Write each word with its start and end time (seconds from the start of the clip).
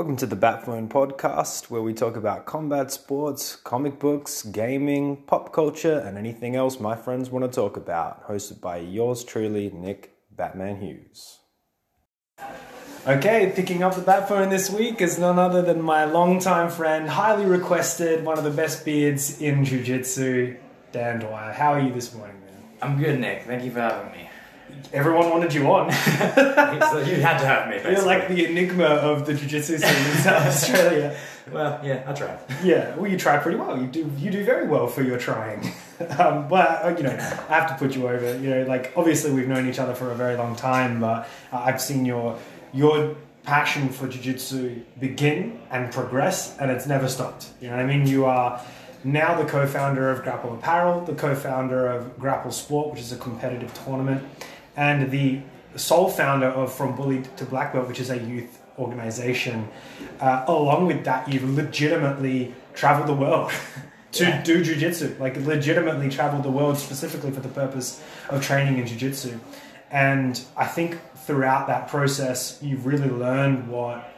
Welcome 0.00 0.16
to 0.16 0.26
the 0.26 0.34
Batphone 0.34 0.88
podcast, 0.88 1.68
where 1.68 1.82
we 1.82 1.92
talk 1.92 2.16
about 2.16 2.46
combat 2.46 2.90
sports, 2.90 3.54
comic 3.54 3.98
books, 3.98 4.42
gaming, 4.44 5.18
pop 5.26 5.52
culture, 5.52 5.98
and 5.98 6.16
anything 6.16 6.56
else 6.56 6.80
my 6.80 6.96
friends 6.96 7.28
want 7.28 7.44
to 7.44 7.54
talk 7.54 7.76
about. 7.76 8.26
Hosted 8.26 8.62
by 8.62 8.78
yours 8.78 9.22
truly, 9.22 9.68
Nick 9.68 10.14
Batman 10.34 10.80
Hughes. 10.80 11.40
Okay, 13.06 13.52
picking 13.54 13.82
up 13.82 13.94
the 13.94 14.00
Batphone 14.00 14.48
this 14.48 14.70
week 14.70 15.02
is 15.02 15.18
none 15.18 15.38
other 15.38 15.60
than 15.60 15.82
my 15.82 16.06
longtime 16.06 16.70
friend, 16.70 17.06
highly 17.06 17.44
requested, 17.44 18.24
one 18.24 18.38
of 18.38 18.44
the 18.44 18.50
best 18.50 18.86
beards 18.86 19.42
in 19.42 19.66
Jiu 19.66 19.82
Jitsu, 19.82 20.56
Dan 20.92 21.20
Dwyer. 21.20 21.52
How 21.52 21.74
are 21.74 21.80
you 21.80 21.92
this 21.92 22.14
morning, 22.14 22.40
man? 22.40 22.62
I'm 22.80 22.98
good, 22.98 23.20
Nick. 23.20 23.42
Thank 23.42 23.64
you 23.64 23.70
for 23.70 23.80
having 23.80 24.12
me. 24.12 24.29
Everyone 24.92 25.30
wanted 25.30 25.54
you 25.54 25.70
on. 25.70 25.92
so 25.92 26.98
you 26.98 27.20
had 27.20 27.38
to 27.38 27.46
have 27.46 27.68
me. 27.68 27.76
Basically. 27.76 27.92
You're 27.94 28.04
like 28.04 28.28
the 28.28 28.46
enigma 28.46 28.84
of 28.84 29.26
the 29.26 29.34
Jiu 29.34 29.48
Jitsu 29.48 29.78
scene 29.78 29.88
in 29.88 30.16
South 30.18 30.46
Australia. 30.46 31.16
Well, 31.52 31.80
yeah, 31.84 32.04
I 32.06 32.12
tried. 32.12 32.38
Yeah, 32.62 32.94
well, 32.96 33.10
you 33.10 33.18
try 33.18 33.38
pretty 33.38 33.58
well. 33.58 33.80
You 33.80 33.86
do 33.86 34.10
you 34.18 34.30
do 34.30 34.44
very 34.44 34.66
well 34.66 34.86
for 34.86 35.02
your 35.02 35.18
trying. 35.18 35.72
Um, 36.18 36.48
but 36.48 36.82
uh, 36.82 36.94
you 36.96 37.02
know, 37.02 37.10
I 37.10 37.54
have 37.54 37.68
to 37.68 37.74
put 37.74 37.94
you 37.94 38.08
over. 38.08 38.38
You 38.38 38.48
know, 38.48 38.62
like 38.62 38.90
obviously 38.96 39.32
we've 39.32 39.46
known 39.46 39.68
each 39.68 39.78
other 39.78 39.92
for 39.94 40.10
a 40.10 40.14
very 40.14 40.34
long 40.34 40.56
time, 40.56 40.98
but 40.98 41.28
uh, 41.52 41.58
I've 41.58 41.78
seen 41.78 42.06
your 42.06 42.38
your 42.72 43.16
passion 43.42 43.90
for 43.90 44.08
jiu-jitsu 44.08 44.80
begin 44.98 45.60
and 45.70 45.92
progress, 45.92 46.56
and 46.58 46.70
it's 46.70 46.86
never 46.86 47.06
stopped. 47.06 47.50
You 47.60 47.68
know 47.68 47.76
what 47.76 47.84
I 47.84 47.86
mean? 47.86 48.06
You 48.06 48.24
are 48.24 48.62
now 49.04 49.40
the 49.40 49.48
co-founder 49.48 50.10
of 50.10 50.22
Grapple 50.22 50.54
Apparel, 50.54 51.04
the 51.04 51.14
co-founder 51.14 51.86
of 51.88 52.18
Grapple 52.18 52.50
Sport, 52.50 52.92
which 52.92 53.00
is 53.00 53.12
a 53.12 53.16
competitive 53.16 53.72
tournament, 53.84 54.22
and 54.80 55.10
the 55.10 55.40
sole 55.76 56.08
founder 56.08 56.46
of 56.46 56.74
From 56.74 56.96
Bully 56.96 57.22
to 57.36 57.44
Black 57.44 57.74
Belt, 57.74 57.86
which 57.86 58.00
is 58.00 58.08
a 58.08 58.16
youth 58.18 58.58
organization. 58.78 59.68
Uh, 60.20 60.44
along 60.48 60.86
with 60.86 61.04
that, 61.04 61.28
you've 61.30 61.48
legitimately 61.54 62.54
traveled 62.72 63.06
the 63.06 63.14
world 63.14 63.52
to 64.12 64.24
Yeah. 64.24 64.42
do 64.42 64.64
jujitsu, 64.64 65.20
like 65.20 65.36
legitimately 65.36 66.08
traveled 66.08 66.44
the 66.44 66.50
world 66.50 66.78
specifically 66.78 67.30
for 67.30 67.40
the 67.40 67.54
purpose 67.62 68.02
of 68.30 68.42
training 68.42 68.78
in 68.78 68.86
jujitsu. 68.86 69.38
And 69.90 70.40
I 70.56 70.66
think 70.66 70.98
throughout 71.26 71.66
that 71.66 71.88
process, 71.88 72.58
you've 72.62 72.86
really 72.86 73.10
learned 73.10 73.68
what 73.68 74.10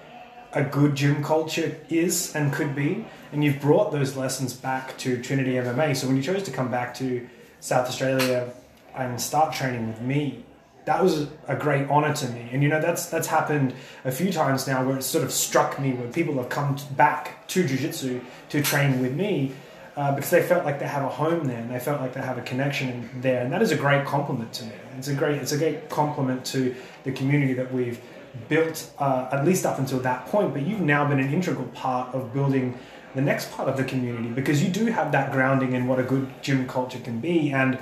a 0.53 0.63
good 0.63 0.95
gym 0.95 1.25
culture 1.25 1.75
is 1.89 2.37
and 2.37 2.53
could 2.53 2.77
be. 2.77 3.05
And 3.33 3.43
you've 3.43 3.61
brought 3.61 3.91
those 3.91 4.17
lessons 4.17 4.53
back 4.53 4.97
to 4.99 5.21
Trinity 5.21 5.55
MMA. 5.55 5.97
So 5.97 6.07
when 6.07 6.17
you 6.17 6.23
chose 6.23 6.45
to 6.45 6.53
come 6.53 6.71
back 6.71 6.95
to 6.97 7.29
South 7.59 7.89
Australia 7.89 8.53
and 8.95 9.21
start 9.21 9.55
training 9.55 9.89
with 9.89 10.01
me, 10.03 10.45
that 10.85 11.03
was 11.03 11.29
a 11.47 11.55
great 11.55 11.89
honor 11.89 12.13
to 12.13 12.29
me. 12.31 12.49
And 12.53 12.63
you 12.63 12.69
know, 12.69 12.81
that's 12.81 13.07
that's 13.07 13.29
happened 13.29 13.75
a 14.05 14.11
few 14.11 14.33
times 14.33 14.67
now 14.67 14.85
where 14.85 14.97
it 14.97 15.03
sort 15.03 15.25
of 15.25 15.33
struck 15.33 15.79
me 15.79 15.93
where 15.93 16.09
people 16.09 16.35
have 16.37 16.49
come 16.49 16.77
back 16.97 17.47
to 17.49 17.67
jiu-jitsu 17.67 18.21
to 18.49 18.63
train 18.63 19.01
with 19.01 19.15
me 19.15 19.53
uh, 19.97 20.15
because 20.15 20.31
they 20.31 20.43
felt 20.43 20.65
like 20.65 20.79
they 20.79 20.87
have 20.87 21.05
a 21.05 21.09
home 21.09 21.45
there 21.45 21.59
and 21.59 21.71
they 21.71 21.79
felt 21.79 22.01
like 22.01 22.15
they 22.15 22.21
have 22.21 22.39
a 22.39 22.43
connection 22.43 23.09
there. 23.21 23.43
And 23.43 23.53
that 23.53 23.63
is 23.63 23.71
a 23.71 23.77
great 23.77 24.05
compliment 24.07 24.53
to 24.55 24.65
me. 24.65 24.73
It's 24.99 25.09
a 25.09 25.15
great 25.15 25.37
it's 25.37 25.53
a 25.53 25.59
great 25.59 25.89
compliment 25.89 26.45
to 26.47 26.75
the 27.05 27.13
community 27.13 27.55
that 27.55 27.73
we've 27.73 28.01
built 28.49 28.91
uh, 28.99 29.29
at 29.31 29.45
least 29.45 29.65
up 29.67 29.79
until 29.79 30.01
that 30.01 30.27
point. 30.27 30.53
But 30.53 30.63
you've 30.63 30.81
now 30.81 31.07
been 31.09 31.21
an 31.21 31.33
integral 31.33 31.67
part 31.69 32.15
of 32.15 32.33
building 32.33 32.79
the 33.15 33.21
next 33.21 33.53
part 33.53 33.69
of 33.69 33.77
the 33.77 33.85
community 33.85 34.29
because 34.29 34.63
you 34.63 34.71
do 34.71 34.87
have 34.87 35.13
that 35.13 35.33
grounding 35.33 35.75
in 35.75 35.87
what 35.87 36.01
a 36.01 36.03
good 36.03 36.31
gym 36.43 36.67
culture 36.67 36.99
can 36.99 37.21
be 37.21 37.53
and 37.53 37.79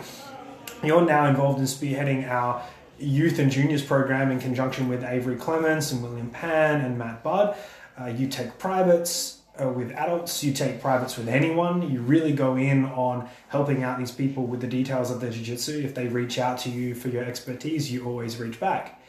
you're 0.82 1.04
now 1.04 1.26
involved 1.26 1.60
in 1.60 1.66
spearheading 1.66 2.28
our 2.28 2.64
youth 3.00 3.38
and 3.38 3.50
juniors 3.50 3.82
program 3.82 4.30
in 4.30 4.38
conjunction 4.38 4.88
with 4.88 5.02
Avery 5.04 5.36
Clements 5.36 5.92
and 5.92 6.02
William 6.02 6.30
Pan 6.30 6.84
and 6.84 6.98
Matt 6.98 7.22
Budd. 7.22 7.56
Uh, 8.00 8.06
you 8.06 8.28
take 8.28 8.58
privates 8.58 9.40
uh, 9.60 9.68
with 9.68 9.90
adults, 9.92 10.42
you 10.42 10.52
take 10.52 10.80
privates 10.80 11.16
with 11.16 11.28
anyone. 11.28 11.90
You 11.90 12.00
really 12.00 12.32
go 12.32 12.56
in 12.56 12.84
on 12.86 13.28
helping 13.48 13.82
out 13.82 13.98
these 13.98 14.10
people 14.10 14.46
with 14.46 14.60
the 14.60 14.66
details 14.66 15.10
of 15.10 15.20
their 15.20 15.30
jiu 15.30 15.42
jitsu. 15.42 15.82
If 15.84 15.94
they 15.94 16.06
reach 16.06 16.38
out 16.38 16.58
to 16.60 16.70
you 16.70 16.94
for 16.94 17.08
your 17.08 17.24
expertise, 17.24 17.90
you 17.90 18.06
always 18.06 18.38
reach 18.38 18.60
back. 18.60 19.02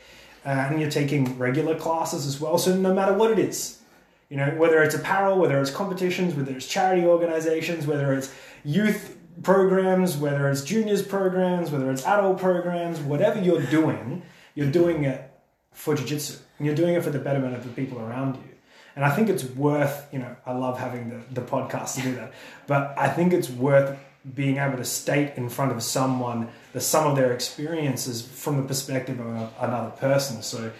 Uh, 0.45 0.49
and 0.49 0.81
you're 0.81 0.89
taking 0.89 1.37
regular 1.37 1.77
classes 1.77 2.25
as 2.25 2.41
well. 2.41 2.57
So 2.57 2.75
no 2.75 2.93
matter 2.93 3.13
what 3.13 3.31
it 3.31 3.39
is, 3.39 3.81
you 4.29 4.37
know, 4.37 4.49
whether 4.51 4.81
it's 4.81 4.95
apparel, 4.95 5.37
whether 5.37 5.61
it's 5.61 5.69
competitions, 5.69 6.33
whether 6.33 6.55
it's 6.55 6.67
charity 6.67 7.05
organizations, 7.05 7.85
whether 7.85 8.13
it's 8.13 8.33
youth 8.63 9.17
programs, 9.43 10.17
whether 10.17 10.49
it's 10.49 10.61
juniors 10.61 11.01
programs, 11.01 11.71
whether 11.71 11.91
it's 11.91 12.05
adult 12.05 12.39
programs, 12.39 12.99
whatever 12.99 13.41
you're 13.41 13.63
doing, 13.63 14.23
you're 14.55 14.71
doing 14.71 15.03
it 15.03 15.31
for 15.71 15.95
jiu-jitsu. 15.95 16.37
And 16.57 16.65
you're 16.65 16.75
doing 16.75 16.95
it 16.95 17.03
for 17.03 17.09
the 17.09 17.19
betterment 17.19 17.55
of 17.55 17.63
the 17.63 17.69
people 17.69 17.99
around 17.99 18.35
you. 18.35 18.43
And 18.95 19.05
I 19.05 19.09
think 19.15 19.29
it's 19.29 19.43
worth, 19.43 20.07
you 20.11 20.19
know, 20.19 20.35
I 20.45 20.51
love 20.51 20.77
having 20.77 21.09
the, 21.09 21.41
the 21.41 21.47
podcast 21.47 21.95
to 21.95 22.01
do 22.01 22.15
that, 22.15 22.33
but 22.67 22.93
I 22.97 23.07
think 23.07 23.31
it's 23.33 23.49
worth 23.49 23.97
being 24.35 24.57
able 24.57 24.77
to 24.77 24.85
state 24.85 25.33
in 25.37 25.49
front 25.49 25.71
of 25.71 25.81
someone 25.81 26.49
the 26.73 26.81
sum 26.81 27.07
of 27.07 27.15
their 27.15 27.33
experiences 27.33 28.21
from 28.21 28.57
the 28.57 28.63
perspective 28.63 29.19
of 29.19 29.51
another 29.59 29.89
person. 29.91 30.43
So 30.43 30.71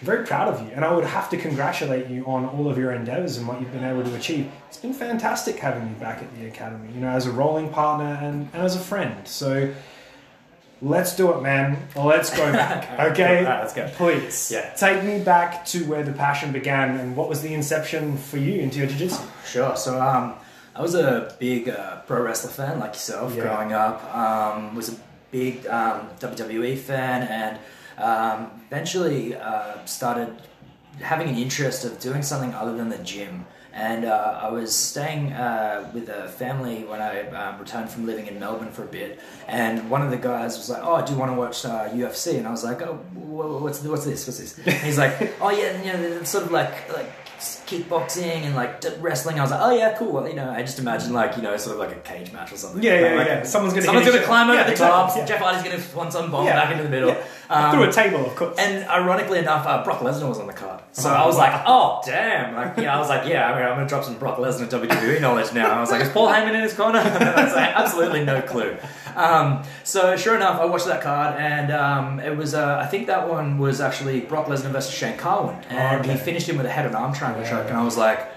I'm 0.00 0.06
very 0.06 0.26
proud 0.26 0.48
of 0.52 0.60
you. 0.66 0.72
And 0.74 0.84
I 0.84 0.92
would 0.94 1.04
have 1.04 1.30
to 1.30 1.36
congratulate 1.36 2.08
you 2.08 2.24
on 2.26 2.44
all 2.46 2.68
of 2.68 2.76
your 2.78 2.92
endeavors 2.92 3.38
and 3.38 3.48
what 3.48 3.60
you've 3.60 3.72
been 3.72 3.84
able 3.84 4.04
to 4.04 4.14
achieve. 4.14 4.50
It's 4.68 4.76
been 4.76 4.92
fantastic 4.92 5.56
having 5.58 5.88
you 5.88 5.94
back 5.94 6.18
at 6.22 6.34
the 6.38 6.46
Academy, 6.46 6.92
you 6.94 7.00
know, 7.00 7.08
as 7.08 7.26
a 7.26 7.32
rolling 7.32 7.70
partner 7.70 8.18
and, 8.22 8.48
and 8.52 8.62
as 8.62 8.76
a 8.76 8.80
friend. 8.80 9.26
So 9.26 9.72
let's 10.82 11.16
do 11.16 11.32
it, 11.32 11.40
man. 11.42 11.78
Let's 11.96 12.30
go 12.36 12.52
back. 12.52 12.86
Okay? 13.12 13.44
Right, 13.44 13.60
let's 13.60 13.72
go. 13.72 13.88
Please. 13.94 14.50
Yeah. 14.50 14.70
Take 14.74 15.02
me 15.04 15.18
back 15.22 15.64
to 15.66 15.84
where 15.86 16.02
the 16.02 16.12
passion 16.12 16.52
began 16.52 16.98
and 16.98 17.16
what 17.16 17.28
was 17.28 17.40
the 17.40 17.54
inception 17.54 18.16
for 18.18 18.36
you 18.38 18.60
into 18.60 18.78
your 18.78 18.86
jiu-jitsu? 18.88 19.22
Sure. 19.46 19.76
So, 19.76 20.00
um, 20.00 20.34
I 20.74 20.82
was 20.82 20.94
a 20.94 21.34
big 21.38 21.70
uh, 21.70 22.00
pro 22.02 22.20
wrestler 22.22 22.50
fan, 22.50 22.78
like 22.80 22.92
yourself, 22.92 23.34
Yeah. 23.34 23.44
growing 23.44 23.72
up. 23.72 24.14
Um, 24.14 24.74
was 24.74 24.90
a 24.90 24.96
big 25.30 25.66
um, 25.68 26.08
WWE 26.20 26.76
fan, 26.78 27.22
and 27.28 27.58
um, 27.98 28.50
eventually 28.66 29.34
uh, 29.36 29.84
started 29.86 30.36
having 31.00 31.28
an 31.28 31.36
interest 31.36 31.84
of 31.84 31.98
doing 32.00 32.22
something 32.22 32.54
other 32.54 32.76
than 32.76 32.88
the 32.88 32.98
gym. 32.98 33.46
And 33.72 34.06
uh, 34.06 34.40
I 34.42 34.48
was 34.48 34.74
staying 34.74 35.34
uh, 35.34 35.90
with 35.92 36.08
a 36.08 36.28
family 36.28 36.84
when 36.84 37.02
I 37.02 37.28
um, 37.28 37.58
returned 37.60 37.90
from 37.90 38.06
living 38.06 38.26
in 38.26 38.40
Melbourne 38.40 38.70
for 38.70 38.84
a 38.84 38.86
bit, 38.86 39.20
and 39.48 39.90
one 39.90 40.00
of 40.00 40.10
the 40.10 40.16
guys 40.16 40.56
was 40.56 40.70
like, 40.70 40.80
"Oh, 40.82 41.04
do 41.04 41.12
you 41.12 41.18
want 41.18 41.30
to 41.32 41.36
watch 41.36 41.62
uh, 41.66 41.86
UFC?" 41.90 42.38
And 42.38 42.48
I 42.48 42.50
was 42.52 42.64
like, 42.64 42.80
"Oh, 42.80 42.94
wh- 42.94 43.60
what's 43.62 43.82
what's 43.82 44.06
this? 44.06 44.26
What's 44.26 44.38
this?" 44.38 44.56
And 44.56 44.72
he's 44.86 44.96
like, 44.96 45.34
"Oh 45.42 45.50
yeah, 45.50 45.76
you 45.82 45.92
know, 45.92 46.16
it's 46.16 46.30
sort 46.30 46.44
of 46.44 46.52
like 46.52 46.90
like 46.90 47.12
kickboxing 47.66 48.42
and 48.44 48.54
like 48.54 48.82
wrestling." 49.00 49.38
I 49.38 49.42
was 49.42 49.50
like, 49.50 49.60
"Oh 49.62 49.70
yeah, 49.76 49.96
cool." 49.98 50.12
Well, 50.12 50.28
you 50.28 50.34
know, 50.34 50.50
I 50.50 50.62
just 50.62 50.78
imagine 50.78 51.12
like 51.12 51.36
you 51.36 51.42
know, 51.42 51.56
sort 51.56 51.74
of 51.74 51.80
like 51.80 51.96
a 51.96 52.00
cage 52.00 52.32
match 52.32 52.52
or 52.52 52.56
something. 52.56 52.82
Yeah, 52.82 53.00
yeah, 53.00 53.14
Like, 53.16 53.26
yeah. 53.26 53.42
Someone's 53.44 53.74
gonna 53.74 53.86
someone's 53.86 54.06
gonna 54.08 54.22
climb 54.22 54.48
over 54.48 54.58
Yeah, 54.58 54.70
the 54.70 54.76
top. 54.76 55.08
exactly, 55.08 55.20
yeah. 55.22 55.26
Jeff 55.26 55.40
Hardy's 55.40 55.62
gonna 55.70 55.82
Swanton 55.82 56.30
Bomb 56.30 56.46
back 56.46 56.70
into 56.70 56.82
the 56.84 56.88
middle. 56.90 57.16
Um, 57.48 57.70
Through 57.72 57.84
a 57.84 57.92
table, 57.92 58.26
of 58.26 58.34
course. 58.34 58.58
and 58.58 58.84
ironically 58.88 59.38
enough, 59.38 59.64
uh, 59.68 59.84
Brock 59.84 60.00
Lesnar 60.00 60.28
was 60.28 60.40
on 60.40 60.48
the 60.48 60.52
card. 60.52 60.82
So 60.90 61.08
Oh, 61.10 61.12
I 61.14 61.26
was 61.26 61.36
wow. 61.36 61.40
like, 61.42 61.62
oh, 61.64 62.00
damn. 62.04 62.56
Like, 62.56 62.76
yeah, 62.78 62.96
I 62.96 62.98
was 62.98 63.08
like, 63.08 63.28
yeah, 63.28 63.46
I 63.48 63.54
mean, 63.54 63.62
I'm 63.62 63.76
going 63.76 63.86
to 63.86 63.88
drop 63.88 64.02
some 64.02 64.16
Brock 64.18 64.38
Lesnar 64.38 64.68
WWE 64.68 65.20
knowledge 65.20 65.52
now. 65.52 65.66
And 65.66 65.74
I 65.74 65.80
was 65.80 65.92
like, 65.92 66.02
is 66.02 66.08
Paul 66.08 66.26
Heyman 66.26 66.54
in 66.56 66.62
his 66.62 66.72
corner? 66.74 66.98
I 67.04 67.44
was 67.44 67.54
like, 67.54 67.70
absolutely 67.70 68.24
no 68.24 68.42
clue. 68.42 68.76
Um, 69.16 69.62
so 69.82 70.16
sure 70.16 70.36
enough, 70.36 70.60
I 70.60 70.66
watched 70.66 70.86
that 70.86 71.00
card 71.02 71.36
and 71.40 71.72
um, 71.72 72.20
it 72.20 72.36
was, 72.36 72.54
uh, 72.54 72.78
I 72.82 72.86
think 72.86 73.06
that 73.06 73.28
one 73.28 73.58
was 73.58 73.80
actually 73.80 74.20
Brock 74.20 74.46
Lesnar 74.46 74.70
versus 74.70 74.92
Shane 74.92 75.16
Carwin. 75.16 75.56
And 75.70 76.02
okay. 76.02 76.12
he 76.12 76.18
finished 76.18 76.48
him 76.48 76.56
with 76.58 76.66
a 76.66 76.70
head 76.70 76.86
and 76.86 76.94
arm 76.94 77.12
triangle 77.14 77.42
Yeah. 77.42 77.50
choke. 77.50 77.68
And 77.68 77.76
I 77.76 77.82
was 77.84 77.96
like, 77.96 78.28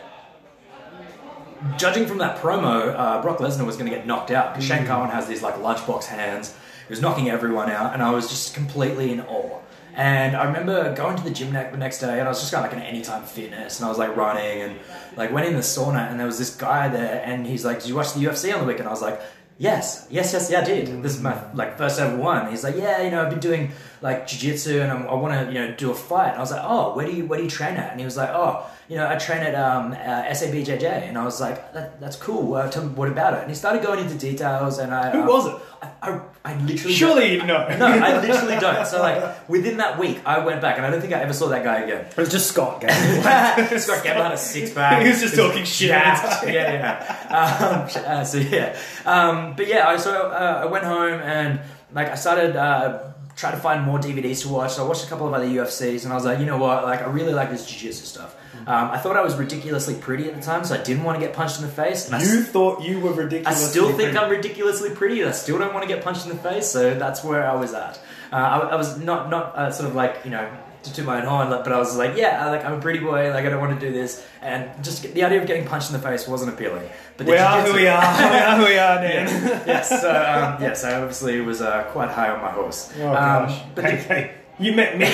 judging 1.78 2.06
from 2.08 2.20
that 2.20 2.38
promo, 2.42 2.96
uh, 2.98 3.22
Brock 3.22 3.40
Lesnar 3.40 3.66
was 3.66 3.76
going 3.76 3.90
to 3.90 3.96
get 3.96 4.08
knocked 4.08 4.32
out 4.32 4.54
because 4.54 4.66
Mm. 4.70 4.78
Shane 4.78 4.88
Carwin 4.88 5.10
has 5.12 5.28
these 5.28 5.42
like 5.42 5.56
lunchbox 5.56 6.06
hands. 6.06 6.56
He 6.88 6.92
was 6.94 7.02
knocking 7.02 7.30
everyone 7.30 7.70
out, 7.70 7.94
and 7.94 8.02
I 8.02 8.12
was 8.12 8.30
just 8.30 8.56
completely 8.56 9.12
in 9.12 9.22
awe. 9.22 9.60
And 9.96 10.36
I 10.36 10.46
remember 10.46 10.96
going 10.96 11.18
to 11.18 11.24
the 11.24 11.30
gym 11.30 11.52
the 11.52 11.78
next 11.78 12.00
day, 12.00 12.20
and 12.20 12.22
I 12.22 12.30
was 12.30 12.40
just 12.40 12.52
going 12.52 12.64
like 12.64 12.74
an 12.74 12.80
anytime 12.82 13.24
fitness, 13.24 13.80
and 13.80 13.86
I 13.86 13.90
was 13.90 13.98
like 13.98 14.16
running, 14.16 14.62
and 14.62 14.80
like 15.18 15.32
went 15.32 15.48
in 15.48 15.54
the 15.54 15.60
sauna, 15.60 16.10
and 16.10 16.18
there 16.20 16.26
was 16.26 16.38
this 16.40 16.56
guy 16.56 16.88
there, 16.88 17.22
and 17.26 17.46
he's 17.46 17.66
like, 17.66 17.82
"Did 17.82 17.90
you 17.90 17.96
watch 17.96 18.14
the 18.14 18.22
UFC 18.22 18.54
on 18.54 18.62
the 18.62 18.66
weekend?" 18.68 18.88
I 18.88 18.92
was 18.92 19.02
like. 19.02 19.20
Yes, 19.60 20.08
yes, 20.10 20.32
yes, 20.32 20.50
yeah, 20.50 20.62
I 20.62 20.64
did. 20.64 21.04
This 21.04 21.18
is 21.18 21.22
my 21.22 21.36
like 21.54 21.78
first 21.78 22.00
ever 22.00 22.16
one. 22.16 22.50
He's 22.50 22.64
like, 22.64 22.78
yeah, 22.78 23.02
you 23.02 23.12
know, 23.12 23.22
I've 23.24 23.30
been 23.30 23.42
doing 23.42 23.72
like 24.02 24.28
jiu-jitsu 24.28 24.82
and 24.82 24.92
I'm, 24.92 25.08
I 25.08 25.14
want 25.14 25.34
to, 25.34 25.54
you 25.54 25.60
know, 25.60 25.76
do 25.76 25.92
a 25.92 25.96
fight. 25.96 26.30
And 26.30 26.38
I 26.38 26.40
was 26.40 26.52
like, 26.52 26.62
oh, 26.64 26.96
where 26.96 27.06
do 27.06 27.14
you, 27.14 27.26
where 27.26 27.38
do 27.38 27.44
you 27.44 27.50
train 27.50 27.76
at? 27.76 27.92
And 27.92 28.00
he 28.00 28.06
was 28.06 28.18
like, 28.18 28.30
oh, 28.30 28.66
you 28.88 28.96
know, 28.96 29.08
I 29.08 29.18
train 29.18 29.42
at 29.42 29.56
um, 29.56 29.92
uh, 29.92 29.96
SABJJ. 29.96 30.84
And 30.84 31.18
I 31.18 31.24
was 31.24 31.42
like, 31.42 31.74
that, 31.74 32.00
that's 32.00 32.16
cool. 32.16 32.56
Uh, 32.56 32.70
tell 32.72 32.84
me 32.84 32.94
what 32.94 33.10
about 33.10 33.34
it? 33.34 33.42
And 33.42 33.50
he 33.50 33.56
started 33.56 33.84
going 33.84 34.00
into 34.00 34.18
details. 34.18 34.80
And 34.80 34.94
I 34.94 35.12
Who 35.12 35.22
um, 35.22 35.28
was 35.28 35.48
it? 35.48 35.56
I, 35.82 35.92
I, 36.02 36.22
I 36.44 36.62
literally 36.62 36.94
Surely 36.94 37.34
you 37.36 37.46
know. 37.46 37.68
no, 37.78 37.86
I 37.86 38.20
literally 38.26 38.60
don't. 38.60 38.86
So 38.88 39.02
like 39.02 39.48
within 39.50 39.78
that 39.78 40.00
week, 40.00 40.20
I 40.26 40.40
went 40.40 40.62
back 40.62 40.78
and 40.78 40.86
I 40.86 40.90
don't 40.90 41.02
think 41.02 41.14
I 41.14 41.20
ever 41.22 41.34
saw 41.34 41.50
that 41.50 41.64
guy 41.64 41.82
again. 41.82 42.06
It 42.06 42.18
was 42.18 42.30
just 42.30 42.48
Scott. 42.48 42.82
Gavin. 42.82 43.80
Scott 43.80 44.04
Gamble 44.04 44.24
had 44.24 44.34
a 44.34 44.38
six 44.38 44.74
pack. 44.74 45.04
He 45.04 45.10
was 45.10 45.22
just 45.22 45.36
talking 45.36 45.64
shit 45.64 45.92
all 45.92 45.98
the 45.98 46.04
jacked. 46.04 46.44
time. 46.44 46.54
Yeah, 46.54 46.74
yeah. 46.74 47.96
Um, 47.98 48.04
uh, 48.06 48.24
so 48.24 48.38
yeah, 48.38 48.78
um, 49.06 49.56
but 49.56 49.68
yeah. 49.68 49.88
I 49.88 49.98
so 49.98 50.30
uh, 50.30 50.62
I 50.64 50.66
went 50.66 50.86
home 50.86 51.20
and 51.22 51.62
like 51.94 52.10
I 52.10 52.16
started 52.16 52.56
uh, 52.56 53.12
trying 53.40 53.54
to 53.54 53.60
find 53.60 53.84
more 53.84 53.98
DVDs 54.00 54.42
to 54.42 54.50
watch. 54.50 54.74
So 54.74 54.84
I 54.84 54.88
watched 54.88 55.06
a 55.06 55.08
couple 55.08 55.26
of 55.28 55.34
other 55.34 55.46
UFCs 55.46 56.04
and 56.04 56.12
I 56.12 56.16
was 56.16 56.26
like, 56.26 56.40
you 56.40 56.46
know 56.46 56.58
what? 56.58 56.84
Like 56.84 57.02
I 57.02 57.06
really 57.06 57.34
like 57.34 57.50
this 57.50 57.66
jiu-jitsu 57.66 58.06
stuff. 58.06 58.36
Um, 58.68 58.92
I 58.92 58.98
thought 58.98 59.16
I 59.16 59.22
was 59.24 59.36
ridiculously 59.36 59.96
pretty 59.96 60.28
at 60.28 60.36
the 60.36 60.42
time, 60.42 60.66
so 60.66 60.76
I 60.76 60.84
didn't 60.84 61.04
want 61.06 61.18
to 61.20 61.26
get 61.26 61.34
punched 61.34 61.60
in 61.62 61.66
the 61.66 61.72
face. 61.72 62.12
And 62.12 62.22
You 62.22 62.40
s- 62.42 62.50
thought 62.50 62.84
you 62.84 63.00
were 63.00 63.14
ridiculous. 63.14 63.64
I 63.66 63.68
still 63.70 63.94
think 63.98 64.18
I'm 64.18 64.30
ridiculously 64.30 64.90
pretty. 64.90 65.22
and 65.22 65.30
I 65.30 65.32
still 65.32 65.58
don't 65.58 65.74
want 65.74 65.88
to 65.88 65.94
get 65.94 66.04
punched 66.04 66.26
in 66.28 66.30
the 66.36 66.44
face, 66.50 66.68
so 66.68 66.94
that's 66.96 67.24
where 67.24 67.50
I 67.50 67.56
was 67.56 67.74
at. 67.74 67.98
Uh, 68.32 68.36
I, 68.36 68.58
I 68.60 68.76
was 68.76 69.00
not 69.00 69.30
not 69.30 69.56
uh, 69.56 69.72
sort 69.72 69.88
of 69.90 69.96
like 69.96 70.18
you 70.26 70.32
know 70.32 70.46
to 70.84 70.94
toot 70.94 71.06
my 71.06 71.20
own 71.20 71.28
horn, 71.28 71.50
like, 71.50 71.64
but 71.64 71.74
I 71.74 71.78
was 71.78 71.98
like, 71.98 72.16
yeah, 72.16 72.46
I, 72.46 72.50
like 72.52 72.64
I'm 72.66 72.74
a 72.74 72.80
pretty 72.82 73.00
boy. 73.00 73.32
Like 73.34 73.46
I 73.46 73.50
don't 73.50 73.60
want 73.60 73.80
to 73.80 73.86
do 73.86 73.92
this, 73.94 74.26
and 74.42 74.70
just 74.84 75.02
the 75.04 75.24
idea 75.24 75.42
of 75.42 75.48
getting 75.48 75.66
punched 75.68 75.90
in 75.90 75.94
the 75.94 76.02
face 76.02 76.28
wasn't 76.28 76.54
appealing. 76.54 76.88
But 77.18 77.26
the 77.26 77.34
We 77.34 77.38
are 77.38 77.62
who 77.66 77.74
we 77.74 77.88
are. 77.88 78.02
we 78.32 78.38
are 78.38 78.56
who 78.58 78.64
we 78.66 78.78
are, 78.78 78.96
Dan. 79.02 79.28
Yeah. 79.28 79.64
yes, 79.68 79.90
so 79.90 80.10
um, 80.10 80.62
yes, 80.62 80.84
I 80.86 80.94
obviously 81.00 81.42
was 81.42 81.62
uh, 81.62 81.84
quite 81.92 82.10
high 82.12 82.30
on 82.30 82.42
my 82.42 82.52
horse. 82.52 82.94
Oh 83.00 83.08
Um, 83.10 83.14
gosh. 83.14 83.62
but 83.76 83.84
hey, 83.86 83.96
the, 83.98 84.04
hey, 84.04 84.32
you 84.60 84.74
met 84.74 84.98
me 84.98 85.06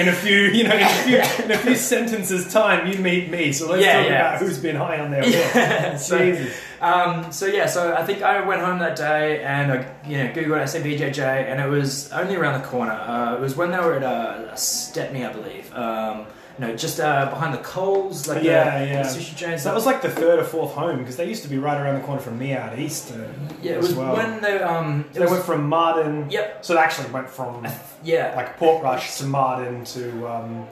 in 0.00 0.08
a 0.08 0.12
few, 0.12 0.36
you 0.36 0.64
know, 0.64 0.74
in 0.74 0.82
a 0.82 0.88
few, 1.04 1.16
in 1.44 1.50
a 1.52 1.58
few 1.58 1.76
sentences 1.76 2.52
time. 2.52 2.86
You 2.90 2.98
meet 2.98 3.30
me, 3.30 3.52
so 3.52 3.70
let's 3.70 3.84
Yeah, 3.84 4.00
talk 4.02 4.06
yeah. 4.10 4.28
about 4.28 4.40
who's 4.42 4.58
been 4.58 4.76
high 4.76 4.98
on 4.98 5.10
their. 5.10 5.24
Yeah, 5.26 5.96
so, 6.10 6.46
um, 6.80 7.30
so 7.30 7.46
yeah, 7.46 7.66
so 7.66 7.94
I 7.94 8.04
think 8.04 8.22
I 8.22 8.44
went 8.44 8.60
home 8.62 8.78
that 8.80 8.96
day 8.96 9.42
and 9.44 9.70
I, 9.72 9.92
you 10.08 10.18
know, 10.18 10.28
googled 10.32 10.62
SABJJ, 10.64 11.18
and 11.20 11.60
it 11.60 11.68
was 11.68 12.10
only 12.12 12.36
around 12.36 12.60
the 12.60 12.66
corner. 12.66 12.92
Uh, 12.92 13.36
it 13.36 13.40
was 13.40 13.54
when 13.56 13.70
they 13.70 13.78
were 13.78 13.94
at 13.94 14.02
uh, 14.02 14.54
Stepney, 14.56 15.24
I 15.24 15.32
believe. 15.32 15.72
Um, 15.74 16.26
no, 16.58 16.76
just 16.76 17.00
uh, 17.00 17.26
behind 17.30 17.54
the 17.54 17.58
Coles, 17.62 18.28
like 18.28 18.42
Yeah, 18.42 18.78
the, 18.80 18.86
yeah. 18.86 19.02
the 19.02 19.08
sushi 19.08 19.36
chain. 19.36 19.58
So 19.58 19.68
that 19.70 19.74
was 19.74 19.86
like 19.86 20.02
the 20.02 20.10
third 20.10 20.38
or 20.38 20.44
fourth 20.44 20.72
home 20.72 20.98
because 20.98 21.16
they 21.16 21.26
used 21.28 21.42
to 21.44 21.48
be 21.48 21.58
right 21.58 21.80
around 21.80 21.94
the 22.00 22.06
corner 22.06 22.20
from 22.20 22.38
me 22.38 22.52
out 22.54 22.78
east. 22.78 23.12
Uh, 23.12 23.16
yeah, 23.62 23.72
it 23.72 23.78
as 23.78 23.86
was 23.88 23.94
well. 23.94 24.16
when 24.16 24.40
they 24.42 24.58
um, 24.60 25.04
it 25.10 25.14
they 25.14 25.20
was, 25.20 25.30
went 25.30 25.44
from 25.44 25.66
Martin. 25.68 26.28
Yep. 26.30 26.64
So 26.64 26.74
they 26.74 26.80
actually 26.80 27.10
went 27.10 27.30
from 27.30 27.66
yeah, 28.04 28.34
like 28.36 28.58
Portrush 28.58 29.18
to 29.18 29.24
Martin 29.24 29.84
to 29.84 30.28
um, 30.28 30.66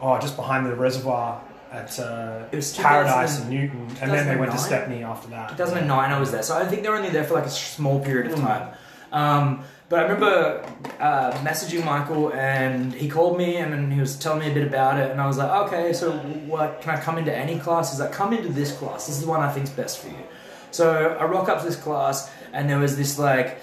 oh, 0.00 0.18
just 0.18 0.36
behind 0.36 0.66
the 0.66 0.74
reservoir 0.74 1.40
at 1.70 1.98
uh, 2.00 2.44
It 2.52 2.56
was 2.56 2.76
Paradise 2.76 3.40
and 3.40 3.50
Newton, 3.50 3.88
and 4.00 4.10
then 4.10 4.26
they 4.26 4.36
went 4.36 4.52
to 4.52 4.58
Stepney 4.58 5.02
after 5.02 5.28
that. 5.28 5.50
2009 5.50 6.10
I 6.10 6.18
was 6.18 6.30
there, 6.32 6.42
so 6.42 6.56
I 6.56 6.66
think 6.66 6.82
they 6.82 6.88
were 6.88 6.96
only 6.96 7.10
there 7.10 7.24
for 7.24 7.34
like 7.34 7.44
a 7.46 7.50
small 7.50 8.00
period 8.00 8.32
of 8.32 8.38
Mm. 8.38 8.46
time. 8.46 8.68
Um, 9.12 9.64
but 9.88 10.00
I 10.00 10.02
remember 10.02 10.64
uh, 11.00 11.32
messaging 11.44 11.84
Michael, 11.84 12.32
and 12.32 12.92
he 12.92 13.08
called 13.08 13.38
me, 13.38 13.56
and 13.56 13.72
then 13.72 13.90
he 13.90 14.00
was 14.00 14.18
telling 14.18 14.40
me 14.40 14.50
a 14.50 14.54
bit 14.54 14.66
about 14.66 14.98
it, 14.98 15.10
and 15.10 15.20
I 15.20 15.26
was 15.26 15.38
like, 15.38 15.50
okay, 15.66 15.92
so 15.92 16.12
what? 16.12 16.82
Can 16.82 16.96
I 16.96 17.00
come 17.00 17.16
into 17.16 17.34
any 17.34 17.58
class? 17.58 17.90
He's 17.90 18.00
like, 18.00 18.12
come 18.12 18.32
into 18.32 18.50
this 18.50 18.76
class. 18.76 19.06
This 19.06 19.16
is 19.16 19.22
the 19.22 19.28
one 19.28 19.40
I 19.40 19.50
think's 19.50 19.70
best 19.70 20.00
for 20.00 20.08
you. 20.08 20.22
So 20.70 21.16
I 21.18 21.24
rock 21.24 21.48
up 21.48 21.60
to 21.60 21.64
this 21.64 21.76
class, 21.76 22.30
and 22.52 22.68
there 22.68 22.78
was 22.78 22.96
this 22.96 23.18
like 23.18 23.60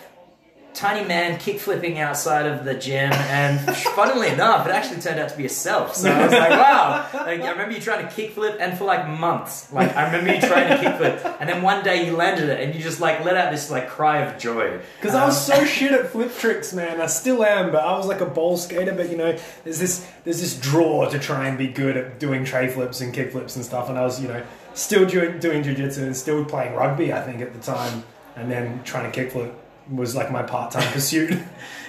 tiny 0.76 1.08
man 1.08 1.40
kick 1.40 1.60
flipping 1.60 1.98
outside 2.00 2.46
of 2.46 2.66
the 2.66 2.74
gym, 2.74 3.12
and 3.14 3.60
funnily 3.78 4.28
enough, 4.28 4.68
it 4.68 4.72
actually 4.72 5.02
turned 5.02 5.20
out 5.20 5.30
to 5.30 5.38
be 5.38 5.44
yourself. 5.44 5.96
So 5.96 6.12
I 6.12 6.24
was 6.24 6.32
like, 6.32 6.50
wow. 6.52 7.10
Like 7.14 7.42
I 7.42 7.52
remember 7.52 7.74
you 7.74 7.82
trying 7.82 8.06
to 8.06 8.14
kick 8.14 8.32
flip, 8.32 8.58
and 8.60 8.78
for 8.78 8.84
like 8.84 9.08
months, 9.08 9.72
like 9.72 9.96
I 9.96 10.06
remember 10.06 10.34
you 10.34 10.42
trying 10.42 10.70
to 10.70 10.78
kick 10.78 10.98
flip, 10.98 11.38
and 11.40 11.50
then 11.50 11.62
one 11.62 11.84
day 11.84 12.06
you 12.06 12.16
landed 12.16 12.50
it, 12.50 12.60
and 12.62 12.76
you 12.76 12.82
just 12.82 13.00
like 13.00 13.24
let 13.24 13.38
out 13.38 13.52
this 13.52 13.72
like 13.72 13.90
cry 13.90 14.20
of 14.20 14.38
joy. 14.38 14.80
Because 15.00 15.16
I 15.16 15.26
was 15.26 15.50
Um, 15.50 15.58
so 15.58 15.66
shit 15.66 15.92
at 15.94 16.08
flip 16.12 16.36
tricks, 16.38 16.74
man. 16.74 17.02
I 17.02 17.08
still 17.08 17.44
am, 17.44 17.72
but 17.72 17.84
I 17.84 17.98
was 17.98 18.08
like 18.08 18.22
a 18.22 18.26
bowl 18.26 18.58
skater. 18.58 18.94
But 18.94 19.10
you 19.10 19.18
know, 19.18 19.38
there's 19.64 19.80
this 19.80 20.06
there's 20.24 20.42
this 20.42 20.56
draw 20.60 21.10
to 21.10 21.18
try 21.18 21.48
and 21.48 21.58
be 21.58 21.68
good 21.68 21.96
at 21.98 22.20
doing 22.20 22.44
tray 22.46 22.68
flips 22.68 23.02
and 23.02 23.14
kick 23.14 23.32
flips 23.32 23.56
and 23.56 23.64
stuff. 23.64 23.90
And 23.90 23.98
I 23.98 24.04
was, 24.04 24.22
you 24.22 24.28
know, 24.28 24.44
still 24.74 25.06
doing 25.06 25.40
doing 25.40 25.64
jujitsu 25.64 26.00
and 26.04 26.16
still 26.16 26.44
playing 26.44 26.76
rugby. 26.76 27.14
I 27.14 27.22
think 27.22 27.42
at 27.42 27.54
the 27.54 27.60
time, 27.60 28.04
and 28.36 28.52
then 28.52 28.84
trying 28.84 29.10
to 29.10 29.12
kick 29.12 29.32
flip 29.32 29.54
was 29.90 30.16
like 30.16 30.32
my 30.32 30.44
part 30.44 30.72
time 30.72 30.92
pursuit. 30.94 31.40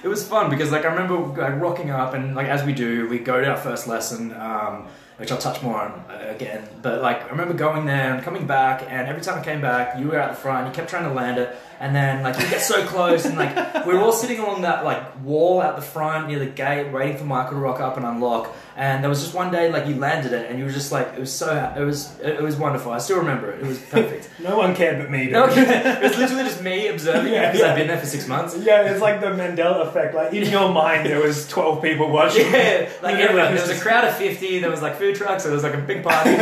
it 0.02 0.08
was 0.08 0.26
fun 0.26 0.50
because 0.50 0.70
like 0.72 0.84
I 0.84 0.88
remember 0.88 1.40
like 1.40 1.60
rocking 1.60 1.90
up 1.90 2.14
and 2.14 2.34
like 2.34 2.48
as 2.48 2.64
we 2.64 2.72
do, 2.72 3.08
we 3.08 3.18
go 3.18 3.40
to 3.40 3.46
our 3.48 3.56
first 3.56 3.86
lesson, 3.86 4.34
um, 4.34 4.88
which 5.16 5.32
I'll 5.32 5.38
touch 5.38 5.62
more 5.62 5.80
on 5.80 5.92
uh, 6.10 6.34
again. 6.34 6.68
But 6.82 7.02
like 7.02 7.22
I 7.24 7.28
remember 7.28 7.54
going 7.54 7.86
there 7.86 8.14
and 8.14 8.22
coming 8.22 8.46
back, 8.46 8.82
and 8.82 9.08
every 9.08 9.22
time 9.22 9.38
I 9.38 9.44
came 9.44 9.60
back, 9.60 9.98
you 9.98 10.08
were 10.08 10.18
out 10.18 10.30
the 10.30 10.36
front, 10.36 10.66
you 10.66 10.72
kept 10.72 10.90
trying 10.90 11.04
to 11.04 11.12
land 11.12 11.38
it, 11.38 11.56
and 11.80 11.94
then 11.94 12.22
like 12.22 12.38
you 12.40 12.48
get 12.48 12.60
so 12.62 12.86
close, 12.86 13.24
and 13.24 13.36
like 13.36 13.86
we 13.86 13.94
were 13.94 14.00
all 14.00 14.12
sitting 14.12 14.38
along 14.38 14.62
that 14.62 14.84
like 14.84 15.22
wall 15.24 15.60
out 15.60 15.76
the 15.76 15.82
front 15.82 16.28
near 16.28 16.38
the 16.38 16.46
gate, 16.46 16.92
waiting 16.92 17.16
for 17.16 17.24
Michael 17.24 17.52
to 17.52 17.58
rock 17.58 17.80
up 17.80 17.96
and 17.96 18.06
unlock. 18.06 18.54
And 18.76 19.02
there 19.02 19.08
was 19.08 19.22
just 19.22 19.34
one 19.34 19.50
day 19.50 19.70
like 19.72 19.86
you 19.86 19.94
landed 19.96 20.32
it, 20.32 20.50
and 20.50 20.58
you 20.58 20.66
were 20.66 20.70
just 20.70 20.92
like 20.92 21.08
it 21.16 21.20
was 21.20 21.32
so 21.32 21.74
it 21.76 21.82
was 21.82 22.18
it 22.20 22.42
was 22.42 22.56
wonderful. 22.56 22.92
I 22.92 22.98
still 22.98 23.18
remember 23.18 23.50
it. 23.50 23.62
It 23.62 23.66
was 23.66 23.78
perfect. 23.78 24.28
no 24.42 24.56
one 24.58 24.74
cared 24.74 24.98
but 24.98 25.10
me. 25.10 25.28
No, 25.30 25.46
it 25.48 26.02
was 26.02 26.18
literally 26.18 26.44
just 26.44 26.62
me 26.62 26.88
observing 26.88 27.32
Yeah, 27.32 27.48
it 27.48 27.52
because 27.52 27.60
yeah. 27.60 27.70
I've 27.70 27.76
been 27.78 27.86
there 27.88 27.98
for 27.98 28.06
six 28.06 28.28
months. 28.28 28.56
Yeah, 28.56 28.90
it's 28.90 29.00
like 29.00 29.20
the 29.20 29.28
Mandela 29.28 29.86
effect. 29.86 30.14
Like 30.14 30.32
in 30.34 30.50
your 30.50 30.70
mind, 30.72 31.06
there 31.06 31.20
was 31.20 31.48
twelve 31.48 31.82
people 31.82 32.10
watching. 32.10 32.50
Yeah, 32.52 32.90
like 33.02 33.14
everyone. 33.16 33.44
There 33.46 33.52
was 33.52 33.68
was 33.68 33.78
a 33.78 33.80
crowd 33.80 34.04
of 34.04 34.14
fifty. 34.16 34.58
There 34.58 34.70
was 34.70 34.82
like 34.82 34.96
food 34.96 35.16
trucks. 35.16 35.42
So 35.44 35.48
there 35.48 35.56
was 35.56 35.64
like 35.64 35.74
a 35.74 35.78
big 35.78 36.02
party. 36.02 36.34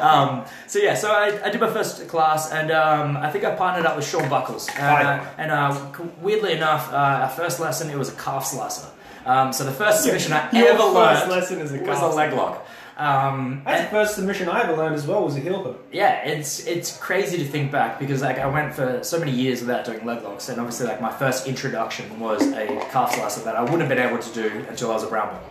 um, 0.00 0.44
so 0.66 0.78
yeah, 0.78 0.94
so 0.94 1.10
I, 1.10 1.40
I 1.44 1.50
did 1.50 1.60
my 1.60 1.70
first 1.72 2.08
class, 2.08 2.50
and 2.50 2.70
um, 2.70 3.16
I 3.16 3.30
think 3.30 3.44
I 3.44 3.54
partnered 3.54 3.86
up 3.86 3.96
with 3.96 4.06
Sean 4.06 4.28
Buckles. 4.40 4.68
Uh, 4.68 5.26
and 5.38 5.50
uh, 5.50 5.88
weirdly 6.20 6.52
enough, 6.52 6.92
uh, 6.92 6.96
our 7.24 7.28
first 7.30 7.58
lesson 7.60 7.90
it 7.90 7.96
was 7.96 8.10
a 8.10 8.16
calf 8.16 8.44
slicer. 8.44 8.88
Um, 9.24 9.52
so 9.52 9.64
the 9.64 9.72
first 9.72 10.02
submission 10.04 10.32
I 10.32 10.50
Your 10.52 10.68
ever 10.68 10.78
first 10.78 10.94
learned 10.94 11.30
lesson 11.30 11.60
is 11.60 11.72
a 11.72 11.78
was 11.78 11.98
a 11.98 12.00
calf 12.00 12.14
leg 12.14 12.32
lock. 12.32 12.66
Um, 12.98 13.60
That's 13.64 13.80
and- 13.80 13.86
the 13.88 13.90
first 13.90 14.14
submission 14.14 14.48
I 14.48 14.62
ever 14.62 14.74
learned 14.74 14.94
as 14.94 15.06
well. 15.06 15.22
Was 15.24 15.36
a 15.36 15.40
heel 15.40 15.62
hook. 15.62 15.84
yeah, 15.92 16.24
it's 16.24 16.66
it's 16.66 16.96
crazy 16.96 17.36
to 17.38 17.44
think 17.44 17.70
back 17.70 17.98
because 17.98 18.22
like 18.22 18.38
I 18.38 18.46
went 18.46 18.72
for 18.74 19.02
so 19.02 19.18
many 19.18 19.32
years 19.32 19.60
without 19.60 19.84
doing 19.84 20.04
leg 20.06 20.22
locks, 20.22 20.48
and 20.48 20.58
obviously 20.58 20.86
like 20.86 21.00
my 21.02 21.12
first 21.12 21.46
introduction 21.46 22.18
was 22.18 22.40
a 22.52 22.66
calf 22.90 23.14
slicer 23.14 23.42
that 23.44 23.54
I 23.54 23.60
wouldn't 23.62 23.80
have 23.82 23.90
been 23.90 23.98
able 23.98 24.18
to 24.18 24.32
do 24.32 24.64
until 24.68 24.90
I 24.90 24.94
was 24.94 25.02
a 25.02 25.08
brown 25.08 25.28
belt. 25.28 25.42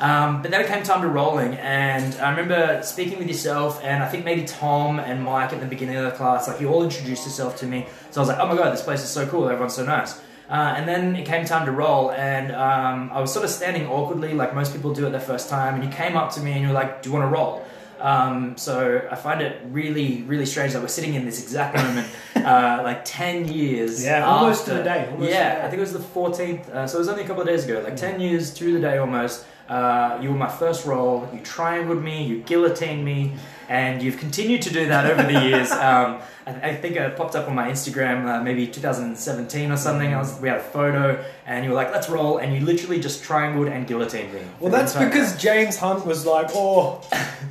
Um, 0.00 0.42
but 0.42 0.50
then 0.50 0.60
it 0.60 0.66
came 0.66 0.82
time 0.82 1.00
to 1.02 1.08
rolling, 1.08 1.54
and 1.54 2.14
I 2.16 2.30
remember 2.30 2.82
speaking 2.82 3.18
with 3.18 3.28
yourself, 3.28 3.80
and 3.82 4.02
I 4.02 4.08
think 4.08 4.24
maybe 4.24 4.44
Tom 4.44 4.98
and 4.98 5.22
Mike 5.22 5.52
at 5.52 5.60
the 5.60 5.66
beginning 5.66 5.96
of 5.96 6.04
the 6.04 6.10
class, 6.10 6.48
like 6.48 6.60
you 6.60 6.68
all 6.68 6.82
introduced 6.82 7.24
yourself 7.24 7.56
to 7.58 7.66
me. 7.66 7.86
So 8.10 8.20
I 8.20 8.22
was 8.22 8.28
like, 8.28 8.38
oh 8.40 8.46
my 8.46 8.56
god, 8.56 8.72
this 8.72 8.82
place 8.82 9.02
is 9.02 9.08
so 9.10 9.26
cool, 9.26 9.48
everyone's 9.48 9.74
so 9.74 9.84
nice. 9.86 10.20
Uh, 10.48 10.74
and 10.76 10.86
then 10.86 11.16
it 11.16 11.24
came 11.26 11.46
time 11.46 11.64
to 11.64 11.72
roll, 11.72 12.12
and 12.12 12.52
um, 12.52 13.10
I 13.12 13.20
was 13.20 13.32
sort 13.32 13.44
of 13.46 13.50
standing 13.50 13.86
awkwardly, 13.86 14.34
like 14.34 14.54
most 14.54 14.72
people 14.74 14.92
do 14.92 15.06
at 15.06 15.12
their 15.12 15.20
first 15.20 15.48
time. 15.48 15.76
And 15.76 15.84
you 15.84 15.90
came 15.90 16.16
up 16.16 16.32
to 16.32 16.40
me 16.40 16.52
and 16.52 16.62
you're 16.62 16.72
like, 16.72 17.02
"Do 17.02 17.08
you 17.08 17.14
want 17.14 17.24
to 17.24 17.28
roll?" 17.34 17.64
Um, 18.00 18.58
so 18.58 19.00
I 19.10 19.14
find 19.14 19.40
it 19.40 19.62
really, 19.70 20.22
really 20.22 20.44
strange 20.44 20.74
that 20.74 20.82
we're 20.82 20.88
sitting 20.88 21.14
in 21.14 21.24
this 21.24 21.42
exact 21.42 21.76
moment, 21.82 22.06
uh, 22.36 22.82
like 22.84 23.06
ten 23.06 23.48
years. 23.48 24.04
Yeah, 24.04 24.26
almost 24.26 24.66
to 24.66 24.74
the 24.74 24.82
day, 24.82 25.14
yeah. 25.18 25.62
I 25.64 25.70
think 25.70 25.78
it 25.78 25.80
was 25.80 25.94
the 25.94 26.00
fourteenth. 26.00 26.68
Uh, 26.68 26.86
so 26.86 26.98
it 26.98 27.00
was 27.00 27.08
only 27.08 27.24
a 27.24 27.26
couple 27.26 27.40
of 27.40 27.48
days 27.48 27.64
ago, 27.64 27.80
like 27.82 27.96
ten 27.96 28.20
years 28.20 28.52
to 28.54 28.72
the 28.74 28.80
day 28.80 28.98
almost. 28.98 29.46
Uh, 29.68 30.18
you 30.20 30.28
were 30.28 30.36
my 30.36 30.50
first 30.50 30.84
roll. 30.84 31.26
You 31.32 31.40
triangled 31.40 32.02
me. 32.02 32.26
You 32.26 32.40
guillotined 32.42 33.02
me, 33.02 33.32
and 33.68 34.02
you've 34.02 34.18
continued 34.18 34.62
to 34.62 34.72
do 34.72 34.86
that 34.86 35.10
over 35.10 35.22
the 35.22 35.40
years. 35.48 35.70
Um, 35.84 36.20
I, 36.46 36.70
I 36.70 36.76
think 36.76 36.96
it 36.96 37.16
popped 37.16 37.34
up 37.36 37.48
on 37.48 37.54
my 37.54 37.70
Instagram, 37.70 38.26
uh, 38.26 38.42
maybe 38.42 38.66
2017 38.66 39.70
or 39.70 39.76
something. 39.76 40.14
I 40.14 40.18
was, 40.18 40.40
we 40.40 40.48
had 40.48 40.58
a 40.58 40.62
photo, 40.62 41.22
and 41.46 41.64
you 41.64 41.70
were 41.70 41.76
like, 41.76 41.90
"Let's 41.90 42.08
roll," 42.08 42.38
and 42.38 42.54
you 42.54 42.60
literally 42.60 43.00
just 43.00 43.22
triangled 43.22 43.68
and 43.68 43.86
guillotined 43.86 44.32
me. 44.32 44.40
Well, 44.60 44.70
that's 44.70 44.94
because 44.94 45.32
time. 45.32 45.40
James 45.40 45.76
Hunt 45.76 46.06
was 46.06 46.26
like, 46.26 46.48
"Oh, 46.54 47.00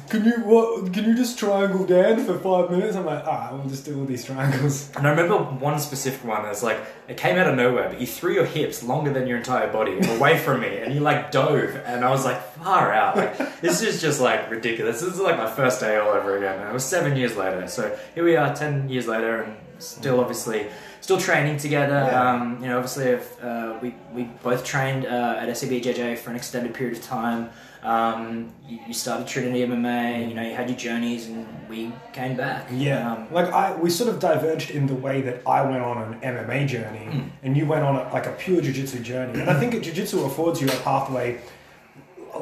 can 0.10 0.26
you 0.26 0.34
what? 0.44 0.94
Can 0.94 1.06
you 1.06 1.16
just 1.16 1.38
triangle 1.38 1.86
Dan 1.86 2.24
for 2.26 2.38
five 2.40 2.72
minutes?" 2.72 2.96
I'm 2.96 3.06
like, 3.06 3.24
"Ah, 3.26 3.50
we'll 3.52 3.70
just 3.70 3.86
do 3.86 4.00
all 4.00 4.06
these 4.06 4.26
triangles." 4.26 4.92
And 4.96 5.08
I 5.08 5.10
remember 5.12 5.38
one 5.38 5.80
specific 5.80 6.24
one 6.24 6.44
that's 6.44 6.64
like, 6.64 6.80
it 7.08 7.18
came 7.18 7.38
out 7.38 7.48
of 7.48 7.56
nowhere, 7.56 7.90
but 7.90 8.00
you 8.00 8.08
threw 8.08 8.34
your 8.34 8.46
hips 8.46 8.84
longer 8.84 9.12
than 9.12 9.28
your 9.28 9.38
entire 9.38 9.72
body 9.72 9.98
away 10.08 10.38
from 10.46 10.62
me, 10.62 10.78
and 10.78 10.94
you 10.94 11.00
like 11.00 11.32
dove, 11.32 11.76
and 11.86 12.06
I 12.06 12.10
was 12.10 12.26
like, 12.26 12.42
far 12.64 12.94
out. 12.94 13.18
Like, 13.18 13.62
this 13.62 13.82
is 13.82 14.02
just 14.02 14.22
like 14.22 14.50
ridiculous. 14.50 15.02
This 15.02 15.14
is 15.14 15.20
like 15.20 15.38
my 15.38 15.50
first 15.50 15.80
day 15.80 15.98
all 16.04 16.14
over 16.14 16.38
again, 16.38 16.60
and 16.60 16.70
it 16.70 16.74
was 16.74 16.86
seven 16.86 17.16
years 17.18 17.36
later. 17.36 17.68
So 17.68 17.96
here 18.16 18.24
we 18.24 18.36
are, 18.36 18.54
ten 18.56 18.90
years 18.90 19.08
later, 19.08 19.42
and 19.44 19.56
still 19.80 20.20
obviously. 20.20 20.68
Still 21.02 21.18
training 21.20 21.58
together. 21.58 22.00
Yeah. 22.10 22.32
Um, 22.32 22.60
you 22.62 22.68
know, 22.70 22.78
obviously, 22.78 23.08
if, 23.20 23.44
uh, 23.44 23.74
we 23.82 23.94
we 24.16 24.24
both 24.42 24.64
trained 24.64 25.06
uh, 25.06 25.36
at 25.42 25.50
SABJJ 25.50 26.18
for 26.18 26.30
an 26.30 26.38
extended 26.38 26.74
period 26.74 26.96
of 26.98 27.04
time. 27.04 27.50
Um, 27.84 28.54
you, 28.66 28.80
you 28.88 28.94
started 28.94 29.28
Trinity 29.28 29.66
MMA. 29.68 30.30
You 30.30 30.34
know, 30.34 30.42
you 30.50 30.56
had 30.56 30.70
your 30.70 30.78
journeys, 30.78 31.28
and 31.28 31.46
we 31.68 31.92
came 32.14 32.38
back. 32.38 32.70
Yeah, 32.72 33.12
Um, 33.12 33.28
like 33.34 33.52
I, 33.52 33.76
we 33.76 33.90
sort 33.90 34.10
of 34.10 34.20
diverged 34.22 34.72
in 34.72 34.88
the 34.88 34.96
way 34.96 35.20
that 35.28 35.42
I 35.46 35.62
went 35.70 35.84
on 35.84 35.98
an 36.14 36.22
MMA 36.22 36.68
journey, 36.68 37.08
Mm. 37.12 37.30
and 37.44 37.58
you 37.58 37.66
went 37.66 37.84
on 37.84 37.98
a, 37.98 38.04
like 38.14 38.26
a 38.26 38.32
pure 38.44 38.62
jiu-jitsu 38.62 39.00
journey. 39.00 39.42
And 39.42 39.50
I 39.50 39.60
think 39.60 39.74
jiu-jitsu 39.84 40.24
affords 40.24 40.62
you 40.62 40.70
a 40.70 40.76
pathway, 40.86 41.42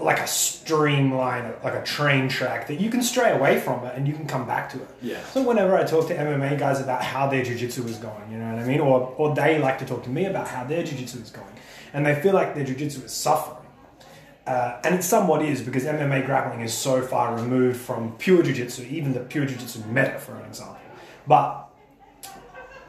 like 0.03 0.19
a 0.19 0.27
streamline, 0.27 1.53
like 1.63 1.73
a 1.73 1.83
train 1.83 2.29
track 2.29 2.67
that 2.67 2.79
you 2.79 2.89
can 2.89 3.01
stray 3.01 3.31
away 3.31 3.59
from 3.59 3.85
it 3.85 3.95
and 3.95 4.07
you 4.07 4.13
can 4.13 4.25
come 4.27 4.45
back 4.47 4.69
to 4.71 4.81
it. 4.81 4.89
yeah. 5.01 5.23
So 5.33 5.41
whenever 5.41 5.75
I 5.77 5.83
talk 5.83 6.07
to 6.07 6.15
MMA 6.15 6.57
guys 6.57 6.79
about 6.79 7.03
how 7.03 7.27
their 7.27 7.43
jiu-jitsu 7.43 7.85
is 7.85 7.97
going, 7.97 8.31
you 8.31 8.37
know 8.37 8.53
what 8.53 8.63
I 8.63 8.67
mean, 8.67 8.79
or 8.79 9.13
or 9.17 9.35
they 9.35 9.59
like 9.59 9.79
to 9.79 9.85
talk 9.85 10.03
to 10.03 10.09
me 10.09 10.25
about 10.25 10.47
how 10.47 10.63
their 10.63 10.83
jiu-jitsu 10.83 11.19
is 11.19 11.29
going, 11.29 11.53
and 11.93 12.05
they 12.05 12.15
feel 12.21 12.33
like 12.33 12.55
their 12.55 12.65
jiu-jitsu 12.65 13.03
is 13.03 13.11
suffering. 13.11 13.57
Uh, 14.47 14.79
and 14.83 14.95
it 14.95 15.03
somewhat 15.03 15.43
is 15.43 15.61
because 15.61 15.83
MMA 15.83 16.25
grappling 16.25 16.61
is 16.61 16.73
so 16.73 17.01
far 17.01 17.35
removed 17.35 17.79
from 17.79 18.11
pure 18.17 18.41
jiu-jitsu, 18.41 18.83
even 18.89 19.13
the 19.13 19.19
pure 19.19 19.45
jiu-jitsu 19.45 19.83
meta, 19.87 20.17
for 20.19 20.35
an 20.35 20.45
example. 20.45 20.77
But 21.27 21.69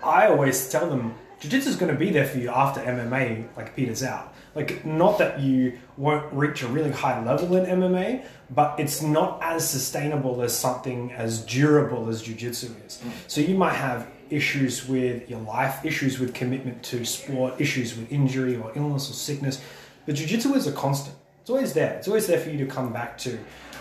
I 0.03 0.29
always 0.29 0.69
tell 0.71 0.89
them 0.89 1.15
jiu-jitsu 1.43 1.71
is 1.71 1.77
going 1.77 1.93
to 1.93 1.99
be 1.99 2.11
there 2.11 2.27
for 2.27 2.39
you 2.39 2.49
after 2.51 2.81
MMA 2.81 3.49
like 3.57 3.75
peters 3.75 4.03
out. 4.05 4.33
Like 4.55 4.87
not 4.87 5.19
that 5.19 5.41
you 5.41 5.79
won't 5.97 6.33
reach 6.33 6.63
a 6.63 6.69
really 6.69 6.93
high 6.93 7.23
level 7.25 7.57
in 7.57 7.67
MMA, 7.81 8.25
but 8.51 8.79
it's 8.79 9.03
not 9.03 9.43
as 9.43 9.69
sustainable 9.69 10.41
as 10.43 10.57
something 10.57 11.11
as 11.13 11.45
durable 11.45 12.09
as 12.09 12.23
jiu-jitsu 12.23 12.69
is. 12.87 13.03
So 13.27 13.41
you 13.41 13.57
might 13.57 13.75
have 13.75 14.07
issues 14.31 14.87
with 14.87 15.29
your 15.29 15.41
life, 15.41 15.85
issues 15.85 16.21
with 16.21 16.33
commitment 16.33 16.83
to 16.85 17.05
sport, 17.05 17.61
issues 17.61 17.97
with 17.97 18.11
injury 18.13 18.57
or 18.57 18.71
illness 18.77 19.11
or 19.11 19.15
sickness. 19.15 19.61
But 20.07 20.15
jiu-jitsu 20.15 20.55
is 20.55 20.69
a 20.69 20.73
constant. 20.73 21.17
It's 21.41 21.51
always 21.51 21.73
there. 21.73 21.95
It's 21.95 22.07
always 22.07 22.29
there 22.29 22.39
for 22.39 22.51
you 22.51 22.65
to 22.65 22.67
come 22.67 22.93
back 22.93 23.19
to, 23.19 23.37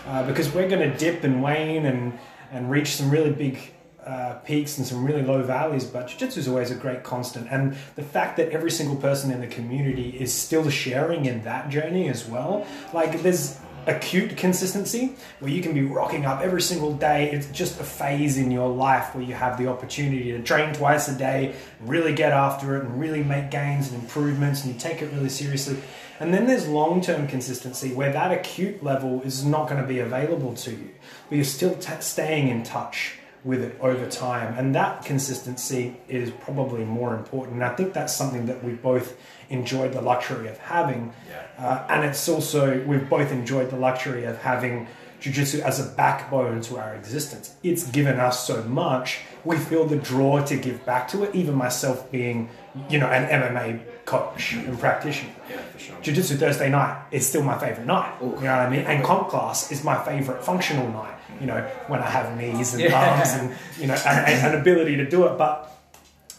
uh, 0.08 0.26
because 0.26 0.52
we're 0.52 0.68
going 0.68 0.90
to 0.90 0.98
dip 0.98 1.22
and 1.22 1.42
wane 1.42 1.86
and 1.86 2.18
and 2.52 2.70
reach 2.70 2.96
some 2.96 3.10
really 3.10 3.30
big 3.30 3.71
uh, 4.06 4.34
peaks 4.44 4.78
and 4.78 4.86
some 4.86 5.04
really 5.04 5.22
low 5.22 5.42
valleys. 5.42 5.84
But 5.84 6.08
jiu-jitsu 6.08 6.40
is 6.40 6.48
always 6.48 6.70
a 6.70 6.74
great 6.74 7.02
constant, 7.02 7.48
and 7.50 7.76
the 7.96 8.02
fact 8.02 8.36
that 8.36 8.50
every 8.50 8.70
single 8.70 8.96
person 8.96 9.30
in 9.30 9.40
the 9.40 9.46
community 9.46 10.10
is 10.10 10.32
still 10.32 10.68
sharing 10.70 11.26
in 11.26 11.42
that 11.44 11.68
journey 11.68 12.08
as 12.08 12.26
well. 12.26 12.66
Like 12.92 13.22
there's 13.22 13.58
acute 13.86 14.36
consistency 14.36 15.16
where 15.40 15.50
you 15.50 15.60
can 15.60 15.74
be 15.74 15.82
rocking 15.82 16.24
up 16.24 16.40
every 16.40 16.62
single 16.62 16.94
day. 16.94 17.30
It's 17.32 17.48
just 17.48 17.80
a 17.80 17.84
phase 17.84 18.38
in 18.38 18.50
your 18.50 18.68
life 18.68 19.14
where 19.14 19.24
you 19.24 19.34
have 19.34 19.58
the 19.58 19.66
opportunity 19.66 20.32
to 20.32 20.42
train 20.42 20.72
twice 20.72 21.08
a 21.08 21.16
day, 21.16 21.54
really 21.80 22.14
get 22.14 22.32
after 22.32 22.76
it, 22.76 22.84
and 22.84 23.00
really 23.00 23.22
make 23.22 23.50
gains 23.50 23.90
and 23.90 24.00
improvements, 24.02 24.64
and 24.64 24.74
you 24.74 24.80
take 24.80 25.02
it 25.02 25.12
really 25.12 25.28
seriously. 25.28 25.76
And 26.20 26.32
then 26.32 26.46
there's 26.46 26.68
long 26.68 27.00
term 27.00 27.26
consistency 27.26 27.92
where 27.92 28.12
that 28.12 28.30
acute 28.30 28.82
level 28.82 29.22
is 29.22 29.44
not 29.44 29.68
going 29.68 29.82
to 29.82 29.88
be 29.88 29.98
available 29.98 30.54
to 30.54 30.70
you, 30.70 30.90
but 31.28 31.36
you're 31.36 31.44
still 31.44 31.74
t- 31.74 31.92
staying 32.00 32.48
in 32.48 32.62
touch 32.62 33.14
with 33.44 33.62
it 33.62 33.76
over 33.80 34.08
time. 34.08 34.54
And 34.56 34.74
that 34.74 35.04
consistency 35.04 35.96
is 36.08 36.30
probably 36.30 36.84
more 36.84 37.14
important. 37.14 37.54
And 37.54 37.64
I 37.64 37.74
think 37.74 37.92
that's 37.92 38.14
something 38.14 38.46
that 38.46 38.62
we 38.62 38.72
both 38.72 39.16
enjoyed 39.50 39.92
the 39.92 40.00
luxury 40.00 40.48
of 40.48 40.58
having. 40.58 41.12
Yeah. 41.28 41.46
Uh, 41.58 41.86
and 41.88 42.04
it's 42.04 42.28
also, 42.28 42.82
we've 42.84 43.08
both 43.08 43.32
enjoyed 43.32 43.70
the 43.70 43.76
luxury 43.76 44.24
of 44.24 44.38
having 44.38 44.86
jiu-jitsu 45.22 45.60
as 45.60 45.78
a 45.78 45.88
backbone 45.94 46.60
to 46.62 46.78
our 46.78 46.94
existence. 46.96 47.54
It's 47.62 47.86
given 47.86 48.18
us 48.18 48.44
so 48.44 48.62
much. 48.64 49.20
We 49.44 49.56
feel 49.56 49.86
the 49.86 49.96
draw 49.96 50.44
to 50.44 50.56
give 50.56 50.84
back 50.84 51.06
to 51.08 51.22
it, 51.22 51.34
even 51.34 51.54
myself 51.54 52.10
being, 52.10 52.50
you 52.90 52.98
know, 52.98 53.06
an 53.06 53.28
MMA 53.28 54.04
coach 54.04 54.54
and 54.54 54.78
practitioner. 54.78 55.30
Yeah, 55.48 55.58
for 55.62 55.78
sure. 55.78 55.96
Jiu-Jitsu 56.02 56.36
Thursday 56.36 56.68
night 56.70 57.04
is 57.12 57.24
still 57.26 57.42
my 57.44 57.56
favorite 57.56 57.86
night. 57.86 58.14
Ooh. 58.20 58.26
You 58.26 58.30
know 58.30 58.34
what 58.36 58.46
I 58.46 58.70
mean? 58.70 58.80
And 58.80 59.04
comp 59.04 59.28
class 59.28 59.70
is 59.70 59.84
my 59.84 60.02
favorite 60.04 60.44
functional 60.44 60.88
night. 60.88 61.14
You 61.40 61.46
know, 61.46 61.60
when 61.86 62.00
I 62.00 62.10
have 62.10 62.36
knees 62.36 62.74
and 62.74 62.82
Yeah. 62.82 63.16
arms 63.16 63.30
and 63.30 63.54
you 63.78 63.86
know 63.86 63.94
and, 64.06 64.54
an 64.54 64.60
ability 64.60 64.96
to 64.96 65.08
do 65.08 65.26
it. 65.26 65.38
But 65.38 65.72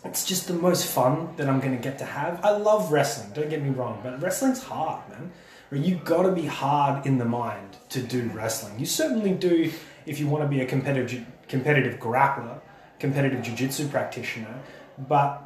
it's 0.05 0.25
just 0.25 0.47
the 0.47 0.53
most 0.53 0.85
fun 0.87 1.29
that 1.37 1.47
I'm 1.49 1.59
going 1.61 1.75
to 1.75 1.81
get 1.81 1.97
to 1.99 2.05
have. 2.05 2.43
I 2.43 2.51
love 2.51 2.91
wrestling. 2.91 3.31
Don't 3.33 3.49
get 3.49 3.61
me 3.61 3.69
wrong, 3.69 4.01
but 4.03 4.21
wrestling's 4.21 4.61
hard, 4.63 5.01
man. 5.09 5.31
You 5.71 5.95
got 5.95 6.23
to 6.23 6.31
be 6.31 6.45
hard 6.45 7.05
in 7.05 7.17
the 7.17 7.25
mind 7.25 7.77
to 7.93 8.01
do 8.01 8.29
wrestling. 8.33 8.79
You 8.79 8.85
certainly 8.85 9.31
do 9.31 9.71
if 10.05 10.19
you 10.19 10.27
want 10.27 10.43
to 10.43 10.47
be 10.47 10.61
a 10.61 10.65
competitive 10.65 11.25
competitive 11.47 11.99
grappler, 11.99 12.59
competitive 12.99 13.41
jiu-jitsu 13.43 13.87
practitioner, 13.89 14.59
but 14.97 15.43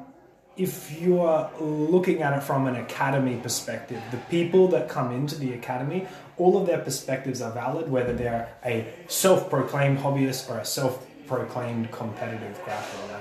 if 0.55 0.99
you're 0.99 1.51
looking 1.59 2.23
at 2.23 2.35
it 2.35 2.41
from 2.41 2.65
an 2.65 2.75
academy 2.75 3.37
perspective, 3.37 4.01
the 4.11 4.17
people 4.29 4.67
that 4.69 4.89
come 4.89 5.11
into 5.11 5.35
the 5.35 5.53
academy, 5.53 6.07
all 6.37 6.59
of 6.59 6.65
their 6.65 6.79
perspectives 6.79 7.41
are 7.41 7.51
valid, 7.51 7.89
whether 7.89 8.13
they're 8.13 8.49
a 8.65 8.87
self 9.07 9.49
proclaimed 9.49 9.99
hobbyist 9.99 10.49
or 10.49 10.57
a 10.57 10.65
self 10.65 11.05
proclaimed 11.27 11.91
competitive 11.91 12.59
grappler. 12.65 13.19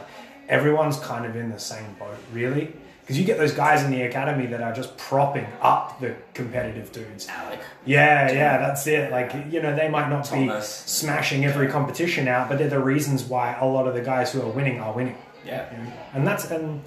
Everyone's 0.49 0.99
kind 1.01 1.27
of 1.27 1.37
in 1.37 1.51
the 1.51 1.59
same 1.59 1.93
boat, 1.99 2.17
really. 2.33 2.73
Because 3.07 3.21
you 3.21 3.25
get 3.25 3.39
those 3.39 3.53
guys 3.53 3.85
in 3.85 3.93
the 3.93 4.03
academy 4.03 4.47
that 4.47 4.61
are 4.61 4.73
just 4.73 4.99
propping 4.99 5.47
up 5.63 6.01
the 6.01 6.17
competitive 6.35 6.91
dudes. 6.91 7.29
Alec. 7.29 7.61
Yeah, 7.85 8.33
yeah, 8.33 8.59
that's 8.59 8.85
it. 8.89 9.13
Like, 9.13 9.33
you 9.49 9.63
know, 9.63 9.77
they 9.77 9.89
might 9.89 10.09
not 10.09 10.25
Thomas. 10.25 10.83
be 10.83 10.89
smashing 10.89 11.45
every 11.45 11.69
competition 11.69 12.27
out, 12.27 12.49
but 12.49 12.59
they're 12.59 12.69
the 12.69 12.81
reasons 12.81 13.23
why 13.23 13.57
a 13.61 13.65
lot 13.65 13.87
of 13.87 13.95
the 13.95 14.01
guys 14.01 14.33
who 14.33 14.43
are 14.43 14.51
winning 14.51 14.81
are 14.81 14.93
winning. 14.93 15.17
Yeah. 15.45 15.71
You 15.71 15.85
know? 15.85 15.93
And 16.15 16.27
that's 16.27 16.51
and 16.51 16.83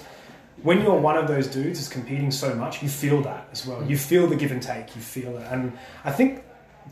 when 0.62 0.82
you're 0.82 1.00
one 1.00 1.16
of 1.16 1.30
those 1.30 1.48
dudes 1.48 1.80
is 1.80 1.88
competing 1.88 2.32
so 2.32 2.54
much, 2.54 2.84
you 2.84 2.90
feel 2.90 3.22
that 3.22 3.48
as 3.54 3.66
well. 3.66 3.82
You 3.90 3.98
feel 3.98 4.28
the 4.28 4.36
give 4.36 4.52
and 4.52 4.62
take. 4.62 4.94
You 4.98 5.02
feel 5.02 5.38
it, 5.38 5.48
and 5.50 5.78
I 6.04 6.12
think. 6.12 6.44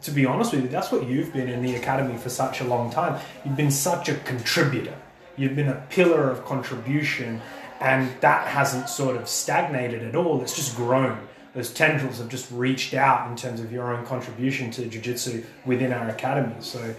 To 0.03 0.11
be 0.11 0.27
honest 0.27 0.53
with 0.53 0.61
you, 0.61 0.69
that's 0.69 0.91
what 0.91 1.07
you've 1.07 1.33
been 1.33 1.49
in 1.49 1.63
the 1.63 1.75
academy 1.75 2.19
for 2.19 2.29
such 2.29 2.61
a 2.61 2.63
long 2.63 2.91
time. 2.91 3.19
You've 3.43 3.57
been 3.57 3.71
such 3.71 4.09
a 4.09 4.15
contributor. 4.15 4.93
You've 5.37 5.55
been 5.55 5.69
a 5.69 5.83
pillar 5.89 6.29
of 6.29 6.45
contribution, 6.45 7.41
and 7.79 8.09
that 8.21 8.47
hasn't 8.47 8.89
sort 8.89 9.15
of 9.15 9.27
stagnated 9.27 10.03
at 10.03 10.15
all. 10.15 10.41
It's 10.41 10.55
just 10.55 10.75
grown. 10.75 11.19
Those 11.53 11.73
tendrils 11.73 12.19
have 12.19 12.29
just 12.29 12.51
reached 12.51 12.93
out 12.93 13.29
in 13.29 13.35
terms 13.35 13.59
of 13.59 13.71
your 13.71 13.93
own 13.95 14.05
contribution 14.05 14.69
to 14.71 14.85
jiu-jitsu 14.85 15.43
within 15.65 15.91
our 15.91 16.09
academy. 16.09 16.55
So, 16.59 16.93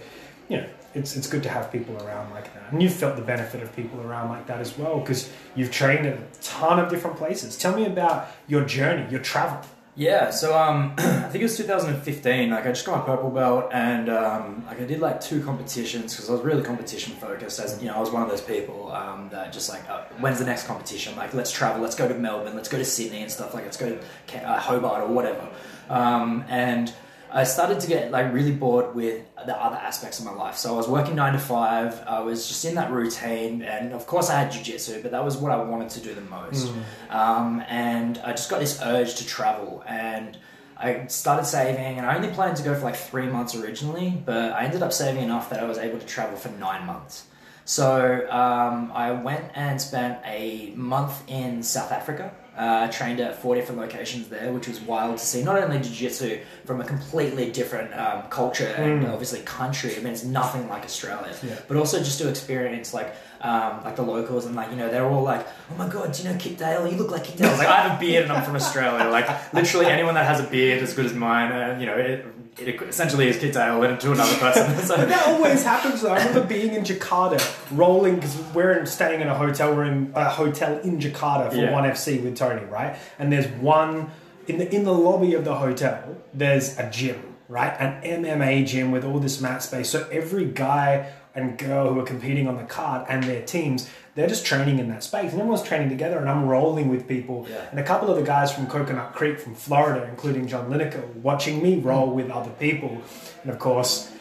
you 0.49 0.57
know, 0.57 0.69
it's, 0.93 1.15
it's 1.15 1.27
good 1.27 1.43
to 1.43 1.49
have 1.49 1.71
people 1.71 1.95
around 2.03 2.31
like 2.31 2.53
that. 2.53 2.71
And 2.71 2.81
you've 2.81 2.93
felt 2.93 3.15
the 3.15 3.21
benefit 3.21 3.61
of 3.61 3.73
people 3.75 4.01
around 4.01 4.29
like 4.29 4.47
that 4.47 4.59
as 4.59 4.77
well 4.77 4.99
because 4.99 5.31
you've 5.55 5.71
trained 5.71 6.05
at 6.05 6.17
a 6.17 6.23
ton 6.41 6.79
of 6.79 6.89
different 6.89 7.17
places. 7.17 7.57
Tell 7.57 7.75
me 7.75 7.85
about 7.85 8.27
your 8.47 8.65
journey, 8.65 9.09
your 9.11 9.21
travel. 9.21 9.61
Yeah, 9.99 10.29
so 10.29 10.57
um, 10.57 10.93
I 10.97 11.23
think 11.23 11.41
it 11.41 11.43
was 11.43 11.57
2015. 11.57 12.51
Like 12.51 12.65
I 12.65 12.69
just 12.69 12.85
got 12.85 12.99
my 12.99 13.05
purple 13.05 13.29
belt, 13.29 13.69
and 13.73 14.07
um, 14.07 14.63
like 14.65 14.79
I 14.79 14.85
did 14.85 15.01
like 15.01 15.19
two 15.19 15.43
competitions 15.43 16.13
because 16.13 16.29
I 16.29 16.31
was 16.31 16.41
really 16.41 16.63
competition 16.63 17.15
focused. 17.15 17.59
As 17.59 17.81
you 17.81 17.89
know, 17.89 17.95
I 17.95 17.99
was 17.99 18.09
one 18.09 18.23
of 18.23 18.29
those 18.29 18.39
people 18.39 18.93
um, 18.93 19.27
that 19.33 19.51
just 19.51 19.67
like, 19.67 19.87
uh, 19.89 20.03
when's 20.19 20.39
the 20.39 20.45
next 20.45 20.67
competition? 20.67 21.17
Like, 21.17 21.33
let's 21.33 21.51
travel, 21.51 21.81
let's 21.81 21.97
go 21.97 22.07
to 22.07 22.13
Melbourne, 22.13 22.55
let's 22.55 22.69
go 22.69 22.77
to 22.77 22.85
Sydney 22.85 23.23
and 23.23 23.29
stuff. 23.29 23.53
Like, 23.53 23.65
let's 23.65 23.75
go 23.75 23.89
to 23.89 24.49
uh, 24.49 24.57
Hobart 24.57 25.03
or 25.03 25.07
whatever. 25.07 25.45
Um, 25.89 26.45
and 26.47 26.93
I 27.31 27.43
started 27.43 27.79
to 27.81 27.87
get 27.87 28.11
like 28.11 28.33
really 28.33 28.51
bored 28.51 28.95
with 28.95 29.23
the 29.45 29.55
other 29.55 29.75
aspects 29.75 30.19
of 30.19 30.25
my 30.25 30.33
life. 30.33 30.55
So 30.57 30.73
I 30.73 30.77
was 30.77 30.87
working 30.87 31.15
nine 31.15 31.33
to 31.33 31.39
five. 31.39 32.01
I 32.07 32.21
was 32.21 32.47
just 32.47 32.65
in 32.65 32.75
that 32.75 32.91
routine, 32.91 33.61
and 33.61 33.93
of 33.93 34.07
course 34.07 34.29
I 34.29 34.39
had 34.39 34.51
jujitsu, 34.51 35.01
but 35.01 35.11
that 35.11 35.23
was 35.23 35.37
what 35.37 35.51
I 35.51 35.61
wanted 35.63 35.89
to 35.91 35.99
do 36.01 36.13
the 36.15 36.21
most. 36.21 36.71
Um, 37.09 37.63
and 37.67 38.17
I 38.19 38.31
just 38.31 38.49
got 38.49 38.59
this 38.59 38.81
urge 38.81 39.15
to 39.15 39.25
travel, 39.25 39.83
and 39.87 40.37
I 40.77 41.07
started 41.07 41.45
saving, 41.45 41.97
and 41.97 42.05
I 42.05 42.15
only 42.15 42.29
planned 42.29 42.57
to 42.57 42.63
go 42.63 42.73
for 42.73 42.85
like 42.85 42.95
three 42.95 43.27
months 43.27 43.53
originally, 43.55 44.21
but 44.25 44.53
I 44.53 44.63
ended 44.63 44.81
up 44.81 44.93
saving 44.93 45.23
enough 45.23 45.49
that 45.49 45.59
I 45.59 45.65
was 45.65 45.77
able 45.77 45.99
to 45.99 46.05
travel 46.05 46.37
for 46.37 46.49
nine 46.49 46.85
months. 46.85 47.25
So 47.65 48.27
um, 48.31 48.91
I 48.95 49.11
went 49.11 49.51
and 49.53 49.79
spent 49.79 50.19
a 50.25 50.73
month 50.75 51.23
in 51.27 51.61
South 51.61 51.91
Africa. 51.91 52.33
Uh, 52.59 52.91
trained 52.91 53.21
at 53.21 53.41
four 53.41 53.55
different 53.55 53.79
locations 53.79 54.27
there, 54.27 54.51
which 54.51 54.67
was 54.67 54.81
wild 54.81 55.17
to 55.17 55.25
see. 55.25 55.41
Not 55.41 55.55
only 55.63 55.79
jiu-jitsu 55.79 56.41
from 56.65 56.81
a 56.81 56.83
completely 56.83 57.49
different 57.51 57.93
um, 57.93 58.23
culture 58.23 58.67
and 58.67 59.07
obviously 59.07 59.39
country. 59.39 59.95
I 59.95 59.99
mean, 59.99 60.11
it's 60.11 60.25
nothing 60.25 60.67
like 60.67 60.83
Australia. 60.83 61.33
Yeah. 61.41 61.57
But 61.69 61.77
also 61.77 61.99
just 61.99 62.19
to 62.19 62.27
experience 62.27 62.93
like 62.93 63.15
um, 63.39 63.81
like 63.85 63.95
the 63.95 64.01
locals 64.01 64.45
and 64.45 64.57
like 64.57 64.69
you 64.71 64.75
know 64.75 64.89
they're 64.89 65.07
all 65.07 65.23
like, 65.23 65.47
oh 65.71 65.75
my 65.77 65.87
god, 65.87 66.11
do 66.11 66.21
you 66.21 66.29
know 66.29 66.37
Kit 66.37 66.57
Dale? 66.57 66.85
You 66.85 66.97
look 66.97 67.11
like 67.11 67.23
Kit 67.23 67.37
Dale. 67.37 67.49
I 67.49 67.57
like, 67.57 67.67
I 67.69 67.81
have 67.87 67.97
a 67.97 67.99
beard 68.01 68.23
and 68.23 68.33
I'm 68.33 68.43
from 68.43 68.57
Australia. 68.57 69.09
Like 69.09 69.53
literally 69.53 69.85
anyone 69.85 70.15
that 70.15 70.25
has 70.25 70.41
a 70.41 70.47
beard 70.49 70.83
as 70.83 70.93
good 70.93 71.05
as 71.05 71.13
mine, 71.13 71.53
uh, 71.53 71.77
you 71.79 71.85
know, 71.85 71.95
it, 71.95 72.25
it 72.61 72.81
essentially 72.81 73.27
is 73.27 73.37
Kit 73.37 73.53
Dale 73.53 73.81
and 73.83 73.99
to 73.99 74.11
another 74.11 74.35
person. 74.45 74.77
so, 74.85 74.95
But 74.97 75.09
that 75.09 75.27
always 75.27 75.63
happens. 75.63 76.01
Though. 76.01 76.11
I 76.13 76.17
remember 76.19 76.43
being 76.45 76.73
in 76.73 76.83
Jakarta, 76.83 77.39
rolling 77.75 78.15
because 78.15 78.37
we're 78.53 78.85
staying 78.85 79.21
in 79.21 79.27
a 79.27 79.35
hotel 79.35 79.75
we're 79.75 79.85
in 79.85 80.11
a 80.15 80.29
hotel 80.29 80.79
in 80.79 80.99
Jakarta 80.99 81.49
for 81.51 81.57
Yeah. 81.57 81.71
one 81.71 81.85
FC 81.85 82.21
with 82.23 82.35
Tony, 82.37 82.65
right? 82.65 82.95
And 83.17 83.31
there's 83.31 83.47
one 83.47 84.11
in 84.47 84.57
the 84.57 84.73
in 84.73 84.83
the 84.83 84.93
lobby 84.93 85.33
of 85.33 85.43
the 85.45 85.55
hotel. 85.55 86.17
There's 86.33 86.77
a 86.77 86.89
gym, 86.89 87.21
right? 87.47 87.73
An 87.79 88.01
MMA 88.03 88.65
gym 88.65 88.91
with 88.91 89.03
all 89.05 89.19
this 89.19 89.39
mat 89.41 89.61
space. 89.63 89.89
So 89.89 90.07
every 90.11 90.45
guy 90.45 91.11
and 91.35 91.57
girl 91.57 91.93
who 91.93 91.99
are 91.99 92.05
competing 92.05 92.47
on 92.47 92.57
the 92.57 92.63
card 92.63 93.05
and 93.07 93.23
their 93.23 93.43
teams, 93.43 93.87
they're 94.19 94.27
just 94.27 94.45
training 94.45 94.79
in 94.79 94.89
that 94.89 95.03
space. 95.03 95.31
And 95.31 95.39
everyone's 95.39 95.63
training 95.63 95.89
together, 95.89 96.17
and 96.17 96.29
I'm 96.29 96.45
rolling 96.47 96.89
with 96.89 97.07
people. 97.07 97.47
Yeah. 97.49 97.55
And 97.71 97.79
a 97.79 97.83
couple 97.83 98.09
of 98.09 98.17
the 98.17 98.23
guys 98.23 98.51
from 98.51 98.67
Coconut 98.67 99.13
Creek 99.13 99.39
from 99.39 99.55
Florida, 99.55 100.05
including 100.09 100.47
John 100.47 100.69
Lineker, 100.69 101.03
watching 101.15 101.63
me 101.63 101.79
roll 101.79 102.09
with 102.11 102.29
other 102.29 102.51
people. 102.51 103.01
And 103.43 103.51
of 103.51 103.59
course, 103.59 104.11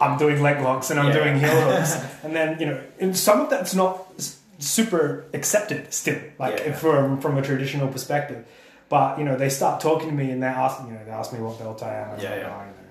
I'm 0.00 0.18
doing 0.18 0.42
leg 0.42 0.60
locks 0.60 0.90
and 0.90 1.00
I'm 1.00 1.06
Yeah. 1.06 1.12
doing 1.24 1.38
heel 1.40 1.58
hooks. 1.70 1.96
and 2.22 2.36
then, 2.36 2.60
you 2.60 2.66
know, 2.66 2.80
and 3.00 3.16
some 3.16 3.40
of 3.40 3.48
that's 3.48 3.74
not 3.74 4.06
super 4.58 5.24
accepted 5.32 5.92
still, 5.92 6.20
like 6.38 6.58
Yeah. 6.58 6.72
from, 6.72 7.20
from 7.20 7.38
a 7.38 7.42
traditional 7.42 7.88
perspective. 7.88 8.44
But, 8.88 9.18
you 9.18 9.24
know, 9.24 9.36
they 9.36 9.48
start 9.48 9.80
talking 9.80 10.08
to 10.10 10.14
me 10.14 10.30
and 10.30 10.42
they 10.42 10.46
ask, 10.46 10.80
you 10.86 10.92
know, 10.92 11.00
they 11.04 11.10
ask 11.10 11.32
me 11.32 11.40
what 11.40 11.58
belt 11.58 11.82
I 11.82 11.94
am. 11.94 12.10
and 12.10 12.22
Yeah, 12.22 12.30
I'm 12.32 12.38
yeah. 12.40 12.46
like, 12.46 12.52
"Oh, 12.56 12.60
you 12.60 12.66
know." 12.66 12.85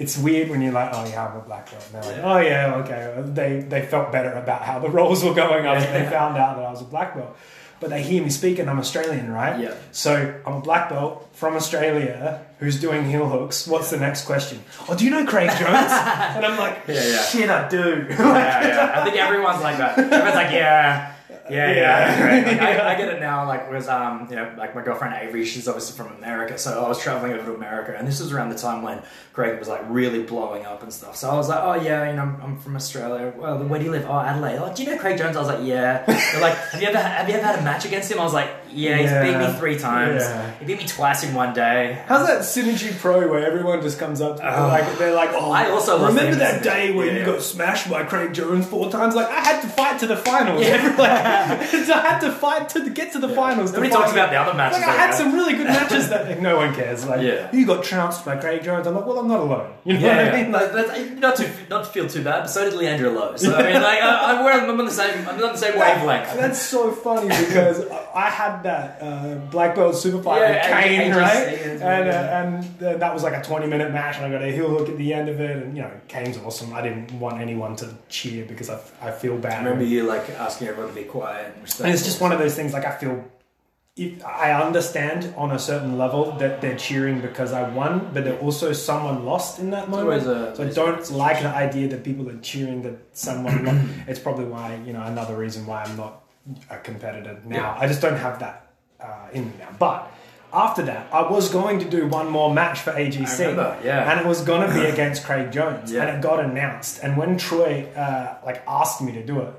It's 0.00 0.16
weird 0.18 0.48
when 0.50 0.62
you're 0.62 0.72
like, 0.72 0.90
oh 0.92 1.04
yeah, 1.08 1.28
I'm 1.28 1.36
a 1.36 1.40
black 1.42 1.70
belt. 1.70 1.84
And 1.92 1.94
they're 2.02 2.12
like, 2.12 2.22
Yeah. 2.22 2.32
oh 2.32 2.38
yeah, 2.38 2.74
okay. 2.82 3.30
They, 3.32 3.60
they 3.60 3.82
felt 3.86 4.10
better 4.10 4.32
about 4.32 4.62
how 4.62 4.78
the 4.78 4.88
roles 4.98 5.22
were 5.22 5.34
going 5.34 5.66
up 5.66 5.76
and 5.76 5.94
they 5.94 6.10
found 6.10 6.36
out 6.38 6.56
that 6.56 6.64
I 6.64 6.70
was 6.70 6.80
a 6.80 6.84
black 6.84 7.14
belt. 7.14 7.36
But 7.80 7.88
they 7.90 8.02
hear 8.02 8.22
me 8.22 8.28
speak 8.28 8.58
and 8.58 8.68
I'm 8.68 8.78
Australian, 8.78 9.30
right? 9.32 9.58
Yeah. 9.58 9.74
So 9.92 10.34
I'm 10.46 10.54
a 10.54 10.60
black 10.60 10.90
belt 10.90 11.28
from 11.32 11.54
Australia 11.56 12.44
who's 12.58 12.78
doing 12.80 13.08
heel 13.08 13.26
hooks. 13.26 13.66
What's 13.66 13.88
the 13.90 13.96
next 13.98 14.24
question? 14.26 14.62
Oh, 14.88 14.94
do 14.94 15.04
you 15.04 15.10
know 15.10 15.24
Craig 15.24 15.48
Jones? 15.50 15.60
and 15.64 16.44
I'm 16.44 16.58
like, 16.58 16.78
Yeah, 16.88 16.94
yeah. 17.06 17.22
shit, 17.24 17.48
I 17.48 17.68
do. 17.68 18.06
yeah, 18.10 18.66
yeah. 18.66 18.92
I 19.00 19.04
think 19.04 19.16
everyone's 19.16 19.62
like 19.62 19.78
that. 19.78 19.98
Everyone's 19.98 20.34
like, 20.34 20.50
yeah. 20.52 21.14
Yeah, 21.50 21.70
yeah, 21.70 21.74
Yeah. 21.74 22.20
great. 22.42 22.58
Like, 22.58 22.60
I, 22.62 22.92
I 22.92 22.94
get 22.98 23.08
it 23.08 23.20
now. 23.20 23.46
Like, 23.46 23.70
was 23.70 23.88
um, 23.88 24.26
you 24.30 24.36
know, 24.36 24.52
like 24.56 24.74
my 24.74 24.82
girlfriend 24.82 25.14
Avery, 25.14 25.44
she's 25.44 25.66
obviously 25.68 25.96
from 25.96 26.14
America, 26.16 26.56
so 26.58 26.84
I 26.84 26.88
was 26.88 27.00
traveling 27.00 27.32
over 27.32 27.44
to 27.46 27.54
America, 27.54 27.94
and 27.96 28.06
this 28.06 28.20
was 28.20 28.32
around 28.32 28.50
the 28.50 28.58
time 28.58 28.82
when 28.82 29.02
Craig 29.32 29.58
was 29.58 29.68
like 29.68 29.82
really 29.88 30.22
blowing 30.22 30.64
up 30.64 30.82
and 30.82 30.92
stuff. 30.92 31.16
So 31.16 31.28
I 31.30 31.34
was 31.34 31.48
like, 31.48 31.60
oh 31.62 31.74
yeah, 31.74 32.08
you 32.10 32.16
know, 32.16 32.22
I'm, 32.22 32.40
I'm 32.42 32.58
from 32.58 32.76
Australia. 32.76 33.32
Well, 33.36 33.58
where 33.64 33.78
do 33.78 33.84
you 33.84 33.90
live? 33.90 34.06
Oh, 34.08 34.18
Adelaide. 34.20 34.74
Do 34.74 34.82
you 34.82 34.90
know 34.90 34.98
Craig 34.98 35.18
Jones? 35.18 35.36
I 35.36 35.40
was 35.40 35.48
like, 35.48 35.66
yeah. 35.66 36.04
They're 36.06 36.40
like, 36.40 36.56
have 36.56 36.80
you 36.82 36.88
ever 36.88 36.98
have 36.98 37.28
you 37.28 37.34
ever 37.34 37.44
had 37.44 37.58
a 37.58 37.62
match 37.62 37.84
against 37.84 38.10
him? 38.10 38.20
I 38.20 38.24
was 38.24 38.34
like, 38.34 38.50
yeah, 38.72 38.96
he's 38.98 39.10
beat 39.32 39.38
me 39.38 39.58
three 39.58 39.78
times. 39.78 40.22
Yeah. 40.22 40.50
He 40.58 40.64
beat 40.64 40.78
me 40.78 40.86
twice 40.86 41.22
in 41.24 41.34
one 41.34 41.52
day. 41.54 42.02
How's 42.06 42.26
that 42.26 42.40
Synergy 42.40 42.96
Pro 42.98 43.28
where 43.28 43.44
everyone 43.46 43.82
just 43.82 43.98
comes 43.98 44.20
up 44.20 44.38
Oh. 44.42 44.68
like 44.68 44.98
they're 44.98 45.14
like, 45.14 45.30
oh, 45.32 45.50
I 45.50 45.70
also 45.70 45.96
oh, 45.98 46.06
remember 46.06 46.22
being 46.26 46.38
that 46.38 46.62
day 46.62 46.92
where 46.92 47.06
Yeah, 47.06 47.18
you 47.20 47.24
got 47.24 47.42
smashed 47.42 47.90
by 47.90 48.04
Craig 48.04 48.32
Jones 48.32 48.66
four 48.66 48.90
times? 48.90 49.14
Like 49.14 49.28
I 49.28 49.40
had 49.40 49.60
to 49.62 49.68
fight 49.68 49.98
to 50.00 50.06
the 50.06 50.16
finals. 50.16 50.62
Yeah. 50.62 50.76
like, 50.98 51.66
so 51.68 51.92
I 51.94 52.00
had 52.00 52.20
to 52.20 52.32
fight 52.32 52.68
to 52.70 52.90
get 52.90 53.12
to 53.12 53.18
the 53.18 53.28
finals. 53.28 53.70
to 53.70 53.76
Nobody 53.76 53.92
talks 53.92 54.12
about 54.12 54.30
the 54.30 54.36
other 54.36 54.54
matches. 54.54 54.78
Like 54.80 54.88
I 54.88 54.92
had 54.92 55.14
some 55.14 55.32
really 55.34 55.54
good 55.54 55.66
matches 55.78 56.08
that 56.10 56.40
no 56.40 56.56
one 56.56 56.74
cares. 56.74 57.06
Like 57.06 57.22
Yeah. 57.22 57.50
you 57.52 57.66
got 57.66 57.84
trounced 57.84 58.24
by 58.24 58.36
Craig 58.36 58.62
Jones. 58.62 58.86
I'm 58.86 58.94
like, 58.94 59.06
well, 59.06 59.18
I'm 59.18 59.28
not 59.28 59.40
alone. 59.40 59.72
You 59.84 59.94
know 59.94 60.00
Yeah, 60.00 60.24
what 60.26 60.34
I 60.34 60.42
mean? 60.42 60.52
like, 60.52 61.18
not 61.18 61.36
to 61.36 61.50
not 61.68 61.84
to 61.84 61.90
feel 61.90 62.08
too 62.08 62.22
bad, 62.22 62.42
but 62.42 62.48
so 62.50 62.64
did 62.68 62.74
Leandro 62.78 63.10
Lo. 63.12 63.36
So 63.36 63.54
I 63.54 63.62
mean, 63.72 63.82
like, 63.82 64.00
I, 64.02 64.38
I'm 64.66 64.78
on 64.78 64.84
the 64.84 64.90
same 64.90 65.26
I'm 65.26 65.34
on 65.42 65.52
the 65.52 65.56
same 65.56 65.78
wavelength. 65.78 66.34
That's 66.34 66.60
so 66.60 66.90
funny 66.92 67.28
because 67.28 67.86
I 68.14 68.28
had 68.30 68.59
that 68.64 68.98
uh, 69.02 69.34
black 69.50 69.74
belt 69.74 69.94
super 69.96 70.22
fight 70.22 70.40
Yeah, 70.40 70.50
with 70.50 70.84
Kane, 70.84 71.12
AJ 71.12 71.16
right? 71.16 71.48
And, 71.82 72.08
uh, 72.08 72.12
and 72.12 72.82
uh, 72.84 72.96
that 72.98 73.12
was 73.14 73.22
like 73.22 73.34
a 73.34 73.42
20 73.42 73.66
minute 73.66 73.92
match, 73.92 74.16
and 74.16 74.26
I 74.26 74.30
got 74.30 74.42
a 74.42 74.50
heel 74.52 74.68
hook 74.68 74.88
at 74.88 74.96
the 74.96 75.12
end 75.14 75.28
of 75.28 75.40
it. 75.40 75.50
And 75.62 75.76
you 75.76 75.82
know, 75.82 75.90
Kane's 76.08 76.38
awesome. 76.38 76.72
I 76.72 76.82
didn't 76.82 77.18
want 77.18 77.40
anyone 77.40 77.76
to 77.76 77.94
cheer 78.08 78.44
because 78.44 78.70
I, 78.70 78.78
I 79.02 79.10
feel 79.10 79.36
bad. 79.38 79.54
I 79.54 79.64
remember 79.64 79.84
you 79.84 80.04
like 80.04 80.28
asking 80.30 80.68
everyone 80.68 80.94
to 80.94 81.00
be 81.00 81.06
quiet 81.06 81.52
and 81.54 81.62
respectful. 81.62 81.86
And 81.86 81.94
it's 81.94 82.04
just 82.04 82.20
one 82.20 82.32
of 82.32 82.38
those 82.38 82.54
things. 82.54 82.72
Like 82.72 82.84
I 82.84 82.96
feel, 82.96 83.24
if 83.96 84.24
I 84.24 84.52
understand 84.52 85.34
on 85.36 85.50
a 85.50 85.58
certain 85.58 85.98
level 85.98 86.32
that 86.38 86.60
they're 86.60 86.76
cheering 86.76 87.20
because 87.20 87.52
I 87.52 87.68
won, 87.68 88.10
but 88.14 88.24
they're 88.24 88.38
also 88.38 88.72
someone 88.72 89.24
lost 89.26 89.58
in 89.58 89.70
that 89.70 89.90
moment. 89.90 90.22
a- 90.22 90.54
so 90.56 90.62
I 90.64 90.70
don't 90.70 91.10
like 91.10 91.42
the 91.42 91.48
idea 91.48 91.88
that 91.88 92.04
people 92.04 92.28
are 92.30 92.38
cheering 92.38 92.82
that 92.82 92.94
someone. 93.12 93.64
lost. 93.64 93.84
It's 94.08 94.20
probably 94.20 94.44
why 94.46 94.78
you 94.86 94.92
know 94.92 95.02
another 95.02 95.36
reason 95.36 95.66
why 95.66 95.82
I'm 95.82 95.96
not 95.96 96.19
a 96.70 96.78
competitor 96.78 97.40
now. 97.44 97.56
Yeah. 97.56 97.76
I 97.78 97.86
just 97.86 98.00
don't 98.00 98.16
have 98.16 98.38
that 98.40 98.66
uh, 99.00 99.28
in 99.32 99.46
me 99.46 99.52
now. 99.58 99.68
But 99.78 100.10
after 100.52 100.82
that, 100.82 101.08
I 101.12 101.22
was 101.30 101.48
going 101.50 101.78
to 101.80 101.88
do 101.88 102.06
one 102.08 102.28
more 102.28 102.52
match 102.52 102.80
for 102.80 102.92
AGC. 102.92 103.38
I 103.40 103.42
remember, 103.50 103.78
yeah. 103.84 104.10
And 104.10 104.20
it 104.20 104.26
was 104.26 104.42
going 104.42 104.66
to 104.68 104.74
be 104.74 104.84
against 104.94 105.24
Craig 105.24 105.52
Jones, 105.52 105.92
Yeah. 105.92 106.06
and 106.06 106.16
it 106.18 106.22
got 106.22 106.44
announced. 106.44 107.00
And 107.02 107.16
when 107.16 107.38
Troy 107.38 107.86
uh, 107.96 108.36
like 108.44 108.62
asked 108.66 109.00
me 109.02 109.12
to 109.12 109.24
do 109.24 109.40
it, 109.40 109.54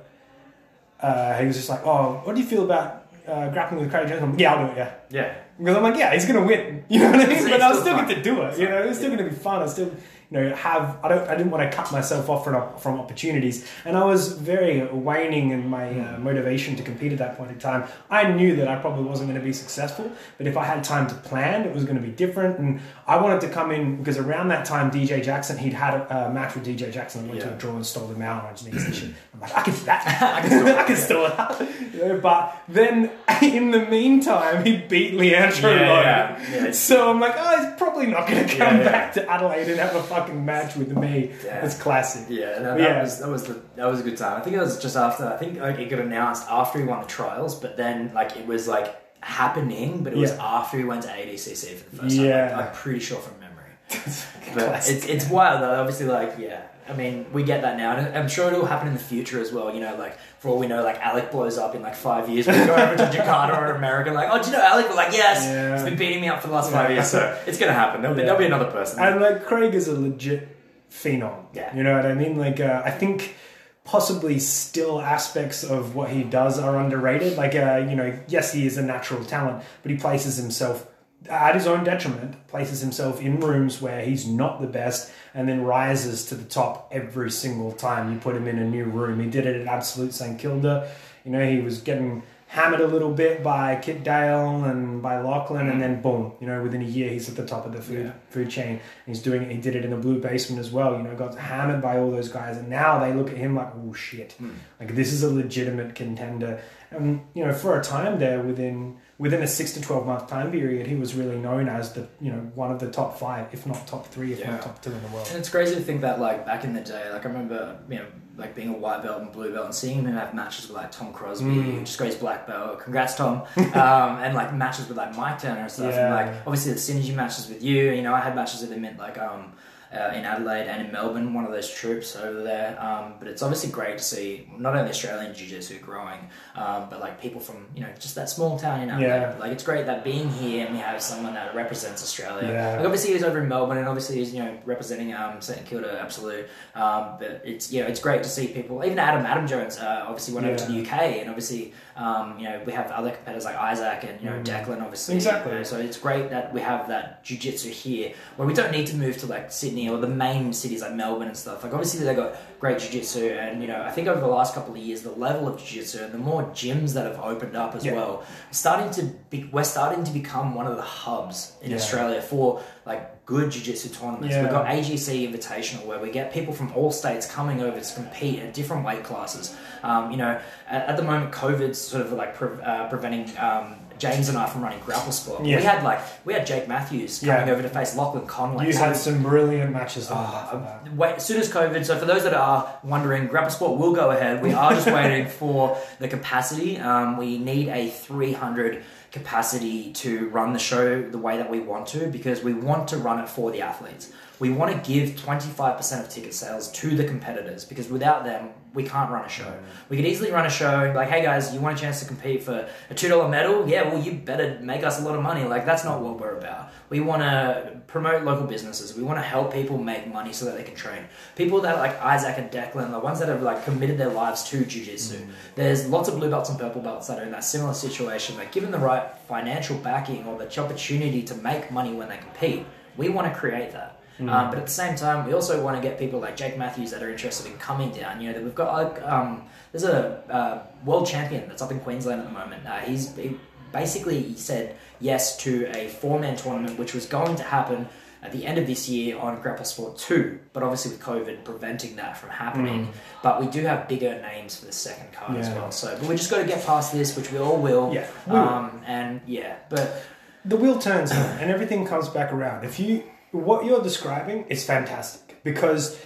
uh, 1.02 1.38
he 1.40 1.46
was 1.48 1.56
just 1.56 1.70
like, 1.70 1.86
"Oh, 1.86 2.22
what 2.24 2.36
do 2.36 2.42
you 2.42 2.48
feel 2.48 2.64
about 2.66 3.08
uh, 3.28 3.50
grappling 3.50 3.82
with 3.82 3.90
Craig 3.92 4.08
Jones?" 4.08 4.22
I'm 4.22 4.32
like, 4.32 4.40
yeah, 4.40 4.54
I'll 4.54 4.66
do 4.68 4.72
it. 4.74 4.78
Yeah, 4.78 4.92
yeah. 5.10 5.34
because 5.58 5.76
I'm 5.78 5.84
like, 5.84 5.98
yeah, 5.98 6.14
he's 6.14 6.26
gonna 6.26 6.46
win. 6.46 6.84
You 6.90 7.00
know 7.00 7.12
what 7.12 7.20
I 7.22 7.26
mean? 7.28 7.44
But 7.50 7.62
I'll 7.62 7.72
still 7.74 7.82
still 7.84 7.96
fun. 7.98 8.08
get 8.08 8.16
to 8.16 8.22
do 8.24 8.42
it. 8.42 8.60
You 8.60 8.70
know, 8.70 8.84
it's 8.84 8.98
still 8.98 9.12
Yeah. 9.12 9.18
gonna 9.18 9.30
be 9.30 9.36
fun. 9.36 9.62
I 9.64 9.66
still, 9.68 9.92
know, 10.40 10.56
have. 10.56 10.98
I 11.04 11.08
don't. 11.10 11.28
I 11.28 11.36
didn't 11.36 11.52
want 11.52 11.70
to 11.70 11.76
cut 11.76 11.92
myself 11.92 12.30
off 12.30 12.44
from 12.46 12.78
from 12.78 13.00
opportunities, 13.00 13.68
and 13.86 13.98
I 13.98 14.06
was 14.06 14.34
very 14.34 14.86
waning 14.88 15.52
in 15.52 15.68
my 15.68 15.88
uh, 16.00 16.16
Hmm. 16.16 16.24
motivation 16.24 16.76
to 16.78 16.84
compete 16.84 17.12
at 17.12 17.18
that 17.20 17.38
point 17.38 17.52
in 17.52 17.60
time. 17.60 17.84
I 18.10 18.32
knew 18.32 18.56
that 18.58 18.68
I 18.68 18.76
probably 18.78 19.04
wasn't 19.04 19.30
going 19.30 19.40
to 19.40 19.46
be 19.46 19.54
successful, 19.54 20.12
but 20.38 20.48
if 20.48 20.56
I 20.58 20.64
had 20.66 20.84
time 20.84 21.08
to 21.08 21.16
plan, 21.16 21.64
it 21.66 21.74
was 21.74 21.84
going 21.84 21.96
to 21.98 22.02
be 22.02 22.12
different. 22.12 22.60
And 22.60 22.80
I 23.08 23.18
wanted 23.22 23.42
to 23.42 23.50
come 23.50 23.72
in 23.72 23.98
because 23.98 24.18
around 24.18 24.48
that 24.50 24.66
time, 24.66 24.90
DJ 24.92 25.24
Jackson, 25.24 25.58
he'd 25.58 25.74
had 25.74 25.94
a, 25.96 26.28
a 26.28 26.34
match 26.34 26.56
with 26.56 26.66
DJ 26.66 26.92
Jackson. 26.92 27.28
Went 27.28 27.42
to 27.42 27.48
Yeah. 27.48 27.54
a 27.54 27.58
draw 27.58 27.76
and 27.76 27.86
stole 27.86 28.08
him 28.08 28.22
out. 28.22 28.40
And 28.44 28.48
I 28.48 28.52
just 28.52 28.66
needed 28.66 28.82
some 28.82 28.94
shit. 28.94 29.12
I'm 29.34 29.40
like, 29.42 29.56
I 29.58 29.62
can 29.64 29.74
do 29.74 29.82
that. 29.86 30.22
I 30.38 30.42
can 30.48 30.50
still- 30.60 30.78
I 30.78 30.84
can 30.84 30.96
still 30.96 31.26
out. 31.26 31.62
You 31.92 32.08
know, 32.08 32.20
but 32.22 32.58
then 32.70 33.12
in 33.42 33.72
the 33.72 33.86
meantime, 33.86 34.64
he 34.66 34.78
beat 34.78 35.14
Leandro 35.14 35.72
Yeah, 35.74 36.42
yeah. 36.52 36.72
So 36.72 37.10
I'm 37.12 37.20
like, 37.20 37.34
oh, 37.38 37.58
he's 37.64 37.78
probably 37.78 38.08
not 38.08 38.28
going 38.28 38.48
to 38.48 38.56
come 38.58 38.78
back 38.80 39.14
to 39.14 39.30
Adelaide 39.30 39.68
and 39.68 39.80
have 39.80 39.94
a 39.96 40.02
fucking 40.22 40.46
match 40.46 40.76
with 40.76 40.96
me. 40.98 41.32
Yeah. 41.44 41.66
It's 41.66 41.78
classic. 41.80 42.26
Yeah, 42.30 42.60
that, 42.60 42.78
that 42.78 42.80
Yeah. 42.80 43.02
was 43.02 43.20
that 43.20 43.30
was 43.30 43.44
the 43.44 43.62
that 43.76 43.86
was 43.90 44.00
a 44.00 44.04
good 44.04 44.18
time. 44.18 44.40
I 44.40 44.44
think 44.44 44.56
it 44.56 44.60
was 44.60 44.80
just 44.82 44.96
after. 44.96 45.26
I 45.28 45.38
think 45.38 45.60
like 45.60 45.80
it 45.80 45.90
got 45.90 46.00
announced 46.00 46.46
after 46.50 46.80
he 46.80 46.86
won 46.86 47.02
the 47.02 47.08
trials, 47.08 47.56
but 47.56 47.78
then 47.78 48.12
like 48.14 48.36
it 48.38 48.46
was 48.48 48.68
like 48.68 48.96
happening, 49.22 50.04
but 50.04 50.14
it 50.14 50.18
was 50.18 50.32
after 50.32 50.78
he 50.78 50.84
went 50.84 51.04
to 51.04 51.10
ADCC 51.10 51.76
for 51.76 51.90
the 51.96 52.02
first 52.04 52.16
time. 52.16 52.26
Yeah. 52.26 52.58
Like, 52.58 52.68
I'm 52.68 52.74
pretty 52.74 53.00
sure 53.00 53.20
from 53.20 53.40
memory. 53.40 53.48
But 54.54 54.88
it's 54.90 55.06
it's 55.06 55.30
wild 55.30 55.62
though. 55.62 55.80
Obviously, 55.80 56.08
like 56.08 56.36
yeah. 56.38 56.64
I 56.92 56.96
mean, 56.98 57.26
we 57.32 57.44
get 57.44 57.62
that 57.62 57.78
now, 57.78 57.96
and 57.96 58.18
I'm 58.18 58.28
sure 58.28 58.52
it'll 58.52 58.66
happen 58.66 58.88
in 58.90 58.94
the 58.94 59.00
future 59.00 59.40
as 59.40 59.52
well. 59.52 59.74
You 59.74 59.80
know, 59.80 59.96
like 59.96 60.18
for 60.40 60.50
all 60.50 60.60
we 60.60 60.68
know, 60.68 60.84
like 60.84 61.00
Alec 61.00 61.32
blows 61.32 61.58
up 61.58 61.74
in 61.76 61.82
like 61.82 61.96
five 61.96 62.30
years. 62.30 62.46
We 62.48 62.54
go 62.54 62.76
over 62.76 62.96
to 62.98 63.04
Jakarta 63.18 63.58
or 63.58 63.74
America, 63.76 64.12
like, 64.12 64.30
oh, 64.32 64.40
do 64.42 64.48
you 64.50 64.58
know 64.58 64.62
Alec? 64.64 64.90
We're 64.90 64.96
like, 64.96 65.14
yes, 65.14 65.44
Yeah. 65.46 65.76
he's 65.76 65.84
been 65.86 65.98
beating 65.98 66.22
me 66.22 66.28
up 66.28 66.42
for 66.42 66.48
the 66.48 66.54
last 66.54 66.72
five 66.72 66.90
Yeah. 66.90 66.98
years, 66.98 67.08
so 67.08 67.40
it's 67.48 67.58
gonna 67.58 67.74
happen. 67.74 68.02
There'll 68.02 68.16
be, 68.18 68.24
there'll 68.24 68.38
be 68.40 68.46
another 68.46 68.70
person. 68.70 69.00
And 69.00 69.22
like 69.22 69.46
Craig 69.46 69.74
is 69.74 69.88
a 69.88 70.00
legit 70.00 70.48
phenom. 70.92 71.46
Yeah. 71.54 71.76
You 71.76 71.84
know 71.84 71.96
what 71.96 72.06
I 72.06 72.14
mean? 72.14 72.38
Like 72.38 72.60
uh, 72.60 72.82
I 72.84 72.92
think 72.92 73.36
possibly 73.84 74.38
still 74.40 75.02
aspects 75.02 75.64
of 75.64 75.96
what 75.96 76.10
he 76.10 76.24
does 76.24 76.60
are 76.60 76.78
underrated. 76.78 77.38
Like 77.38 77.56
uh, 77.56 77.86
you 77.90 77.96
know, 77.96 78.20
yes, 78.28 78.52
he 78.54 78.66
is 78.66 78.78
a 78.78 78.84
natural 78.84 79.24
talent, 79.24 79.64
but 79.82 79.92
he 79.92 79.98
places 79.98 80.38
himself 80.38 80.86
at 81.30 81.56
his 81.56 81.68
own 81.68 81.84
detriment, 81.84 82.48
places 82.48 82.82
himself 82.82 83.22
in 83.22 83.40
rooms 83.40 83.82
where 83.82 84.02
he's 84.04 84.28
not 84.28 84.62
the 84.62 84.68
best, 84.68 85.12
and 85.34 85.48
then 85.48 85.64
rises 85.64 86.26
to 86.28 86.36
the 86.36 86.44
top 86.44 86.90
every 86.92 87.32
single 87.32 87.72
time 87.72 88.12
you 88.12 88.20
put 88.20 88.36
him 88.36 88.48
in 88.48 88.60
a 88.60 88.68
new 88.68 88.86
room. 88.86 89.20
He 89.20 89.30
did 89.30 89.46
it 89.46 89.62
at 89.62 89.68
Absolute 89.68 90.14
St 90.14 90.40
Kilda. 90.40 90.90
You 91.24 91.32
know, 91.32 91.48
he 91.48 91.60
was 91.62 91.80
getting 91.80 92.24
hammered 92.48 92.82
a 92.82 92.88
little 92.88 93.14
bit 93.14 93.42
by 93.42 93.78
Kit 93.78 94.04
Dale 94.04 94.66
and 94.66 95.02
by 95.02 95.22
Lachlan, 95.22 95.70
and 95.70 95.82
then 95.82 96.02
boom, 96.02 96.34
you 96.42 96.48
know, 96.48 96.62
within 96.62 96.82
a 96.82 96.86
year 96.86 97.10
he's 97.10 97.30
at 97.30 97.36
the 97.36 97.46
top 97.46 97.66
of 97.66 97.72
the 97.72 97.82
food 97.82 98.08
Yeah. 98.08 98.12
food 98.30 98.50
chain. 98.50 98.82
He's 99.06 99.22
doing 99.22 99.44
it. 99.44 99.52
He 99.52 99.58
did 99.58 99.74
it 99.74 99.86
in 99.86 99.92
the 99.92 99.98
blue 99.98 100.20
basement 100.20 100.60
as 100.60 100.70
well. 100.70 100.98
You 100.98 101.04
know, 101.04 101.16
got 101.16 101.36
hammered 101.38 101.82
by 101.82 101.98
all 101.98 102.12
those 102.12 102.28
guys, 102.28 102.58
and 102.58 102.68
now 102.68 103.00
they 103.00 103.14
look 103.14 103.30
at 103.30 103.38
him 103.38 103.56
like, 103.56 103.72
oh 103.76 103.94
shit, 103.94 104.34
hmm. 104.34 104.50
like 104.82 104.96
this 104.96 105.14
is 105.14 105.24
a 105.24 105.30
legitimate 105.34 105.96
contender. 105.96 106.60
And 106.90 107.22
you 107.34 107.46
know, 107.46 107.54
for 107.54 107.80
a 107.80 107.84
time 107.84 108.20
there, 108.20 108.42
within 108.42 108.98
within 109.22 109.42
a 109.44 109.48
six 109.48 109.74
to 109.74 109.82
twelve 109.82 110.06
month 110.08 110.28
time 110.28 110.52
period, 110.52 110.88
he 110.88 110.96
was 110.96 111.14
really 111.16 111.38
known 111.38 111.70
as 111.70 111.94
the 111.94 112.04
you 112.20 112.32
know 112.34 112.40
one 112.56 112.72
of 112.72 112.80
the 112.80 112.90
top 113.00 113.20
five, 113.20 113.46
if 113.54 113.66
not 113.68 113.86
top 113.88 114.08
three, 114.08 114.34
if 114.34 114.40
Yeah. 114.40 114.52
not 114.52 114.62
top 114.64 114.82
two 114.82 114.92
in 114.92 115.02
the 115.02 115.08
world. 115.10 115.28
And 115.30 115.38
it's 115.38 115.50
crazy 115.50 115.76
to 115.76 115.82
think 115.82 116.02
that, 116.02 116.20
like, 116.20 116.46
back 116.46 116.64
in 116.64 116.74
the 116.74 116.82
day, 116.82 117.04
like, 117.14 117.24
I 117.26 117.30
remember, 117.30 117.78
you 117.90 117.98
know, 118.00 118.06
like 118.38 118.56
being 118.56 118.70
a 118.70 118.78
white 118.86 119.04
belt 119.04 119.22
and 119.22 119.32
blue 119.32 119.52
belt 119.54 119.66
and 119.66 119.76
seeing 119.76 120.00
him 120.00 120.06
have 120.14 120.34
matches 120.34 120.68
with, 120.68 120.76
like, 120.78 120.92
Tom 120.92 121.14
Crosby, 121.14 121.46
Mm. 121.48 121.80
just 121.86 122.00
got 122.00 122.06
his 122.06 122.16
black 122.16 122.48
belt. 122.48 122.80
Congrats, 122.80 123.14
Tom. 123.16 123.44
um, 123.58 124.12
and, 124.24 124.34
like, 124.34 124.54
matches 124.56 124.88
with, 124.88 124.98
like, 124.98 125.16
Mike 125.16 125.40
Turner 125.40 125.62
and 125.62 125.72
stuff. 125.72 125.94
Yeah. 125.94 126.06
And, 126.08 126.16
like, 126.16 126.42
obviously 126.48 126.72
the 126.74 126.80
synergy 126.80 127.14
matches 127.14 127.48
with 127.50 127.62
you. 127.62 127.92
You 127.92 128.02
know, 128.02 128.14
I 128.16 128.22
had 128.22 128.36
matches 128.36 128.62
with 128.62 128.72
him 128.72 128.84
in, 128.86 128.98
like, 128.98 129.18
um, 129.20 129.54
uh, 129.94 130.12
in 130.16 130.26
Adelaide 130.26 130.68
and 130.68 130.86
in 130.86 130.92
Melbourne, 130.92 131.34
one 131.34 131.46
of 131.46 131.52
those 131.52 131.70
trips 131.70 132.16
over 132.16 132.42
there. 132.44 132.82
Um, 132.82 133.14
but 133.20 133.28
it's 133.28 133.42
obviously 133.42 133.70
great 133.70 133.98
to 133.98 134.04
see 134.04 134.50
not 134.58 134.76
only 134.76 134.90
Australian 134.90 135.34
Jiu 135.34 135.48
Jitsu 135.48 135.80
growing, 135.80 136.20
um, 136.56 136.88
but 136.90 137.00
like 137.00 137.22
people 137.22 137.40
from, 137.40 137.68
you 137.76 137.82
know, 137.82 137.90
just 138.00 138.16
that 138.16 138.30
small 138.30 138.58
town 138.60 138.82
in 138.82 138.90
Adelaide. 138.90 139.08
Yeah. 139.08 139.36
Like 139.40 139.52
it's 139.52 139.64
great 139.64 139.86
that 139.86 140.04
being 140.04 140.30
here 140.30 140.66
and 140.66 140.76
we 140.76 140.82
have 140.82 141.02
someone 141.02 141.34
that 141.36 141.56
represents 141.56 142.04
Australia. 142.04 142.50
Yeah. 142.52 142.76
Like 142.78 142.86
obviously 142.86 143.14
he's 143.14 143.24
over 143.24 143.40
in 143.42 143.48
Melbourne 143.48 143.78
and 143.78 143.88
obviously 143.88 144.18
he's, 144.18 144.34
you 144.34 144.40
know, 144.44 144.58
representing 144.66 145.14
um, 145.14 145.40
St 145.42 145.66
Kilda 145.66 146.00
Absolute. 146.02 146.48
Um, 146.76 147.16
but 147.20 147.42
it's, 147.46 147.72
you 147.72 147.82
know, 147.82 147.88
it's 147.88 148.00
great 148.00 148.24
to 148.24 148.30
see 148.30 148.48
people, 148.48 148.84
even 148.84 149.00
Adam, 149.00 149.26
Adam 149.26 149.48
Jones 149.48 149.78
uh, 149.78 150.06
obviously 150.08 150.34
went 150.34 150.48
over 150.48 150.58
to 150.58 150.66
the 150.66 150.82
UK 150.82 150.94
and 151.20 151.30
obviously, 151.30 151.74
um, 151.96 152.38
you 152.40 152.46
know, 152.46 152.62
we 152.66 152.74
have 152.74 152.90
other 152.92 153.12
competitors 153.12 153.46
like 153.46 153.56
Isaac 153.56 154.04
and, 154.04 154.20
you 154.20 154.26
know, 154.30 154.32
Mm. 154.42 154.46
Declan 154.46 154.82
obviously. 154.82 155.16
Exactly. 155.16 155.52
You 155.52 155.58
know, 155.60 155.64
so 155.64 155.78
it's 155.78 155.98
great 155.98 156.30
that 156.30 156.54
we 156.54 156.62
have 156.62 156.88
that 156.88 157.24
jiu-jitsu 157.24 157.70
here 157.70 158.14
where 158.38 158.48
we 158.48 158.54
don't 158.54 158.72
need 158.72 158.88
to 158.88 158.96
move 158.96 159.18
to 159.20 159.28
like 159.28 159.52
Sydney 159.52 159.81
or 159.90 159.98
the 159.98 160.08
main 160.08 160.54
cities 160.54 160.82
like 160.82 160.94
Melbourne 160.94 161.28
and 161.28 161.38
stuff. 161.38 161.64
Like 161.64 161.74
obviously 161.74 162.06
they 162.06 162.14
got 162.16 162.36
great 162.60 162.80
jiu-jitsu 162.80 163.30
and 163.30 163.62
you 163.62 163.68
know, 163.68 163.82
I 163.82 163.92
think 163.92 164.08
over 164.08 164.20
the 164.20 164.28
last 164.28 164.54
couple 164.54 164.74
of 164.76 164.80
years 164.80 165.02
the 165.02 165.12
level 165.12 165.48
of 165.48 165.58
jiu-jitsu 165.58 166.04
and 166.04 166.14
the 166.14 166.18
more 166.18 166.44
gyms 166.46 166.94
that 166.94 167.06
have 167.06 167.20
opened 167.20 167.56
up 167.56 167.76
as 167.76 167.84
Yeah. 167.86 167.94
well, 167.96 168.24
starting 168.52 168.92
to 168.92 169.04
be, 169.30 169.50
we're 169.52 169.64
starting 169.64 170.04
to 170.04 170.12
become 170.12 170.54
one 170.54 170.68
of 170.68 170.76
the 170.76 170.82
hubs 170.84 171.54
in 171.62 171.72
Yeah. 171.72 171.78
Australia 171.78 172.22
for 172.22 172.62
like 172.86 173.26
good 173.26 173.52
jiu-jitsu 173.52 173.90
tournaments. 173.90 174.36
Yeah. 174.36 174.42
We've 174.44 174.52
got 174.52 174.66
AGC 174.68 175.28
Invitational 175.32 175.86
where 175.86 176.00
we 176.00 176.12
get 176.12 176.34
people 176.34 176.54
from 176.54 176.72
all 176.74 176.92
states 176.92 177.26
coming 177.32 177.62
over 177.62 177.80
to 177.80 177.94
compete 177.96 178.40
at 178.40 178.54
different 178.54 178.86
weight 178.86 179.04
classes. 179.04 179.56
Um, 179.84 180.12
you 180.12 180.18
know, 180.18 180.40
at, 180.68 180.88
at 180.90 180.98
the 180.98 181.04
moment 181.04 181.32
COVID's 181.32 181.80
sort 181.80 182.06
of 182.06 182.12
like 182.14 182.36
pre- 182.36 182.62
uh, 182.62 182.88
preventing 182.90 183.36
um, 183.40 183.76
James 184.02 184.30
and 184.30 184.38
I 184.38 184.48
from 184.48 184.64
running 184.64 184.80
grapple 184.80 185.12
sport. 185.12 185.46
Yeah. 185.46 185.58
We 185.58 185.64
had 185.64 185.84
like 185.84 186.00
we 186.26 186.34
had 186.34 186.46
Jake 186.48 186.68
Matthews 186.68 187.20
coming 187.20 187.48
Yeah. 187.48 187.54
over 187.54 187.62
to 187.62 187.70
face 187.70 187.96
Lachlan 187.96 188.26
Conway. 188.26 188.66
You 188.68 188.74
had 188.76 188.98
some 188.98 189.22
brilliant 189.22 189.72
matches 189.72 190.10
lined 190.10 190.34
up 190.34 190.50
for 190.52 190.58
that. 190.58 190.96
wait, 190.96 191.16
as 191.18 191.26
soon 191.26 191.40
as 191.40 191.48
COVID, 191.52 191.86
so 191.86 191.98
for 192.00 192.06
those 192.06 192.24
that 192.24 192.34
are 192.34 192.80
wondering, 192.84 193.28
Grapple 193.28 193.52
Sport 193.52 193.80
will 193.80 193.94
go 193.94 194.10
ahead. 194.10 194.42
We 194.42 194.54
are 194.54 194.72
just 194.72 194.88
waiting 195.00 195.28
for 195.28 195.78
the 196.00 196.08
capacity. 196.08 196.80
Um, 196.80 197.16
we 197.18 197.38
need 197.38 197.70
a 197.70 197.90
300 197.90 198.82
capacity 199.12 199.92
to 199.94 200.30
run 200.30 200.54
the 200.54 200.60
show 200.60 201.02
the 201.04 201.18
way 201.18 201.38
that 201.38 201.50
we 201.50 201.60
want 201.60 201.86
to 201.88 202.08
because 202.08 202.44
we 202.44 202.54
want 202.54 202.88
to 202.88 202.98
run 202.98 203.20
it 203.20 203.30
for 203.30 203.52
the 203.52 203.62
athletes. 203.62 204.12
We 204.42 204.50
want 204.50 204.72
to 204.72 204.92
give 204.92 205.12
25% 205.12 206.02
of 206.02 206.10
ticket 206.10 206.34
sales 206.34 206.72
to 206.72 206.96
the 206.96 207.04
competitors 207.04 207.64
because 207.64 207.90
without 207.90 208.26
them, 208.26 208.50
we 208.74 208.84
can't 208.84 209.12
run 209.12 209.24
a 209.24 209.30
show. 209.30 209.54
We 209.88 209.98
could 209.98 210.06
easily 210.08 210.32
run 210.32 210.48
a 210.48 210.50
show 210.50 210.92
like, 210.96 211.10
hey 211.10 211.22
guys, 211.22 211.54
you 211.54 211.60
want 211.60 211.78
a 211.78 211.82
chance 211.82 212.00
to 212.00 212.08
compete 212.08 212.42
for 212.42 212.68
a 212.90 212.96
$2 212.96 213.30
medal? 213.30 213.70
Yeah, 213.70 213.88
well, 213.88 214.02
you 214.02 214.14
better 214.14 214.58
make 214.60 214.84
us 214.84 215.00
a 215.00 215.04
lot 215.04 215.16
of 215.16 215.22
money. 215.22 215.44
Like, 215.44 215.64
that's 215.64 215.84
not 215.84 216.02
what 216.02 216.20
we're 216.20 216.40
about. 216.40 216.72
We 216.90 217.02
want 217.02 217.22
to 217.22 217.82
promote 217.86 218.24
local 218.24 218.48
businesses. 218.48 218.98
We 218.98 219.04
want 219.04 219.20
to 219.20 219.24
help 219.24 219.54
people 219.54 219.78
make 219.78 220.08
money 220.12 220.34
so 220.34 220.46
that 220.46 220.58
they 220.58 220.64
can 220.64 220.74
train. 220.74 221.04
People 221.36 221.62
that 221.62 221.78
like 221.78 222.02
Isaac 222.02 222.40
and 222.40 222.50
Declan, 222.50 222.90
the 222.90 222.98
ones 222.98 223.20
that 223.20 223.30
have 223.30 223.44
like 223.44 223.64
committed 223.64 224.00
their 224.00 224.10
lives 224.10 224.42
to 224.50 224.66
jiu-jitsu. 224.66 225.18
Mm. 225.18 225.30
There's 225.54 225.88
lots 225.88 226.10
of 226.10 226.16
blue 226.16 226.32
belts 226.32 226.50
and 226.50 226.58
purple 226.58 226.82
belts 226.82 227.06
that 227.10 227.20
are 227.20 227.24
in 227.24 227.32
that 227.32 227.44
similar 227.44 227.76
situation. 227.76 228.38
That 228.38 228.52
given 228.52 228.72
the 228.72 228.80
right 228.80 229.04
financial 229.28 229.78
backing 229.78 230.26
or 230.26 230.40
the 230.40 230.60
opportunity 230.60 231.22
to 231.22 231.36
make 231.36 231.72
money 231.72 231.94
when 231.94 232.10
they 232.10 232.18
compete, 232.18 232.66
we 232.98 233.10
want 233.10 233.32
to 233.32 233.40
create 233.40 233.72
that. 233.74 234.01
Mm. 234.20 234.32
Um, 234.32 234.50
but 234.50 234.60
at 234.60 234.66
the 234.66 234.72
same 234.72 234.96
time, 234.96 235.26
we 235.26 235.34
also 235.34 235.64
want 235.64 235.82
to 235.82 235.88
get 235.88 235.98
people 235.98 236.20
like 236.20 236.36
Jake 236.36 236.58
Matthews 236.58 236.92
that 236.92 237.02
are 237.02 237.10
interested 237.10 237.52
in 237.52 237.58
coming 237.58 237.92
down. 237.92 238.22
You 238.22 238.28
know, 238.28 238.34
that 238.34 238.44
we've 238.44 238.56
got 238.56 238.74
like 238.74 239.02
um, 239.04 239.46
there's 239.72 239.84
a 239.84 240.24
uh, 240.30 240.64
world 240.86 241.08
champion 241.08 241.48
that's 241.48 241.62
up 241.62 241.72
in 241.72 241.80
Queensland 241.80 242.22
at 242.22 242.28
the 242.28 242.34
moment. 242.34 242.66
Uh, 242.68 242.80
he's 242.80 243.16
he 243.16 243.38
basically 243.72 244.36
said 244.36 244.76
yes 245.00 245.38
to 245.38 245.66
a 245.76 245.88
four 245.88 246.20
man 246.20 246.36
tournament 246.36 246.78
which 246.78 246.94
was 246.94 247.06
going 247.06 247.36
to 247.38 247.44
happen 247.44 247.88
at 248.24 248.32
the 248.32 248.46
end 248.46 248.58
of 248.60 248.68
this 248.68 248.88
year 248.88 249.18
on 249.18 249.42
Grapple 249.42 249.66
Sport 249.66 249.98
2, 249.98 250.40
but 250.54 250.62
obviously 250.62 250.92
with 250.92 251.02
COVID 251.02 251.44
preventing 251.44 251.96
that 251.96 252.18
from 252.18 252.30
happening. 252.30 252.88
Mm. 252.88 252.94
But 253.24 253.42
we 253.42 253.48
do 253.48 253.64
have 253.64 253.88
bigger 253.88 254.22
names 254.22 254.60
for 254.60 254.68
the 254.68 254.72
second 254.72 255.12
card 255.12 255.34
yeah. 255.34 255.40
as 255.40 255.50
well. 255.50 255.72
So, 255.72 255.98
but 255.98 256.08
we 256.08 256.16
just 256.16 256.30
got 256.30 256.38
to 256.38 256.46
get 256.46 256.64
past 256.64 256.94
this, 256.94 257.18
which 257.18 257.32
we 257.32 257.40
all 257.40 257.58
will. 257.58 257.92
Yeah. 257.92 258.08
Um, 258.28 258.84
and 258.86 259.22
yeah, 259.26 259.56
but 259.70 260.04
the 260.46 260.56
wheel 260.56 260.78
turns 260.78 261.12
and 261.12 261.50
everything 261.50 261.86
comes 261.86 262.10
back 262.10 262.32
around. 262.32 262.64
If 262.64 262.80
you 262.80 263.04
what 263.32 263.66
you're 263.66 263.82
describing 263.82 264.46
is 264.50 264.66
fantastic 264.66 265.42
because 265.44 266.00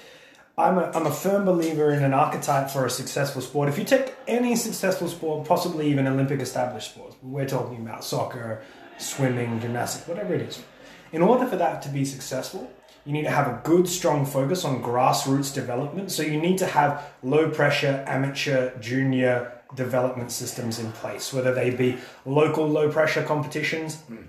I'm 0.57 0.77
a, 0.77 0.91
I'm 0.93 1.05
a 1.05 1.11
firm 1.11 1.45
believer 1.45 1.91
in 1.91 2.03
an 2.03 2.13
archetype 2.13 2.69
for 2.69 2.85
a 2.85 2.89
successful 2.89 3.41
sport. 3.41 3.67
If 3.67 3.77
you 3.77 3.83
take 3.83 4.13
any 4.27 4.55
successful 4.55 5.07
sport, 5.07 5.47
possibly 5.47 5.89
even 5.89 6.07
Olympic 6.07 6.39
established 6.39 6.91
sports, 6.91 7.15
we're 7.21 7.47
talking 7.47 7.77
about 7.77 8.03
soccer, 8.03 8.61
swimming, 8.97 9.59
gymnastics, 9.59 10.07
whatever 10.07 10.33
it 10.33 10.41
is. 10.41 10.63
In 11.11 11.21
order 11.21 11.45
for 11.45 11.57
that 11.57 11.81
to 11.83 11.89
be 11.89 12.05
successful, 12.05 12.71
you 13.05 13.13
need 13.13 13.23
to 13.23 13.29
have 13.29 13.47
a 13.47 13.61
good, 13.63 13.88
strong 13.88 14.25
focus 14.25 14.63
on 14.63 14.81
grassroots 14.81 15.53
development. 15.53 16.11
So 16.11 16.23
you 16.23 16.39
need 16.39 16.57
to 16.59 16.65
have 16.65 17.03
low 17.21 17.49
pressure, 17.49 18.03
amateur, 18.07 18.77
junior 18.79 19.51
development 19.75 20.31
systems 20.31 20.79
in 20.79 20.91
place, 20.93 21.33
whether 21.33 21.53
they 21.53 21.69
be 21.69 21.97
local 22.25 22.67
low 22.67 22.89
pressure 22.91 23.23
competitions. 23.23 23.97
Mm 24.09 24.25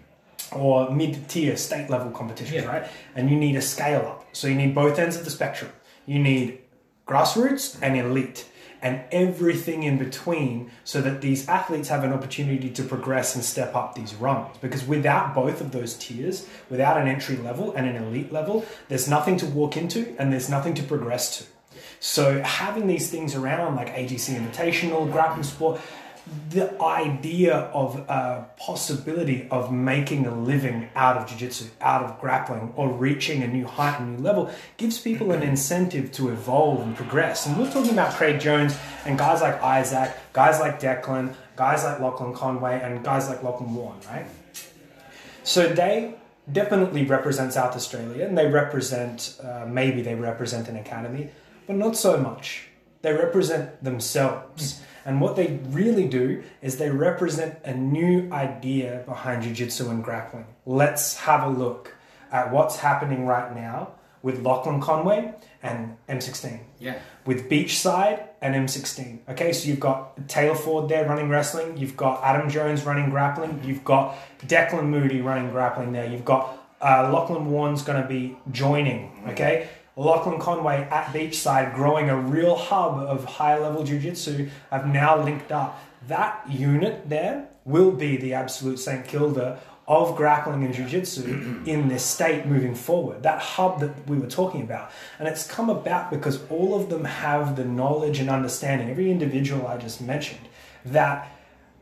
or 0.52 0.90
mid-tier 0.90 1.56
state 1.56 1.90
level 1.90 2.10
competitions, 2.10 2.64
yeah. 2.64 2.66
right? 2.66 2.90
And 3.14 3.30
you 3.30 3.36
need 3.36 3.56
a 3.56 3.62
scale 3.62 4.00
up. 4.00 4.26
So 4.32 4.48
you 4.48 4.54
need 4.54 4.74
both 4.74 4.98
ends 4.98 5.16
of 5.16 5.24
the 5.24 5.30
spectrum. 5.30 5.72
You 6.06 6.18
need 6.18 6.60
grassroots 7.06 7.78
and 7.82 7.96
elite 7.96 8.48
and 8.82 9.02
everything 9.10 9.82
in 9.82 9.98
between 9.98 10.70
so 10.84 11.00
that 11.00 11.20
these 11.20 11.48
athletes 11.48 11.88
have 11.88 12.04
an 12.04 12.12
opportunity 12.12 12.70
to 12.70 12.82
progress 12.82 13.34
and 13.34 13.44
step 13.44 13.74
up 13.74 13.94
these 13.94 14.14
rungs. 14.14 14.56
Because 14.60 14.84
without 14.84 15.34
both 15.34 15.60
of 15.60 15.72
those 15.72 15.94
tiers, 15.94 16.46
without 16.70 17.00
an 17.00 17.08
entry 17.08 17.36
level 17.36 17.72
and 17.72 17.88
an 17.88 17.96
elite 17.96 18.32
level, 18.32 18.64
there's 18.88 19.08
nothing 19.08 19.36
to 19.38 19.46
walk 19.46 19.76
into 19.76 20.14
and 20.18 20.32
there's 20.32 20.48
nothing 20.48 20.74
to 20.74 20.82
progress 20.82 21.38
to. 21.38 21.44
So 22.00 22.42
having 22.42 22.86
these 22.86 23.10
things 23.10 23.34
around 23.34 23.76
like 23.76 23.94
AGC 23.94 24.38
Invitational, 24.38 25.10
grappling 25.10 25.44
sport, 25.44 25.80
the 26.50 26.80
idea 26.82 27.54
of 27.54 27.96
a 28.08 28.46
possibility 28.56 29.46
of 29.50 29.72
making 29.72 30.26
a 30.26 30.34
living 30.34 30.88
out 30.96 31.16
of 31.16 31.26
jiu-jitsu 31.28 31.66
out 31.80 32.02
of 32.02 32.20
grappling 32.20 32.72
or 32.74 32.88
reaching 32.88 33.42
a 33.42 33.46
new 33.46 33.64
height 33.64 34.00
and 34.00 34.16
new 34.16 34.22
level 34.24 34.50
gives 34.76 34.98
people 34.98 35.30
an 35.30 35.42
incentive 35.42 36.10
to 36.10 36.30
evolve 36.30 36.80
and 36.80 36.96
progress. 36.96 37.46
And 37.46 37.56
we're 37.56 37.70
talking 37.70 37.92
about 37.92 38.12
craig 38.14 38.40
jones 38.40 38.76
and 39.04 39.16
guys 39.16 39.40
like 39.40 39.62
isaac 39.62 40.16
guys 40.32 40.58
like 40.58 40.80
declan 40.80 41.34
guys 41.54 41.84
like 41.84 42.00
lachlan 42.00 42.34
conway 42.34 42.80
and 42.82 43.04
guys 43.04 43.28
like 43.28 43.42
lachlan 43.44 43.72
warren 43.74 43.98
right? 44.08 44.26
So 45.44 45.68
they 45.68 46.16
definitely 46.50 47.04
represent 47.04 47.52
south 47.52 47.76
australia 47.76 48.26
and 48.26 48.36
they 48.36 48.48
represent 48.48 49.38
uh, 49.42 49.64
maybe 49.68 50.02
they 50.02 50.16
represent 50.16 50.68
an 50.68 50.76
academy 50.76 51.30
but 51.68 51.76
not 51.76 51.96
so 51.96 52.16
much. 52.16 52.68
They 53.02 53.12
represent 53.12 53.82
themselves 53.82 54.80
and 55.06 55.20
what 55.20 55.36
they 55.36 55.60
really 55.68 56.08
do 56.08 56.42
is 56.60 56.78
they 56.78 56.90
represent 56.90 57.58
a 57.64 57.72
new 57.72 58.30
idea 58.32 59.04
behind 59.06 59.44
jiu-jitsu 59.44 59.88
and 59.88 60.02
grappling. 60.02 60.46
Let's 60.66 61.16
have 61.18 61.44
a 61.44 61.48
look 61.48 61.94
at 62.32 62.50
what's 62.52 62.76
happening 62.76 63.24
right 63.24 63.54
now 63.54 63.92
with 64.22 64.42
Lachlan 64.42 64.80
Conway 64.80 65.32
and 65.62 65.96
M16. 66.08 66.58
Yeah. 66.80 66.98
With 67.24 67.48
Beachside 67.48 68.26
and 68.42 68.56
M16. 68.56 69.20
Okay, 69.28 69.52
so 69.52 69.68
you've 69.68 69.78
got 69.78 70.28
Taylor 70.28 70.56
Ford 70.56 70.88
there 70.88 71.08
running 71.08 71.28
wrestling. 71.28 71.76
You've 71.76 71.96
got 71.96 72.24
Adam 72.24 72.50
Jones 72.50 72.84
running 72.84 73.08
grappling. 73.08 73.62
You've 73.64 73.84
got 73.84 74.16
Declan 74.40 74.86
Moody 74.86 75.20
running 75.20 75.50
grappling 75.50 75.92
there. 75.92 76.10
You've 76.10 76.24
got 76.24 76.58
uh, 76.80 77.10
Lachlan 77.12 77.48
Warren's 77.50 77.82
going 77.82 78.02
to 78.02 78.08
be 78.08 78.36
joining. 78.50 79.12
Okay, 79.28 79.68
Lachlan 79.96 80.38
Conway 80.38 80.86
at 80.90 81.06
Beachside 81.06 81.74
growing 81.74 82.10
a 82.10 82.16
real 82.16 82.54
hub 82.54 82.98
of 82.98 83.24
high 83.24 83.58
level 83.58 83.82
jiu 83.82 83.98
jitsu 83.98 84.48
have 84.70 84.86
now 84.86 85.22
linked 85.22 85.50
up. 85.50 85.82
That 86.06 86.44
unit 86.48 87.08
there 87.08 87.48
will 87.64 87.90
be 87.90 88.16
the 88.16 88.34
absolute 88.34 88.78
St. 88.78 89.06
Kilda 89.06 89.58
of 89.88 90.16
grappling 90.16 90.64
and 90.64 90.74
jiu-jitsu 90.74 91.62
in 91.66 91.88
this 91.88 92.04
state 92.04 92.46
moving 92.46 92.74
forward 92.74 93.22
that 93.22 93.40
hub 93.40 93.80
that 93.80 94.08
we 94.08 94.18
were 94.18 94.26
talking 94.26 94.62
about 94.62 94.90
and 95.18 95.28
it's 95.28 95.46
come 95.46 95.70
about 95.70 96.10
because 96.10 96.40
all 96.50 96.74
of 96.74 96.90
them 96.90 97.04
have 97.04 97.56
the 97.56 97.64
knowledge 97.64 98.18
and 98.18 98.28
understanding 98.28 98.90
every 98.90 99.10
individual 99.10 99.66
i 99.66 99.76
just 99.76 100.00
mentioned 100.00 100.48
that 100.84 101.30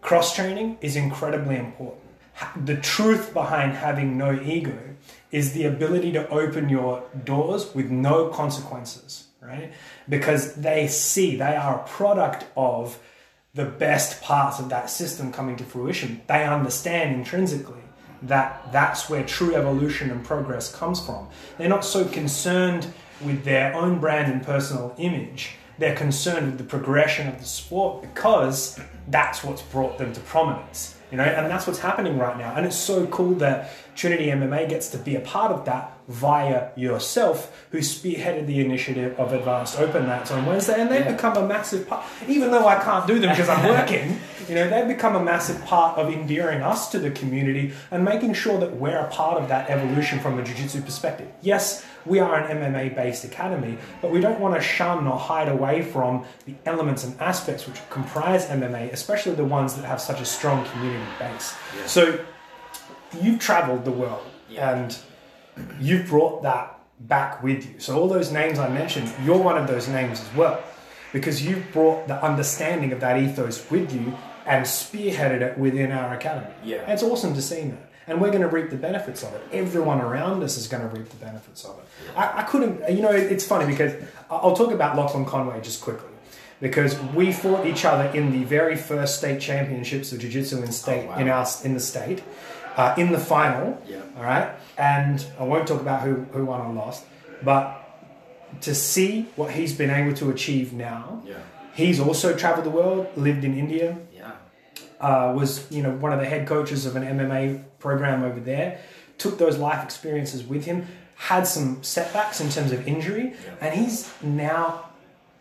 cross 0.03 0.35
training 0.35 0.77
is 0.83 0.96
incredibly 0.96 1.57
important 1.57 2.03
the 2.66 2.77
truth 2.77 3.33
behind 3.33 3.72
having 3.72 4.18
no 4.18 4.38
ego 4.42 4.79
is 5.35 5.53
the 5.53 5.64
ability 5.64 6.12
to 6.12 6.29
open 6.29 6.68
your 6.68 7.03
doors 7.25 7.75
with 7.75 7.90
no 7.90 8.29
consequences, 8.29 9.27
right? 9.42 9.73
Because 10.09 10.55
they 10.55 10.87
see 10.87 11.35
they 11.35 11.57
are 11.57 11.81
a 11.81 11.88
product 11.88 12.47
of 12.57 13.01
the 13.53 13.64
best 13.64 14.23
parts 14.23 14.61
of 14.61 14.68
that 14.68 14.88
system 14.88 15.33
coming 15.33 15.57
to 15.57 15.64
fruition. 15.64 16.23
They 16.29 16.44
understand 16.44 17.16
intrinsically 17.16 17.83
that 18.23 18.70
that's 18.70 19.11
where 19.11 19.25
true 19.25 19.57
evolution 19.57 20.09
and 20.12 20.25
progress 20.25 20.73
comes 20.73 21.05
from. 21.05 21.27
They're 21.59 21.68
not 21.68 21.85
so 21.85 22.05
concerned 22.05 22.87
with 23.20 23.42
their 23.42 23.75
own 23.75 23.99
brand 23.99 24.33
and 24.33 24.40
personal 24.40 24.94
image. 24.99 25.57
They're 25.79 25.97
concerned 25.97 26.47
with 26.47 26.59
the 26.59 26.64
progression 26.64 27.27
of 27.27 27.40
the 27.40 27.44
sport 27.44 28.03
because 28.03 28.79
that's 29.09 29.42
what's 29.42 29.62
brought 29.62 29.99
them 29.99 30.12
to 30.12 30.20
prominence. 30.20 30.97
You 31.11 31.18
know, 31.18 31.25
and 31.25 31.51
that's 31.51 31.66
what's 31.66 31.81
happening 31.81 32.18
right 32.18 32.38
now. 32.38 32.55
And 32.57 32.64
it's 32.66 32.77
so 32.77 33.07
cool 33.09 33.35
that 33.37 33.70
Trinity 33.94 34.26
MMA 34.26 34.68
gets 34.68 34.88
to 34.90 34.98
be 34.98 35.16
a 35.16 35.20
part 35.20 35.52
of 35.52 35.64
that 35.66 35.92
via 36.09 36.68
yourself, 36.76 37.66
who 37.70 37.78
spearheaded 37.78 38.46
the 38.46 38.61
initiative 38.61 39.18
of 39.18 39.33
Advanced 39.33 39.78
Open 39.78 40.07
Mats 40.07 40.30
on 40.30 40.44
Wednesday, 40.44 40.78
and 40.78 40.90
they've 40.90 41.04
yeah. 41.04 41.12
become 41.12 41.37
a 41.37 41.46
massive 41.46 41.88
part. 41.88 42.04
Even 42.28 42.50
though 42.50 42.66
I 42.66 42.83
can't 42.83 43.07
do 43.07 43.18
them 43.18 43.30
because 43.30 43.48
I'm 43.48 43.66
working, 43.68 44.20
you 44.48 44.54
know, 44.54 44.68
they've 44.68 44.88
become 44.88 45.16
a 45.16 45.22
massive 45.22 45.64
part 45.64 45.96
of 45.98 46.12
endearing 46.12 46.61
us 46.61 46.90
to 46.90 46.98
the 46.98 47.11
community 47.11 47.72
and 47.90 48.04
making 48.04 48.35
sure 48.35 48.59
that 48.61 48.76
we're 48.76 48.98
a 48.98 49.09
part 49.09 49.40
of 49.40 49.48
that 49.48 49.70
evolution 49.70 50.20
from 50.20 50.38
a 50.38 50.44
jiu-jitsu 50.44 50.83
perspective. 50.83 51.28
Yes, 51.40 51.85
we 52.04 52.18
are 52.18 52.38
an 52.38 52.59
MMA-based 52.59 53.24
academy, 53.24 53.78
but 54.02 54.11
we 54.11 54.20
don't 54.20 54.40
want 54.40 54.54
to 54.54 54.61
shun 54.61 55.07
or 55.07 55.18
hide 55.18 55.48
away 55.48 55.80
from 55.80 56.26
the 56.44 56.54
elements 56.66 57.04
and 57.04 57.18
aspects 57.20 57.66
which 57.66 57.78
comprise 57.88 58.46
MMA, 58.46 58.92
especially 58.92 59.35
the 59.35 59.44
ones 59.44 59.74
that 59.76 59.87
have 59.87 60.00
such 60.00 60.20
a 60.20 60.26
strong 60.26 60.66
community 60.66 61.11
base. 61.18 61.54
Yeah. 61.74 61.87
So 61.87 62.24
you've 63.22 63.40
traveled 63.40 63.85
the 63.85 63.90
world 63.90 64.27
yeah. 64.48 64.74
and 64.74 64.98
you've 65.81 66.09
brought 66.09 66.42
that 66.42 66.79
back 67.00 67.42
with 67.42 67.66
you. 67.66 67.81
So 67.81 67.98
all 67.98 68.09
those 68.09 68.33
names 68.33 68.59
I 68.59 68.68
mentioned, 68.68 69.12
you're 69.24 69.38
one 69.38 69.59
of 69.59 69.66
those 69.66 69.88
names 69.88 70.20
as 70.20 70.35
well, 70.35 70.62
because 71.12 71.44
you've 71.44 71.72
brought 71.72 72.09
the 72.09 72.22
understanding 72.22 72.92
of 72.92 73.00
that 73.00 73.20
ethos 73.20 73.70
with 73.70 73.92
you 73.92 74.16
and 74.46 74.64
spearheaded 74.64 75.40
it 75.40 75.59
within 75.59 75.90
our 75.90 76.14
academy. 76.14 76.53
Yeah, 76.62 76.83
and 76.83 76.92
it's 76.92 77.03
awesome 77.03 77.35
to 77.35 77.42
see 77.42 77.62
that. 77.62 77.90
And 78.07 78.20
we're 78.20 78.31
going 78.31 78.42
to 78.42 78.48
reap 78.48 78.68
the 78.68 78.77
benefits 78.77 79.22
of 79.22 79.33
it. 79.33 79.42
Everyone 79.50 79.98
around 80.00 80.42
us 80.42 80.59
is 80.59 80.66
going 80.66 80.83
to 80.83 80.94
reap 80.94 81.09
the 81.09 81.16
benefits 81.16 81.64
of 81.64 81.79
it. 81.79 81.85
I, 82.14 82.40
I 82.40 82.42
couldn't, 82.42 82.87
you 82.94 83.00
know, 83.00 83.11
it's 83.11 83.46
funny 83.46 83.64
because 83.64 83.94
I'll 84.31 84.55
talk 84.55 84.72
about 84.72 84.94
Lachlan 84.94 85.24
Conway 85.24 85.62
just 85.62 85.81
quickly 85.81 86.11
because 86.61 86.98
we 87.14 87.33
fought 87.33 87.66
each 87.66 87.85
other 87.85 88.05
in 88.16 88.31
the 88.31 88.44
very 88.44 88.77
first 88.77 89.18
state 89.18 89.40
championships 89.40 90.12
of 90.12 90.18
jiu-jitsu 90.18 90.62
in 90.62 90.70
state 90.70 91.05
oh, 91.07 91.11
wow. 91.11 91.18
in 91.18 91.29
our 91.29 91.46
in 91.64 91.74
the 91.74 91.81
state 91.81 92.22
uh, 92.76 92.94
in 92.96 93.12
the 93.12 93.18
final. 93.18 93.80
Yeah. 93.88 94.00
All 94.16 94.22
right, 94.24 94.50
and 94.78 95.24
I 95.38 95.44
won't 95.44 95.66
talk 95.68 95.80
about 95.80 96.02
who 96.02 96.14
who 96.32 96.44
won 96.44 96.60
or 96.60 96.72
lost, 96.72 97.04
but 97.42 97.80
to 98.62 98.74
see 98.74 99.22
what 99.37 99.50
he's 99.50 99.72
been 99.72 99.90
able 99.90 100.14
to 100.16 100.30
achieve 100.30 100.72
now. 100.72 101.22
Yeah. 101.26 101.34
He's 101.74 101.98
also 101.98 102.37
traveled 102.37 102.64
the 102.66 102.70
world, 102.70 103.08
lived 103.16 103.44
in 103.44 103.58
India. 103.58 103.98
Yeah. 104.14 104.30
Uh, 105.00 105.32
was 105.37 105.70
you 105.72 105.82
know 105.82 105.90
one 105.90 106.12
of 106.12 106.20
the 106.20 106.26
head 106.26 106.46
coaches 106.46 106.87
of 106.87 106.94
an 106.96 107.02
MMA 107.02 107.64
program 107.78 108.22
over 108.22 108.40
there. 108.40 108.78
took 109.18 109.38
those 109.38 109.56
life 109.58 109.82
experiences 109.84 110.42
with 110.44 110.64
him, 110.64 110.87
had 111.16 111.46
some 111.46 111.80
setbacks 111.82 112.40
in 112.40 112.48
terms 112.50 112.72
of 112.72 112.87
injury, 112.88 113.26
Yeah. 113.32 113.54
and 113.60 113.74
he's 113.80 114.10
now 114.22 114.88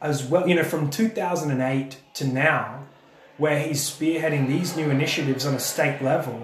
as 0.01 0.23
well. 0.25 0.47
You 0.47 0.55
know, 0.55 0.63
from 0.63 0.89
2008 0.89 1.97
to 2.15 2.27
now, 2.27 2.83
where 3.37 3.57
he's 3.59 3.81
spearheading 3.89 4.47
these 4.47 4.75
new 4.77 4.89
initiatives 4.91 5.45
on 5.45 5.53
a 5.55 5.59
state 5.59 6.01
level. 6.01 6.37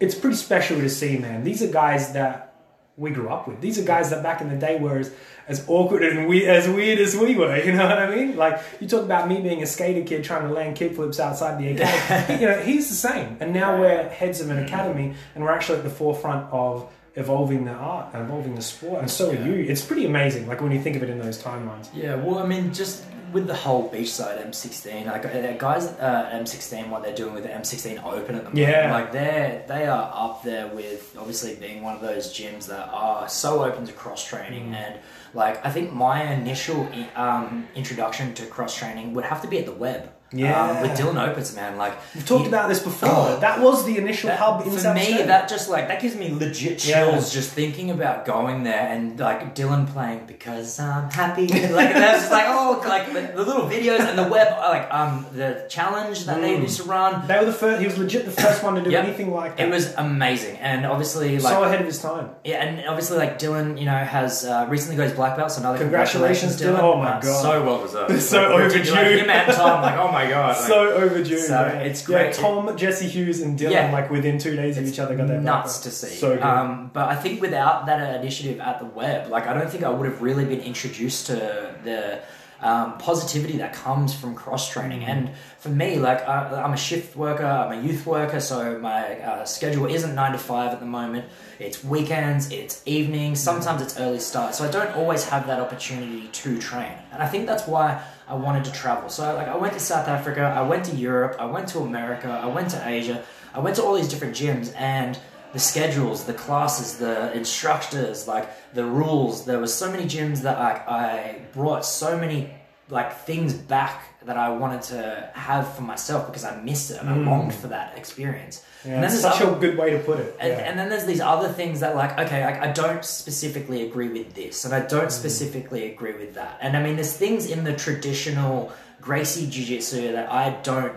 It's 0.00 0.14
pretty 0.14 0.36
special 0.36 0.78
to 0.80 0.88
see, 0.88 1.18
man. 1.18 1.44
These 1.44 1.62
are 1.62 1.68
guys 1.68 2.12
that 2.12 2.54
we 2.96 3.10
grew 3.10 3.28
up 3.28 3.48
with. 3.48 3.60
These 3.60 3.78
are 3.78 3.84
guys 3.84 4.10
that 4.10 4.22
back 4.22 4.40
in 4.40 4.48
the 4.48 4.56
day 4.56 4.78
were 4.78 4.98
as, 4.98 5.12
as 5.48 5.64
awkward 5.68 6.04
and 6.04 6.28
we, 6.28 6.46
as 6.46 6.68
weird 6.68 6.98
as 6.98 7.16
we 7.16 7.34
were. 7.34 7.56
You 7.64 7.72
know 7.72 7.88
what 7.88 7.98
I 7.98 8.14
mean? 8.14 8.36
Like 8.36 8.60
you 8.80 8.86
talk 8.86 9.04
about 9.04 9.28
me 9.28 9.40
being 9.40 9.62
a 9.62 9.66
skater 9.66 10.06
kid 10.06 10.22
trying 10.22 10.46
to 10.46 10.54
land 10.54 10.76
kickflips 10.76 11.18
outside 11.18 11.60
the 11.60 11.72
academy. 11.72 12.40
you 12.40 12.46
know, 12.46 12.60
he's 12.60 12.88
the 12.88 12.94
same. 12.94 13.36
And 13.40 13.52
now 13.52 13.80
we're 13.80 14.08
heads 14.08 14.40
of 14.40 14.50
an 14.50 14.56
mm-hmm. 14.56 14.66
academy, 14.66 15.14
and 15.34 15.42
we're 15.42 15.52
actually 15.52 15.78
at 15.78 15.84
the 15.84 15.90
forefront 15.90 16.52
of 16.52 16.90
evolving 17.16 17.64
the 17.64 17.72
art 17.72 18.12
and 18.12 18.24
evolving 18.24 18.54
the 18.54 18.62
sport. 18.62 19.00
And 19.00 19.10
so 19.10 19.30
are 19.30 19.34
you. 19.34 19.54
It's 19.54 19.84
pretty 19.84 20.04
amazing. 20.04 20.46
Like 20.46 20.60
when 20.60 20.72
you 20.72 20.80
think 20.80 20.96
of 20.96 21.02
it 21.02 21.10
in 21.10 21.18
those 21.18 21.42
timelines. 21.42 21.88
Yeah, 21.94 22.16
well, 22.16 22.38
I 22.38 22.46
mean, 22.46 22.72
just 22.74 23.04
with 23.34 23.46
the 23.48 23.54
whole 23.54 23.90
beachside 23.90 24.42
M16, 24.46 25.06
like 25.06 25.26
uh, 25.26 25.52
guys 25.58 25.86
at 25.86 26.00
uh, 26.00 26.30
M16, 26.38 26.88
what 26.88 27.02
they're 27.02 27.14
doing 27.14 27.34
with 27.34 27.42
the 27.42 27.50
M16 27.50 28.02
Open 28.04 28.36
at 28.36 28.44
the 28.44 28.50
moment, 28.50 28.56
Yeah. 28.56 28.90
like 28.92 29.12
they're 29.12 29.64
they 29.68 29.86
are 29.86 30.10
up 30.14 30.42
there 30.44 30.68
with 30.68 31.14
obviously 31.18 31.56
being 31.56 31.82
one 31.82 31.94
of 31.96 32.00
those 32.00 32.32
gyms 32.32 32.66
that 32.68 32.88
are 32.92 33.28
so 33.28 33.64
open 33.64 33.84
to 33.86 33.92
cross 33.92 34.24
training 34.24 34.70
Mm. 34.70 34.74
and 34.76 34.94
like 35.34 35.64
I 35.66 35.70
think 35.70 35.92
my 35.92 36.22
initial 36.32 36.88
um, 37.16 37.66
introduction 37.74 38.32
to 38.34 38.46
cross 38.46 38.76
training 38.78 39.12
would 39.14 39.24
have 39.24 39.42
to 39.42 39.48
be 39.48 39.58
at 39.58 39.66
the 39.66 39.72
web. 39.72 40.10
Yeah. 40.34 40.60
um, 40.70 40.82
with 40.82 40.92
Dylan 40.98 41.14
Opitz, 41.14 41.54
man, 41.54 41.76
like 41.76 41.94
We've 42.14 42.26
talked 42.26 42.42
he- 42.42 42.48
about 42.48 42.68
this 42.68 42.80
before. 42.80 43.08
Oh. 43.10 43.38
that 43.40 43.60
was 43.60 43.84
the 43.86 43.96
initial 43.98 44.28
that- 44.28 44.38
hub 44.38 44.66
in 44.66 44.72
for 44.72 44.78
South 44.78 44.94
me, 44.96 45.02
Australia. 45.02 45.26
that 45.26 45.48
just 45.48 45.68
like 45.70 45.88
that 45.88 46.00
gives 46.02 46.16
me 46.16 46.32
legit 46.34 46.78
chills 46.80 47.28
Yeah. 47.32 47.40
just 47.40 47.50
thinking 47.52 47.90
about 47.90 48.24
going 48.26 48.64
there 48.64 48.88
and 48.92 49.18
like 49.18 49.54
Dylan 49.54 49.86
playing 49.92 50.22
because 50.26 50.78
I'm 50.80 51.10
happy. 51.10 51.46
like 51.48 51.92
that's 51.94 52.20
just 52.22 52.32
like 52.32 52.44
oh, 52.48 52.82
like 52.86 53.12
the, 53.12 53.20
the 53.36 53.42
little 53.44 53.68
videos 53.68 54.00
and 54.00 54.18
the 54.18 54.28
web, 54.28 54.48
like 54.58 54.92
um 54.92 55.26
the 55.32 55.66
challenge 55.68 56.24
that 56.26 56.40
they 56.40 56.54
Mm. 56.56 56.62
used 56.62 56.78
to 56.82 56.84
run. 56.84 57.26
They 57.26 57.38
were 57.38 57.44
the 57.46 57.52
first. 57.52 57.80
He 57.80 57.86
was 57.86 57.96
legit 57.98 58.24
the 58.24 58.30
first 58.30 58.62
one 58.62 58.74
to 58.76 58.82
do 58.82 58.90
Yep. 58.90 59.04
anything 59.04 59.32
like 59.32 59.56
that. 59.56 59.66
It 59.68 59.70
was 59.70 59.92
amazing, 59.96 60.56
and 60.58 60.84
obviously 60.86 61.38
like 61.38 61.52
so 61.52 61.62
ahead 61.64 61.80
of 61.80 61.86
his 61.86 62.00
time. 62.00 62.30
yeah, 62.44 62.62
and 62.64 62.86
obviously 62.88 63.18
like 63.18 63.38
Dylan, 63.38 63.78
you 63.78 63.84
know, 63.86 63.96
has 63.96 64.44
uh, 64.44 64.66
recently 64.68 64.96
got 64.96 65.04
his 65.04 65.12
black 65.12 65.36
belt. 65.36 65.50
So 65.52 65.60
another 65.60 65.78
Congratulations, 65.78 66.60
Dylan. 66.60 66.78
Oh 66.80 66.96
my 66.98 67.12
Uh, 67.14 67.20
God. 67.20 67.42
so 67.42 67.64
well 67.64 67.82
deserved. 67.82 68.20
So 68.34 68.42
Like, 68.42 68.64
overdue. 68.64 68.92
Like, 68.92 69.06
him 69.06 69.30
and 69.30 69.52
Tom, 69.52 69.82
like 69.82 69.96
oh 69.96 70.10
my 70.10 70.23
god, 70.30 70.56
like, 70.56 70.68
so 70.68 70.92
overdue. 70.92 71.38
so 71.38 71.60
yeah. 71.66 71.78
it's 71.80 72.08
Yeah. 72.08 72.32
Tom, 72.32 72.76
Jesse 72.76 73.08
Hughes, 73.08 73.40
and 73.40 73.58
Dylan, 73.58 73.72
Yeah. 73.72 73.92
like 73.92 74.10
within 74.10 74.38
two 74.38 74.56
days 74.56 74.78
of 74.78 74.86
each 74.86 74.98
other, 74.98 75.16
got 75.16 75.28
their 75.28 75.40
nuts 75.40 75.80
to 75.80 75.90
see. 75.90 76.14
So 76.16 76.34
good. 76.34 76.42
Um, 76.42 76.90
but 76.92 77.08
I 77.08 77.16
think 77.16 77.40
without 77.40 77.86
that 77.86 78.20
initiative 78.20 78.60
at 78.60 78.78
the 78.78 78.86
web, 78.86 79.30
like 79.30 79.46
I 79.46 79.54
don't 79.54 79.70
think 79.70 79.84
I 79.84 79.90
would 79.90 80.06
have 80.06 80.22
really 80.22 80.44
been 80.44 80.60
introduced 80.60 81.26
to 81.26 81.74
the 81.84 82.20
um, 82.64 82.96
positivity 82.98 83.58
that 83.58 83.74
comes 83.74 84.14
from 84.14 84.34
cross 84.34 84.70
training. 84.70 85.00
Mm. 85.00 85.08
And 85.08 85.30
for 85.58 85.68
me, 85.68 85.98
like 85.98 86.26
I, 86.26 86.62
I'm 86.62 86.72
a 86.72 86.76
shift 86.76 87.14
worker, 87.14 87.44
I'm 87.44 87.78
a 87.78 87.82
youth 87.86 88.06
worker, 88.06 88.40
so 88.40 88.78
my 88.78 89.20
uh, 89.20 89.44
schedule 89.44 89.86
isn't 89.86 90.14
nine 90.14 90.32
to 90.32 90.38
five 90.38 90.72
at 90.72 90.80
the 90.80 90.86
moment. 90.86 91.26
It's 91.58 91.84
weekends, 91.84 92.50
it's 92.50 92.82
evenings, 92.86 93.38
sometimes 93.40 93.82
it's 93.82 93.98
early 93.98 94.18
start. 94.18 94.54
So 94.54 94.66
I 94.66 94.70
don't 94.70 94.94
always 94.96 95.24
have 95.28 95.46
that 95.46 95.60
opportunity 95.60 96.28
to 96.28 96.58
train. 96.58 96.92
And 97.12 97.22
I 97.22 97.28
think 97.28 97.46
that's 97.46 97.66
why 97.66 98.02
I 98.26 98.34
wanted 98.34 98.64
to 98.64 98.72
travel. 98.72 99.08
So 99.08 99.34
like 99.34 99.48
I 99.48 99.56
went 99.56 99.74
to 99.74 99.80
South 99.80 100.08
Africa, 100.08 100.42
I 100.42 100.62
went 100.62 100.84
to 100.86 100.96
Europe, 100.96 101.36
I 101.38 101.44
went 101.44 101.68
to 101.68 101.80
America, 101.80 102.28
I 102.28 102.46
went 102.46 102.70
to 102.70 102.88
Asia, 102.88 103.22
I 103.52 103.60
went 103.60 103.76
to 103.76 103.82
all 103.82 103.94
these 103.94 104.08
different 104.08 104.34
gyms 104.34 104.74
and 104.76 105.18
the 105.52 105.58
schedules, 105.58 106.24
the 106.24 106.34
classes, 106.34 106.98
the 106.98 107.32
instructors, 107.32 108.26
like 108.26 108.48
the 108.74 108.84
rules. 108.84 109.44
There 109.44 109.60
was 109.60 109.72
so 109.72 109.90
many 109.90 110.04
gyms 110.04 110.42
that 110.42 110.58
like 110.58 110.88
I 110.88 111.42
brought 111.52 111.84
so 111.84 112.18
many 112.18 112.54
like 112.88 113.16
things 113.18 113.54
back 113.54 114.13
that 114.26 114.36
I 114.36 114.48
wanted 114.50 114.82
to 114.82 115.28
have 115.34 115.74
for 115.74 115.82
myself 115.82 116.26
because 116.26 116.44
I 116.44 116.56
missed 116.62 116.90
it 116.90 116.98
and 117.00 117.08
I 117.08 117.12
Mm. 117.12 117.26
longed 117.26 117.54
for 117.54 117.68
that 117.68 117.96
experience. 117.96 118.62
Yeah, 118.84 118.94
and 118.94 119.02
then 119.04 119.10
such 119.10 119.40
other- 119.40 119.56
a 119.56 119.60
good 119.60 119.76
way 119.78 119.90
to 119.90 119.98
put 119.98 120.18
it. 120.20 120.36
and, 120.40 120.52
yeah. 120.52 120.58
and 120.68 120.78
then 120.78 120.88
there's 120.90 121.04
these 121.06 121.20
other 121.20 121.48
things 121.48 121.80
that 121.80 121.94
like 121.96 122.18
okay 122.18 122.42
I, 122.42 122.68
I 122.68 122.72
don't 122.72 123.04
specifically 123.04 123.80
agree 123.88 124.08
with 124.18 124.34
this 124.34 124.64
and 124.66 124.74
i 124.74 124.80
don't 124.80 125.06
Mm. 125.06 125.10
specifically 125.22 125.82
agree 125.92 126.12
with 126.12 126.34
that 126.34 126.58
and 126.60 126.76
i 126.76 126.82
mean 126.82 126.96
there's 126.96 127.14
things 127.14 127.46
in 127.54 127.64
the 127.64 127.72
traditional 127.72 128.72
gracie 129.00 129.46
jiu-jitsu 129.46 130.12
that 130.12 130.30
i 130.30 130.50
don't 130.62 130.92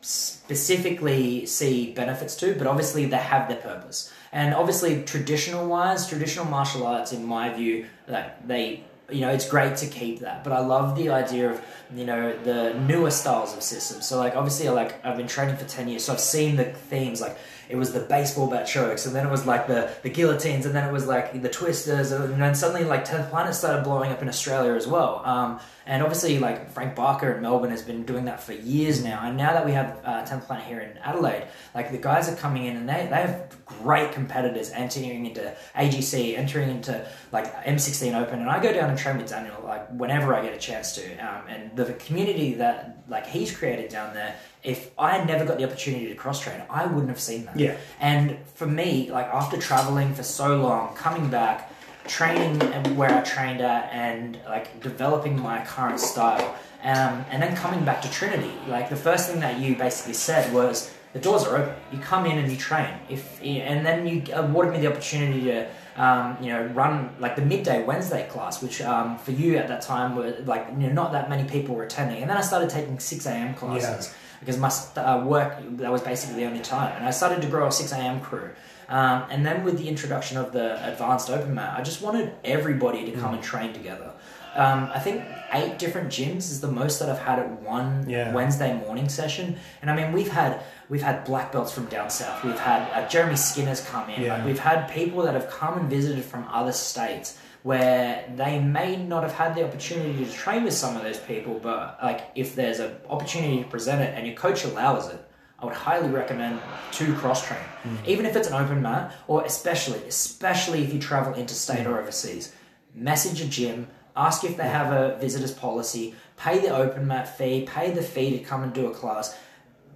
specifically 0.00 1.46
see 1.46 1.92
benefits 1.92 2.34
to 2.36 2.54
but 2.54 2.66
obviously 2.66 3.06
they 3.06 3.16
have 3.16 3.48
their 3.48 3.56
purpose 3.58 4.12
and 4.32 4.54
obviously 4.54 5.02
traditional 5.02 5.66
wise 5.66 6.06
traditional 6.06 6.44
martial 6.46 6.86
arts 6.86 7.12
in 7.12 7.24
my 7.24 7.52
view 7.52 7.86
like 8.08 8.46
they 8.46 8.82
you 9.10 9.20
know 9.20 9.30
it's 9.30 9.48
great 9.48 9.76
to 9.76 9.86
keep 9.86 10.20
that 10.20 10.44
but 10.44 10.52
i 10.52 10.60
love 10.60 10.96
the 10.96 11.10
idea 11.10 11.50
of 11.50 11.60
you 11.94 12.04
know 12.04 12.36
the 12.44 12.74
newer 12.86 13.10
styles 13.10 13.54
of 13.54 13.62
systems. 13.62 14.06
So 14.06 14.18
like 14.18 14.34
obviously 14.34 14.68
like 14.68 15.04
i've 15.04 15.16
been 15.16 15.26
training 15.26 15.56
for 15.56 15.64
10 15.64 15.88
years 15.88 16.04
so 16.04 16.12
i've 16.12 16.20
seen 16.20 16.56
the 16.56 16.64
themes 16.64 17.20
like 17.20 17.36
it 17.68 17.76
was 17.76 17.92
the 17.92 18.00
baseball 18.00 18.48
bat 18.48 18.66
chokes 18.66 19.06
and 19.06 19.14
then 19.14 19.26
it 19.26 19.30
was 19.30 19.46
like 19.46 19.66
the, 19.66 19.90
the 20.02 20.10
guillotines 20.10 20.66
and 20.66 20.74
then 20.74 20.88
it 20.88 20.92
was 20.92 21.06
like 21.06 21.40
the 21.40 21.48
twisters 21.48 22.12
and 22.12 22.40
then 22.40 22.54
suddenly 22.54 22.84
like 22.84 23.04
10th 23.06 23.30
planet 23.30 23.54
started 23.54 23.82
blowing 23.82 24.12
up 24.12 24.20
in 24.20 24.28
australia 24.28 24.74
as 24.74 24.86
well. 24.86 25.22
Um, 25.24 25.60
and 25.86 26.02
obviously 26.02 26.38
like 26.38 26.70
frank 26.70 26.94
barker 26.94 27.32
in 27.32 27.42
melbourne 27.42 27.70
has 27.70 27.82
been 27.82 28.04
doing 28.04 28.24
that 28.24 28.42
for 28.42 28.52
years 28.52 29.02
now 29.02 29.20
and 29.24 29.36
now 29.36 29.52
that 29.52 29.64
we 29.64 29.72
have 29.72 30.00
uh, 30.04 30.24
10th 30.24 30.46
planet 30.46 30.64
here 30.64 30.80
in 30.80 30.96
adelaide 30.98 31.46
like 31.74 31.90
the 31.90 31.98
guys 31.98 32.28
are 32.28 32.36
coming 32.36 32.66
in 32.66 32.76
and 32.76 32.88
they, 32.88 33.06
they 33.10 33.22
have 33.22 33.56
great 33.64 34.12
competitors 34.12 34.70
entering 34.70 35.26
into 35.26 35.54
agc 35.76 36.38
entering 36.38 36.70
into 36.70 37.06
like 37.32 37.52
m16 37.64 38.14
open 38.20 38.40
and 38.40 38.50
i 38.50 38.62
go 38.62 38.72
down 38.72 38.90
and 38.90 38.98
train 38.98 39.16
with 39.16 39.28
daniel 39.28 39.56
like 39.64 39.88
whenever 39.90 40.34
i 40.34 40.42
get 40.42 40.54
a 40.54 40.58
chance 40.58 40.94
to 40.94 41.16
um, 41.18 41.42
and 41.48 41.76
the 41.76 41.92
community 41.94 42.54
that 42.54 43.02
like 43.08 43.26
he's 43.26 43.56
created 43.56 43.90
down 43.90 44.14
there 44.14 44.34
if 44.62 44.90
I 44.96 45.16
had 45.16 45.26
never 45.26 45.44
got 45.44 45.58
the 45.58 45.64
opportunity 45.64 46.06
to 46.08 46.14
cross 46.14 46.40
train, 46.40 46.62
I 46.70 46.86
wouldn't 46.86 47.08
have 47.08 47.20
seen 47.20 47.46
that. 47.46 47.58
Yeah. 47.58 47.76
And 48.00 48.38
for 48.54 48.66
me, 48.66 49.10
like 49.10 49.26
after 49.26 49.56
traveling 49.56 50.14
for 50.14 50.22
so 50.22 50.60
long, 50.60 50.94
coming 50.94 51.28
back, 51.28 51.71
training 52.06 52.60
where 52.96 53.10
I 53.10 53.20
trained 53.22 53.60
at, 53.60 53.92
and 53.92 54.38
like 54.46 54.82
developing 54.82 55.40
my 55.40 55.64
current 55.64 56.00
style, 56.00 56.56
um, 56.82 57.24
and 57.30 57.42
then 57.42 57.54
coming 57.56 57.84
back 57.84 58.02
to 58.02 58.10
Trinity, 58.10 58.52
like 58.68 58.88
the 58.88 58.96
first 58.96 59.30
thing 59.30 59.40
that 59.40 59.58
you 59.60 59.76
basically 59.76 60.14
said 60.14 60.52
was 60.52 60.92
the 61.12 61.18
doors 61.18 61.44
are 61.44 61.56
open. 61.56 61.74
You 61.92 61.98
come 61.98 62.26
in 62.26 62.38
and 62.38 62.50
you 62.50 62.56
train. 62.56 62.94
If 63.08 63.40
and 63.42 63.84
then 63.84 64.06
you 64.06 64.22
awarded 64.34 64.72
me 64.74 64.80
the 64.80 64.88
opportunity 64.88 65.44
to. 65.44 65.68
Um, 65.94 66.38
you 66.40 66.50
know, 66.50 66.64
run 66.68 67.14
like 67.20 67.36
the 67.36 67.42
midday 67.42 67.84
Wednesday 67.84 68.26
class, 68.30 68.62
which 68.62 68.80
um, 68.80 69.18
for 69.18 69.32
you 69.32 69.58
at 69.58 69.68
that 69.68 69.82
time 69.82 70.16
were 70.16 70.34
like 70.46 70.66
you 70.70 70.86
know 70.86 70.92
not 70.94 71.12
that 71.12 71.28
many 71.28 71.46
people 71.46 71.74
were 71.74 71.84
attending, 71.84 72.22
and 72.22 72.30
then 72.30 72.38
I 72.38 72.40
started 72.40 72.70
taking 72.70 72.98
six 72.98 73.26
a.m. 73.26 73.52
classes 73.52 74.14
because 74.42 74.58
my 74.58 74.68
uh, 75.00 75.24
work 75.24 75.56
that 75.76 75.90
was 75.92 76.00
basically 76.00 76.42
the 76.42 76.44
only 76.44 76.60
time 76.60 76.92
and 76.96 77.06
i 77.06 77.10
started 77.10 77.40
to 77.40 77.48
grow 77.48 77.66
a 77.66 77.70
6am 77.70 78.22
crew 78.22 78.50
um, 78.88 79.24
and 79.30 79.44
then 79.46 79.64
with 79.64 79.78
the 79.78 79.88
introduction 79.88 80.36
of 80.36 80.52
the 80.52 80.66
advanced 80.92 81.30
open 81.30 81.54
mat 81.54 81.78
i 81.78 81.82
just 81.82 82.02
wanted 82.02 82.32
everybody 82.44 83.04
to 83.10 83.12
come 83.12 83.34
and 83.34 83.42
train 83.42 83.72
together. 83.72 84.10
Um, 84.54 84.90
i 84.94 84.98
think 84.98 85.24
eight 85.54 85.78
different 85.78 86.08
gyms 86.08 86.50
is 86.52 86.60
the 86.60 86.70
most 86.70 86.98
that 86.98 87.08
i've 87.08 87.18
had 87.18 87.38
at 87.38 87.50
one 87.62 88.08
Yeah. 88.08 88.32
wednesday 88.34 88.74
morning 88.76 89.08
session. 89.08 89.56
And 89.80 89.90
i 89.90 89.96
mean 89.96 90.12
we've 90.12 90.30
had 90.30 90.62
we've 90.90 91.02
had 91.02 91.24
black 91.24 91.52
belts 91.52 91.72
from 91.72 91.86
down 91.86 92.10
south. 92.10 92.44
We've 92.44 92.58
had 92.58 92.82
uh, 92.92 93.08
jeremy 93.08 93.36
skinner's 93.36 93.80
come 93.92 94.10
in. 94.10 94.22
Yeah. 94.22 94.34
like, 94.36 94.44
we've 94.44 94.58
had 94.58 94.90
people 94.90 95.22
that 95.22 95.34
have 95.34 95.48
come 95.50 95.78
and 95.78 95.88
visited 95.88 96.22
from 96.24 96.46
other 96.50 96.72
states 96.72 97.38
where 97.62 98.28
they 98.36 98.58
may 98.58 98.96
not 98.96 99.22
have 99.22 99.32
had 99.32 99.54
the 99.54 99.64
opportunity 99.64 100.24
to 100.24 100.30
train 100.32 100.64
with 100.64 100.74
some 100.74 100.96
of 100.96 101.02
those 101.02 101.18
people, 101.20 101.60
but 101.62 101.96
like 102.02 102.20
if 102.34 102.54
there's 102.56 102.80
an 102.80 102.92
opportunity 103.08 103.62
to 103.62 103.68
present 103.68 104.00
it 104.02 104.12
and 104.16 104.26
your 104.26 104.34
coach 104.36 104.64
allows 104.64 105.08
it, 105.08 105.24
I 105.62 105.66
would 105.66 105.74
highly 105.74 106.08
recommend 106.08 106.60
to 106.92 107.14
cross 107.14 107.46
train, 107.46 107.60
hmm. 107.84 107.94
even 108.04 108.26
if 108.26 108.34
it's 108.34 108.48
an 108.48 108.54
open 108.54 108.82
mat, 108.82 109.14
or 109.28 109.44
especially 109.44 110.00
especially 110.08 110.82
if 110.82 110.92
you 110.92 110.98
travel 110.98 111.34
interstate 111.34 111.86
or 111.86 111.92
hmm. 111.92 112.00
overseas. 112.00 112.52
Message 112.94 113.40
a 113.40 113.46
gym, 113.46 113.86
ask 114.16 114.42
if 114.42 114.56
they 114.56 114.64
hmm. 114.64 114.70
have 114.70 114.92
a 114.92 115.16
visitors 115.18 115.52
policy, 115.52 116.14
pay 116.36 116.58
the 116.58 116.74
open 116.74 117.06
mat 117.06 117.38
fee, 117.38 117.64
pay 117.64 117.92
the 117.92 118.02
fee 118.02 118.36
to 118.38 118.44
come 118.44 118.64
and 118.64 118.72
do 118.72 118.86
a 118.86 118.90
class. 118.90 119.38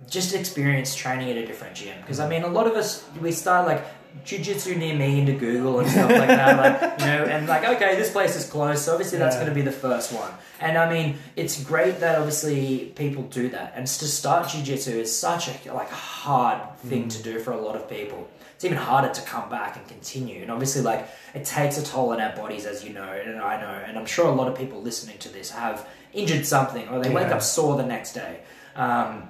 Just 0.08 0.34
experience 0.34 0.94
training 0.94 1.30
at 1.30 1.36
a 1.36 1.44
different 1.44 1.74
gym 1.74 2.00
because 2.00 2.20
I 2.20 2.28
mean 2.28 2.44
a 2.44 2.48
lot 2.48 2.68
of 2.68 2.74
us 2.74 3.04
we 3.20 3.32
start 3.32 3.66
like 3.66 3.84
jujitsu 4.24 4.76
near 4.76 4.94
me 4.96 5.20
into 5.20 5.32
Google 5.32 5.80
and 5.80 5.90
stuff 5.90 6.10
like 6.10 6.28
that, 6.28 6.56
like 6.80 7.00
you 7.00 7.06
know, 7.06 7.24
and 7.24 7.46
like 7.46 7.64
okay, 7.64 7.96
this 7.96 8.10
place 8.10 8.36
is 8.36 8.48
closed, 8.48 8.82
so 8.84 8.92
obviously 8.92 9.18
that's 9.18 9.36
Yeah. 9.36 9.42
going 9.42 9.50
to 9.50 9.54
be 9.54 9.62
the 9.62 9.72
first 9.72 10.12
one. 10.12 10.30
And 10.60 10.78
I 10.78 10.90
mean, 10.92 11.18
it's 11.36 11.62
great 11.62 12.00
that 12.00 12.18
obviously 12.18 12.92
people 12.96 13.24
do 13.24 13.48
that, 13.50 13.72
and 13.76 13.86
to 13.86 14.04
start 14.06 14.46
jujitsu 14.46 14.94
is 14.94 15.14
such 15.16 15.48
a 15.48 15.72
like 15.72 15.90
hard 15.90 16.60
thing 16.78 17.08
to 17.08 17.22
do 17.22 17.38
for 17.38 17.52
a 17.52 17.60
lot 17.60 17.76
of 17.76 17.88
people. 17.88 18.28
It's 18.54 18.64
even 18.64 18.78
harder 18.78 19.12
to 19.12 19.20
come 19.22 19.50
back 19.50 19.76
and 19.76 19.86
continue, 19.86 20.40
and 20.42 20.50
obviously, 20.50 20.80
like 20.82 21.06
it 21.34 21.44
takes 21.44 21.76
a 21.76 21.84
toll 21.84 22.10
on 22.12 22.20
our 22.20 22.34
bodies, 22.34 22.64
as 22.64 22.82
you 22.84 22.92
know, 22.94 23.02
and 23.02 23.38
I 23.38 23.60
know, 23.60 23.82
and 23.86 23.98
I'm 23.98 24.06
sure 24.06 24.26
a 24.28 24.32
lot 24.32 24.48
of 24.48 24.56
people 24.56 24.80
listening 24.80 25.18
to 25.18 25.28
this 25.28 25.50
have 25.50 25.86
injured 26.14 26.46
something, 26.46 26.88
or 26.88 27.00
they 27.00 27.10
wake 27.10 27.28
up 27.28 27.42
sore 27.42 27.76
the 27.76 27.84
next 27.84 28.14
day. 28.14 28.40
Um, 28.74 29.28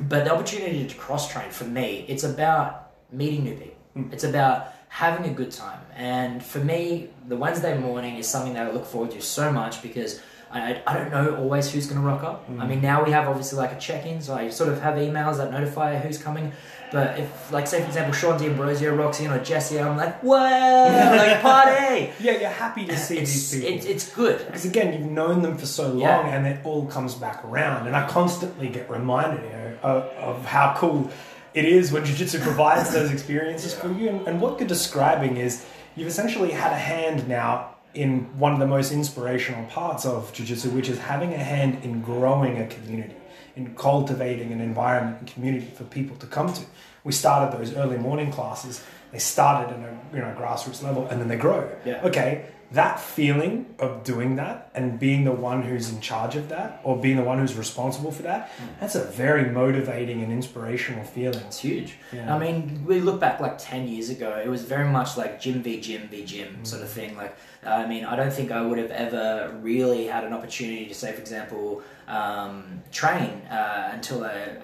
but 0.00 0.24
the 0.24 0.34
opportunity 0.34 0.84
to 0.88 0.94
cross 0.96 1.30
train 1.32 1.50
for 1.50 1.64
me, 1.64 2.04
it's 2.08 2.24
about 2.24 2.90
meeting 3.12 3.44
new 3.44 3.54
people. 3.54 3.73
Mm. 3.96 4.12
It's 4.12 4.24
about 4.24 4.72
having 4.88 5.30
a 5.30 5.34
good 5.34 5.50
time. 5.50 5.80
And 5.96 6.42
for 6.42 6.58
me, 6.58 7.10
the 7.26 7.36
Wednesday 7.36 7.76
morning 7.78 8.16
is 8.16 8.28
something 8.28 8.54
that 8.54 8.66
I 8.68 8.70
look 8.70 8.86
forward 8.86 9.10
to 9.12 9.20
so 9.20 9.52
much 9.52 9.82
because 9.82 10.20
I, 10.52 10.80
I 10.86 10.96
don't 10.96 11.10
know 11.10 11.36
always 11.36 11.70
who's 11.70 11.86
going 11.86 12.00
to 12.00 12.06
rock 12.06 12.22
up. 12.22 12.44
I 12.48 12.52
mm. 12.52 12.68
mean, 12.68 12.80
now 12.80 13.04
we 13.04 13.10
have 13.10 13.26
obviously 13.26 13.58
like 13.58 13.72
a 13.72 13.78
check-in, 13.78 14.20
so 14.20 14.34
I 14.34 14.50
sort 14.50 14.72
of 14.72 14.80
have 14.80 14.94
emails 14.94 15.38
that 15.38 15.50
notify 15.50 15.98
who's 15.98 16.16
coming. 16.16 16.52
But 16.92 17.18
if, 17.18 17.50
like, 17.52 17.66
say 17.66 17.80
for 17.80 17.88
example, 17.88 18.12
Sean 18.12 18.38
D'Ambrosio 18.38 18.94
rocks 18.94 19.18
in 19.18 19.32
or 19.32 19.42
Jesse, 19.42 19.80
I'm 19.80 19.96
like, 19.96 20.22
well, 20.22 21.16
like 21.16 21.42
party. 21.42 22.12
Yeah, 22.20 22.38
you're 22.38 22.50
happy 22.50 22.86
to 22.86 22.96
see 22.96 23.18
It's, 23.18 23.50
these 23.50 23.62
people. 23.62 23.78
it, 23.78 23.90
it's 23.90 24.14
good. 24.14 24.46
Because 24.46 24.64
again, 24.64 24.92
you've 24.92 25.10
known 25.10 25.42
them 25.42 25.58
for 25.58 25.66
so 25.66 25.88
long, 25.88 25.98
Yeah. 26.00 26.36
and 26.36 26.46
it 26.46 26.64
all 26.64 26.86
comes 26.86 27.14
back 27.14 27.44
around. 27.44 27.88
And 27.88 27.96
I 27.96 28.06
constantly 28.06 28.68
get 28.68 28.88
reminded 28.88 29.42
you 29.42 29.50
know, 29.50 29.78
of, 29.82 30.04
of 30.04 30.44
how 30.44 30.74
cool 30.76 31.10
it 31.54 31.64
is 31.64 31.92
when 31.92 32.04
jiu-jitsu 32.04 32.40
provides 32.40 32.92
those 32.92 33.10
experiences 33.10 33.74
for 33.74 33.90
you. 33.92 34.08
And, 34.08 34.28
and 34.28 34.40
what 34.40 34.58
you're 34.58 34.68
describing 34.68 35.36
is 35.36 35.64
you've 35.96 36.08
essentially 36.08 36.50
had 36.50 36.72
a 36.72 36.78
hand 36.78 37.28
now 37.28 37.76
in 37.94 38.38
one 38.38 38.52
of 38.52 38.58
the 38.58 38.66
most 38.66 38.92
inspirational 38.92 39.64
parts 39.66 40.04
of 40.04 40.32
jiu-jitsu, 40.32 40.70
which 40.70 40.88
is 40.88 40.98
having 40.98 41.32
a 41.32 41.38
hand 41.38 41.84
in 41.84 42.02
growing 42.02 42.60
a 42.60 42.66
community, 42.66 43.14
in 43.54 43.74
cultivating 43.76 44.52
an 44.52 44.60
environment 44.60 45.18
and 45.20 45.28
community 45.32 45.66
for 45.66 45.84
people 45.84 46.16
to 46.16 46.26
come 46.26 46.52
to. 46.52 46.62
We 47.04 47.12
started 47.12 47.56
those 47.56 47.74
early 47.74 47.98
morning 47.98 48.32
classes. 48.32 48.82
They 49.12 49.20
started 49.20 49.72
at 49.72 49.78
a 49.78 49.96
you 50.12 50.22
know 50.22 50.34
grassroots 50.36 50.82
level, 50.82 51.06
and 51.06 51.20
then 51.20 51.28
they 51.28 51.36
grow. 51.36 51.70
Yeah. 51.84 52.02
Okay, 52.04 52.46
that 52.74 52.98
feeling 53.00 53.66
of 53.78 54.04
doing 54.04 54.36
that 54.36 54.70
and 54.74 54.98
being 54.98 55.24
the 55.24 55.32
one 55.32 55.62
who's 55.62 55.90
in 55.92 56.00
charge 56.00 56.34
of 56.36 56.48
that, 56.48 56.80
or 56.84 56.96
being 57.00 57.16
the 57.16 57.22
one 57.22 57.38
who's 57.38 57.54
responsible 57.54 58.10
for 58.12 58.22
that, 58.22 58.50
that's 58.80 58.94
a 58.94 59.04
very 59.04 59.50
motivating 59.50 60.22
and 60.22 60.32
inspirational 60.32 61.04
feeling. 61.04 61.40
It's 61.46 61.60
huge. 61.60 61.94
Yeah. 62.12 62.34
I 62.34 62.38
mean, 62.38 62.84
we 62.86 63.00
look 63.00 63.20
back 63.20 63.40
like 63.40 63.56
10 63.58 63.88
years 63.88 64.10
ago, 64.10 64.40
it 64.44 64.48
was 64.48 64.62
very 64.62 64.88
much 64.88 65.16
like 65.16 65.40
gym 65.40 65.62
v 65.62 65.80
gym 65.80 66.08
v 66.08 66.24
gym 66.24 66.48
Mm. 66.60 66.66
sort 66.66 66.82
of 66.82 66.90
thing. 66.90 67.16
Like, 67.16 67.34
I 67.66 67.86
mean, 67.86 68.04
I 68.04 68.16
don't 68.16 68.32
think 68.32 68.50
I 68.52 68.62
would 68.62 68.78
have 68.78 68.90
ever 68.90 69.56
really 69.62 70.06
had 70.06 70.24
an 70.24 70.32
opportunity 70.32 70.86
to 70.86 70.94
say, 70.94 71.12
for 71.12 71.20
example, 71.20 71.82
um, 72.08 72.82
train 72.92 73.30
uh, 73.50 73.90
until 73.92 74.24
I 74.24 74.56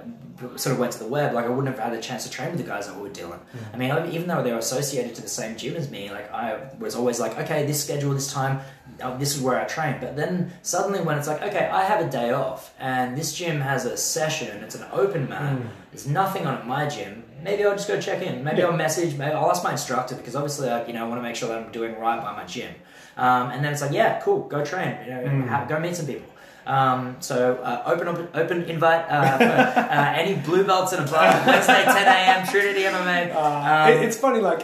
sort 0.56 0.72
of 0.74 0.78
went 0.78 0.92
to 0.92 0.98
the 0.98 1.06
web. 1.06 1.34
Like, 1.34 1.44
I 1.44 1.48
wouldn't 1.48 1.74
have 1.74 1.78
had 1.84 1.92
the 1.96 2.00
chance 2.02 2.24
to 2.24 2.30
train 2.30 2.50
with 2.50 2.58
the 2.60 2.66
guys 2.66 2.86
that 2.86 2.96
we 2.96 3.02
were 3.02 3.08
dealing. 3.10 3.38
Mm. 3.38 3.74
I 3.74 3.76
mean, 3.76 4.12
even 4.14 4.26
though 4.28 4.42
they 4.42 4.52
were 4.52 4.58
associated 4.58 5.14
to 5.16 5.22
the 5.22 5.28
same 5.28 5.56
gym 5.56 5.76
as 5.76 5.90
me, 5.90 6.10
like, 6.10 6.32
I 6.32 6.68
was 6.78 6.94
always 6.94 7.20
like, 7.20 7.38
okay, 7.38 7.66
this 7.66 7.82
schedule, 7.82 8.12
this 8.14 8.32
time, 8.32 8.60
uh, 9.02 9.16
this 9.18 9.34
is 9.36 9.42
where 9.42 9.60
I 9.60 9.64
train. 9.64 9.96
But 10.00 10.16
then 10.16 10.52
suddenly 10.62 11.00
when 11.00 11.18
it's 11.18 11.28
like, 11.28 11.42
okay, 11.42 11.66
I 11.72 11.84
have 11.84 12.04
a 12.06 12.10
day 12.10 12.30
off 12.32 12.74
and 12.78 13.16
this 13.16 13.34
gym 13.34 13.60
has 13.60 13.84
a 13.86 13.96
session, 13.96 14.62
it's 14.64 14.74
an 14.74 14.84
open 14.92 15.28
mat, 15.28 15.58
Mm. 15.58 15.68
there's 15.90 16.06
nothing 16.06 16.46
on 16.46 16.54
at 16.54 16.66
my 16.66 16.86
gym. 16.86 17.24
Maybe 17.42 17.64
I'll 17.64 17.72
just 17.72 17.88
go 17.88 17.98
check 17.98 18.20
in. 18.22 18.44
Maybe 18.44 18.58
Yeah. 18.58 18.66
I'll 18.66 18.76
message. 18.76 19.16
Maybe 19.16 19.32
I'll 19.32 19.50
ask 19.50 19.64
my 19.64 19.72
instructor 19.72 20.14
because 20.14 20.36
obviously, 20.36 20.68
like, 20.68 20.86
you 20.88 20.92
know, 20.92 21.04
I 21.06 21.08
want 21.08 21.18
to 21.20 21.22
make 21.22 21.36
sure 21.36 21.48
that 21.48 21.56
I'm 21.58 21.72
doing 21.72 21.98
right 21.98 22.20
by 22.20 22.32
my 22.36 22.44
gym. 22.44 22.74
Um, 23.16 23.51
and 23.51 23.64
then 23.64 23.73
it's 23.73 23.83
like, 23.83 23.92
yeah, 23.92 24.20
cool, 24.20 24.40
go 24.49 24.64
train. 24.64 24.96
You 25.05 25.11
know, 25.11 25.20
Mm. 25.23 25.49
have, 25.49 25.68
go 25.68 25.79
meet 25.81 25.96
some 25.96 26.07
people. 26.07 26.27
Um, 26.66 27.16
so 27.20 27.55
uh, 27.57 27.83
open 27.87 28.07
op- 28.09 28.35
open 28.37 28.62
invite 28.64 29.05
uh, 29.11 29.38
for 29.38 29.44
uh, 29.81 30.12
any 30.14 30.35
blue 30.37 30.62
belts 30.64 30.92
and 30.92 31.07
above. 31.09 31.46
Wednesday, 31.46 31.83
10 31.85 31.96
a.m. 32.07 32.46
Trinity 32.46 32.83
MMA. 32.83 33.35
Uh, 33.35 33.38
Um, 33.40 33.92
it- 33.92 34.03
it's 34.07 34.16
funny, 34.16 34.40
like 34.40 34.62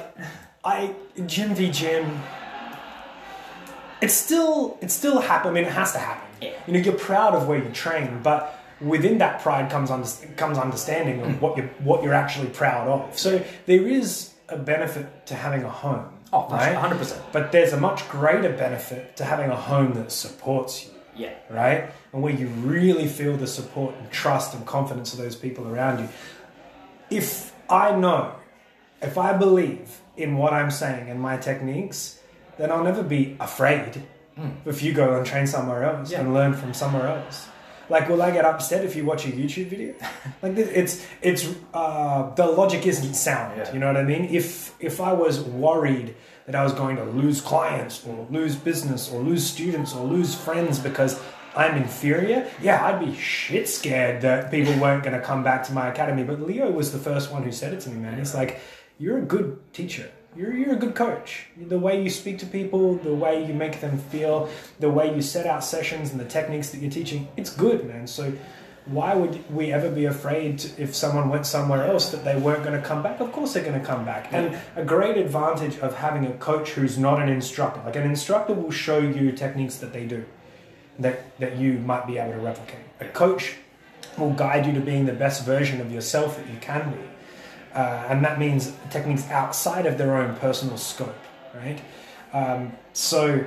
I 0.64 0.94
gym 1.26 1.54
v 1.54 1.70
gym. 1.70 2.20
It's 4.00 4.14
still 4.14 4.76
it's 4.82 4.94
still 4.94 5.20
happen. 5.20 5.50
I 5.50 5.54
mean, 5.54 5.64
it 5.64 5.72
has 5.72 5.92
to 5.92 5.98
happen. 5.98 6.28
Yeah. 6.40 6.50
You 6.66 6.72
know, 6.74 6.80
you're 6.80 6.94
proud 6.98 7.34
of 7.34 7.48
where 7.48 7.58
you 7.58 7.70
train, 7.70 8.20
but 8.22 8.58
within 8.80 9.18
that 9.18 9.40
pride 9.40 9.70
comes 9.70 9.90
under, 9.90 10.06
comes 10.36 10.58
understanding 10.58 11.20
Hmm. 11.20 11.30
of 11.30 11.42
what 11.42 11.56
you 11.56 11.70
what 11.82 12.02
you're 12.02 12.14
actually 12.14 12.48
proud 12.48 12.88
of. 12.88 13.18
So 13.18 13.40
there 13.64 13.86
is 13.88 14.32
a 14.50 14.56
benefit 14.58 15.06
to 15.26 15.34
having 15.34 15.64
a 15.64 15.70
home. 15.70 16.06
Oh, 16.32 16.48
right? 16.50 16.74
100 16.74 16.98
percent. 16.98 17.22
But 17.32 17.52
there's 17.52 17.72
a 17.72 17.80
much 17.80 18.08
greater 18.08 18.50
benefit 18.52 19.16
to 19.16 19.24
having 19.24 19.50
a 19.50 19.56
home 19.56 19.94
that 19.94 20.12
supports 20.12 20.86
you 20.86 20.92
Yeah, 21.16 21.34
right? 21.50 21.90
And 22.12 22.22
where 22.22 22.34
you 22.34 22.48
really 22.48 23.08
feel 23.08 23.36
the 23.36 23.46
support 23.46 23.94
and 23.98 24.10
trust 24.10 24.54
and 24.54 24.66
confidence 24.66 25.12
of 25.12 25.18
those 25.18 25.36
people 25.36 25.66
around 25.68 26.00
you. 26.00 26.08
If 27.10 27.52
I 27.70 27.94
know, 27.96 28.34
if 29.00 29.16
I 29.18 29.32
believe 29.32 30.00
in 30.16 30.36
what 30.36 30.52
I'm 30.52 30.70
saying 30.70 31.10
and 31.10 31.20
my 31.20 31.36
techniques, 31.36 32.20
then 32.58 32.70
I'll 32.70 32.84
never 32.84 33.02
be 33.02 33.36
afraid 33.38 34.02
hmm. 34.34 34.50
if 34.64 34.82
you 34.82 34.92
go 34.92 35.16
and 35.16 35.26
train 35.26 35.46
somewhere 35.46 35.84
else 35.84 36.10
Yeah. 36.10 36.20
and 36.20 36.34
learn 36.34 36.54
from 36.54 36.74
somewhere 36.74 37.06
else. 37.08 37.48
Like, 37.88 38.08
will 38.08 38.22
I 38.22 38.30
get 38.30 38.44
upset 38.44 38.84
if 38.84 38.96
you 38.96 39.04
watch 39.04 39.26
a 39.26 39.30
YouTube 39.30 39.68
video? 39.68 39.94
like, 40.42 40.56
it's 40.56 41.06
it's 41.22 41.48
uh, 41.72 42.34
the 42.34 42.46
logic 42.46 42.86
isn't 42.86 43.14
sound. 43.14 43.56
Yeah. 43.56 43.72
You 43.72 43.78
know 43.78 43.86
what 43.86 43.96
I 43.96 44.02
mean? 44.02 44.24
If 44.24 44.74
if 44.80 45.00
I 45.00 45.12
was 45.12 45.40
worried 45.40 46.14
that 46.46 46.54
I 46.54 46.62
was 46.62 46.72
going 46.72 46.96
to 46.96 47.04
lose 47.04 47.40
clients 47.40 48.04
or 48.06 48.26
lose 48.30 48.56
business 48.56 49.10
or 49.10 49.20
lose 49.20 49.44
students 49.44 49.94
or 49.94 50.06
lose 50.06 50.34
friends 50.34 50.78
because 50.78 51.20
I'm 51.56 51.76
inferior, 51.76 52.48
yeah, 52.60 52.84
I'd 52.84 53.00
be 53.00 53.14
shit 53.14 53.68
scared 53.68 54.22
that 54.22 54.50
people 54.50 54.74
weren't 54.80 55.02
going 55.02 55.18
to 55.18 55.24
come 55.24 55.42
back 55.42 55.64
to 55.64 55.72
my 55.72 55.88
academy. 55.88 56.22
But 56.22 56.42
Leo 56.42 56.70
was 56.70 56.92
the 56.92 56.98
first 56.98 57.32
one 57.32 57.42
who 57.42 57.52
said 57.52 57.72
it 57.72 57.80
to 57.80 57.90
me, 57.90 57.96
man. 57.96 58.18
He's 58.18 58.34
like, 58.34 58.60
"You're 58.98 59.18
a 59.18 59.22
good 59.22 59.58
teacher." 59.72 60.10
You're, 60.36 60.54
you're 60.54 60.72
a 60.72 60.76
good 60.76 60.94
coach. 60.94 61.46
The 61.56 61.78
way 61.78 62.02
you 62.02 62.10
speak 62.10 62.38
to 62.40 62.46
people, 62.46 62.96
the 62.96 63.14
way 63.14 63.46
you 63.46 63.54
make 63.54 63.80
them 63.80 63.96
feel, 63.96 64.50
the 64.78 64.90
way 64.90 65.14
you 65.14 65.22
set 65.22 65.46
out 65.46 65.64
sessions 65.64 66.10
and 66.10 66.20
the 66.20 66.26
techniques 66.26 66.70
that 66.70 66.80
you're 66.82 66.90
teaching, 66.90 67.28
it's 67.36 67.50
good, 67.50 67.86
man. 67.86 68.06
So 68.06 68.34
why 68.84 69.14
would 69.14 69.50
we 69.52 69.72
ever 69.72 69.90
be 69.90 70.04
afraid 70.04 70.64
if 70.78 70.94
someone 70.94 71.30
went 71.30 71.46
somewhere 71.46 71.86
else 71.86 72.10
that 72.10 72.22
they 72.22 72.36
weren't 72.36 72.64
going 72.64 72.80
to 72.80 72.86
come 72.86 73.02
back? 73.02 73.20
Of 73.20 73.32
course 73.32 73.54
they're 73.54 73.64
going 73.64 73.80
to 73.80 73.86
come 73.86 74.04
back. 74.04 74.32
And 74.32 74.58
a 74.76 74.84
great 74.84 75.16
advantage 75.16 75.78
of 75.78 75.96
having 75.96 76.26
a 76.26 76.32
coach 76.34 76.70
who's 76.70 76.98
not 76.98 77.20
an 77.22 77.30
instructor, 77.30 77.80
like 77.84 77.96
an 77.96 78.04
instructor 78.04 78.52
will 78.52 78.70
show 78.70 78.98
you 78.98 79.32
techniques 79.32 79.76
that 79.76 79.94
they 79.94 80.04
do 80.04 80.24
that, 80.98 81.38
that 81.40 81.56
you 81.56 81.78
might 81.78 82.06
be 82.06 82.18
able 82.18 82.32
to 82.32 82.38
replicate. 82.38 82.80
A 83.00 83.06
coach 83.06 83.56
will 84.18 84.32
guide 84.32 84.66
you 84.66 84.72
to 84.72 84.80
being 84.80 85.06
the 85.06 85.12
best 85.12 85.44
version 85.44 85.80
of 85.80 85.90
yourself 85.90 86.36
that 86.36 86.46
you 86.48 86.58
can 86.60 86.92
be. 86.92 86.98
Uh, 87.76 88.06
and 88.08 88.24
that 88.24 88.38
means 88.38 88.72
techniques 88.88 89.28
outside 89.28 89.84
of 89.84 89.98
their 89.98 90.16
own 90.16 90.34
personal 90.36 90.78
scope, 90.78 91.14
right? 91.54 91.78
Um, 92.32 92.72
so 92.94 93.44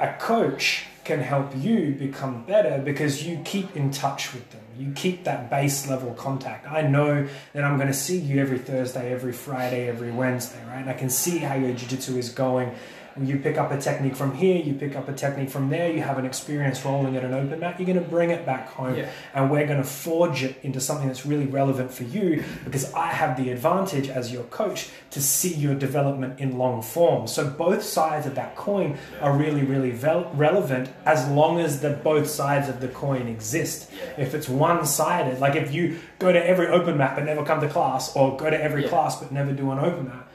a 0.00 0.12
coach 0.14 0.86
can 1.04 1.20
help 1.20 1.52
you 1.54 1.94
become 1.94 2.44
better 2.44 2.80
because 2.82 3.26
you 3.26 3.40
keep 3.44 3.76
in 3.76 3.90
touch 3.90 4.32
with 4.32 4.48
them. 4.50 4.62
You 4.78 4.92
keep 4.92 5.24
that 5.24 5.50
base 5.50 5.86
level 5.86 6.14
contact. 6.14 6.66
I 6.66 6.82
know 6.82 7.28
that 7.52 7.64
I'm 7.64 7.76
going 7.76 7.88
to 7.88 7.94
see 7.94 8.18
you 8.18 8.40
every 8.40 8.58
Thursday, 8.58 9.12
every 9.12 9.32
Friday, 9.32 9.88
every 9.88 10.12
Wednesday, 10.12 10.62
right? 10.68 10.80
And 10.80 10.88
I 10.88 10.94
can 10.94 11.10
see 11.10 11.38
how 11.38 11.54
your 11.54 11.72
jiu-jitsu 11.72 12.16
is 12.16 12.30
going. 12.30 12.74
You 13.20 13.38
pick 13.38 13.58
up 13.58 13.70
a 13.70 13.78
technique 13.80 14.14
from 14.16 14.34
here, 14.34 14.56
you 14.56 14.74
pick 14.74 14.94
up 14.96 15.08
a 15.08 15.12
technique 15.12 15.50
from 15.50 15.70
there, 15.70 15.90
you 15.90 16.02
have 16.02 16.18
an 16.18 16.24
experience 16.26 16.84
rolling 16.84 17.16
at 17.16 17.24
an 17.24 17.34
open 17.34 17.60
mat, 17.60 17.78
you're 17.78 17.86
going 17.86 18.02
to 18.02 18.08
bring 18.08 18.30
it 18.30 18.46
back 18.46 18.68
home 18.68 18.96
Yeah. 18.96 19.10
and 19.34 19.50
we're 19.50 19.66
going 19.66 19.78
to 19.82 19.88
forge 19.88 20.42
it 20.42 20.56
into 20.62 20.80
something 20.80 21.06
that's 21.08 21.24
really 21.26 21.46
relevant 21.46 21.92
for 21.92 22.04
you 22.04 22.44
because 22.64 22.92
I 22.94 23.06
have 23.08 23.36
the 23.36 23.50
advantage 23.50 24.08
as 24.08 24.32
your 24.32 24.44
coach 24.44 24.88
to 25.10 25.20
see 25.20 25.54
your 25.54 25.74
development 25.74 26.38
in 26.40 26.58
long 26.58 26.82
form. 26.82 27.26
So 27.26 27.48
both 27.48 27.82
sides 27.82 28.26
of 28.26 28.34
that 28.36 28.56
coin 28.56 28.98
are 29.20 29.36
really, 29.36 29.62
really 29.62 29.90
vel- 29.90 30.30
relevant 30.34 30.90
as 31.04 31.26
long 31.28 31.60
as 31.60 31.80
the 31.80 31.90
both 31.90 32.28
sides 32.28 32.68
of 32.68 32.80
the 32.80 32.88
coin 32.88 33.26
exist. 33.28 33.90
Yeah. 33.92 34.22
If 34.24 34.34
it's 34.34 34.48
one-sided, 34.48 35.40
like 35.40 35.56
if 35.56 35.72
you 35.74 35.98
go 36.18 36.32
to 36.32 36.46
every 36.46 36.66
open 36.68 36.96
mat 36.98 37.14
but 37.16 37.24
never 37.24 37.44
come 37.44 37.60
to 37.60 37.68
class, 37.68 38.14
or 38.16 38.36
go 38.36 38.50
to 38.50 38.62
every 38.62 38.82
Yeah. 38.84 38.88
class 38.90 39.16
but 39.20 39.32
never 39.32 39.52
do 39.52 39.70
an 39.72 39.78
open 39.78 40.08
mat, 40.08 40.26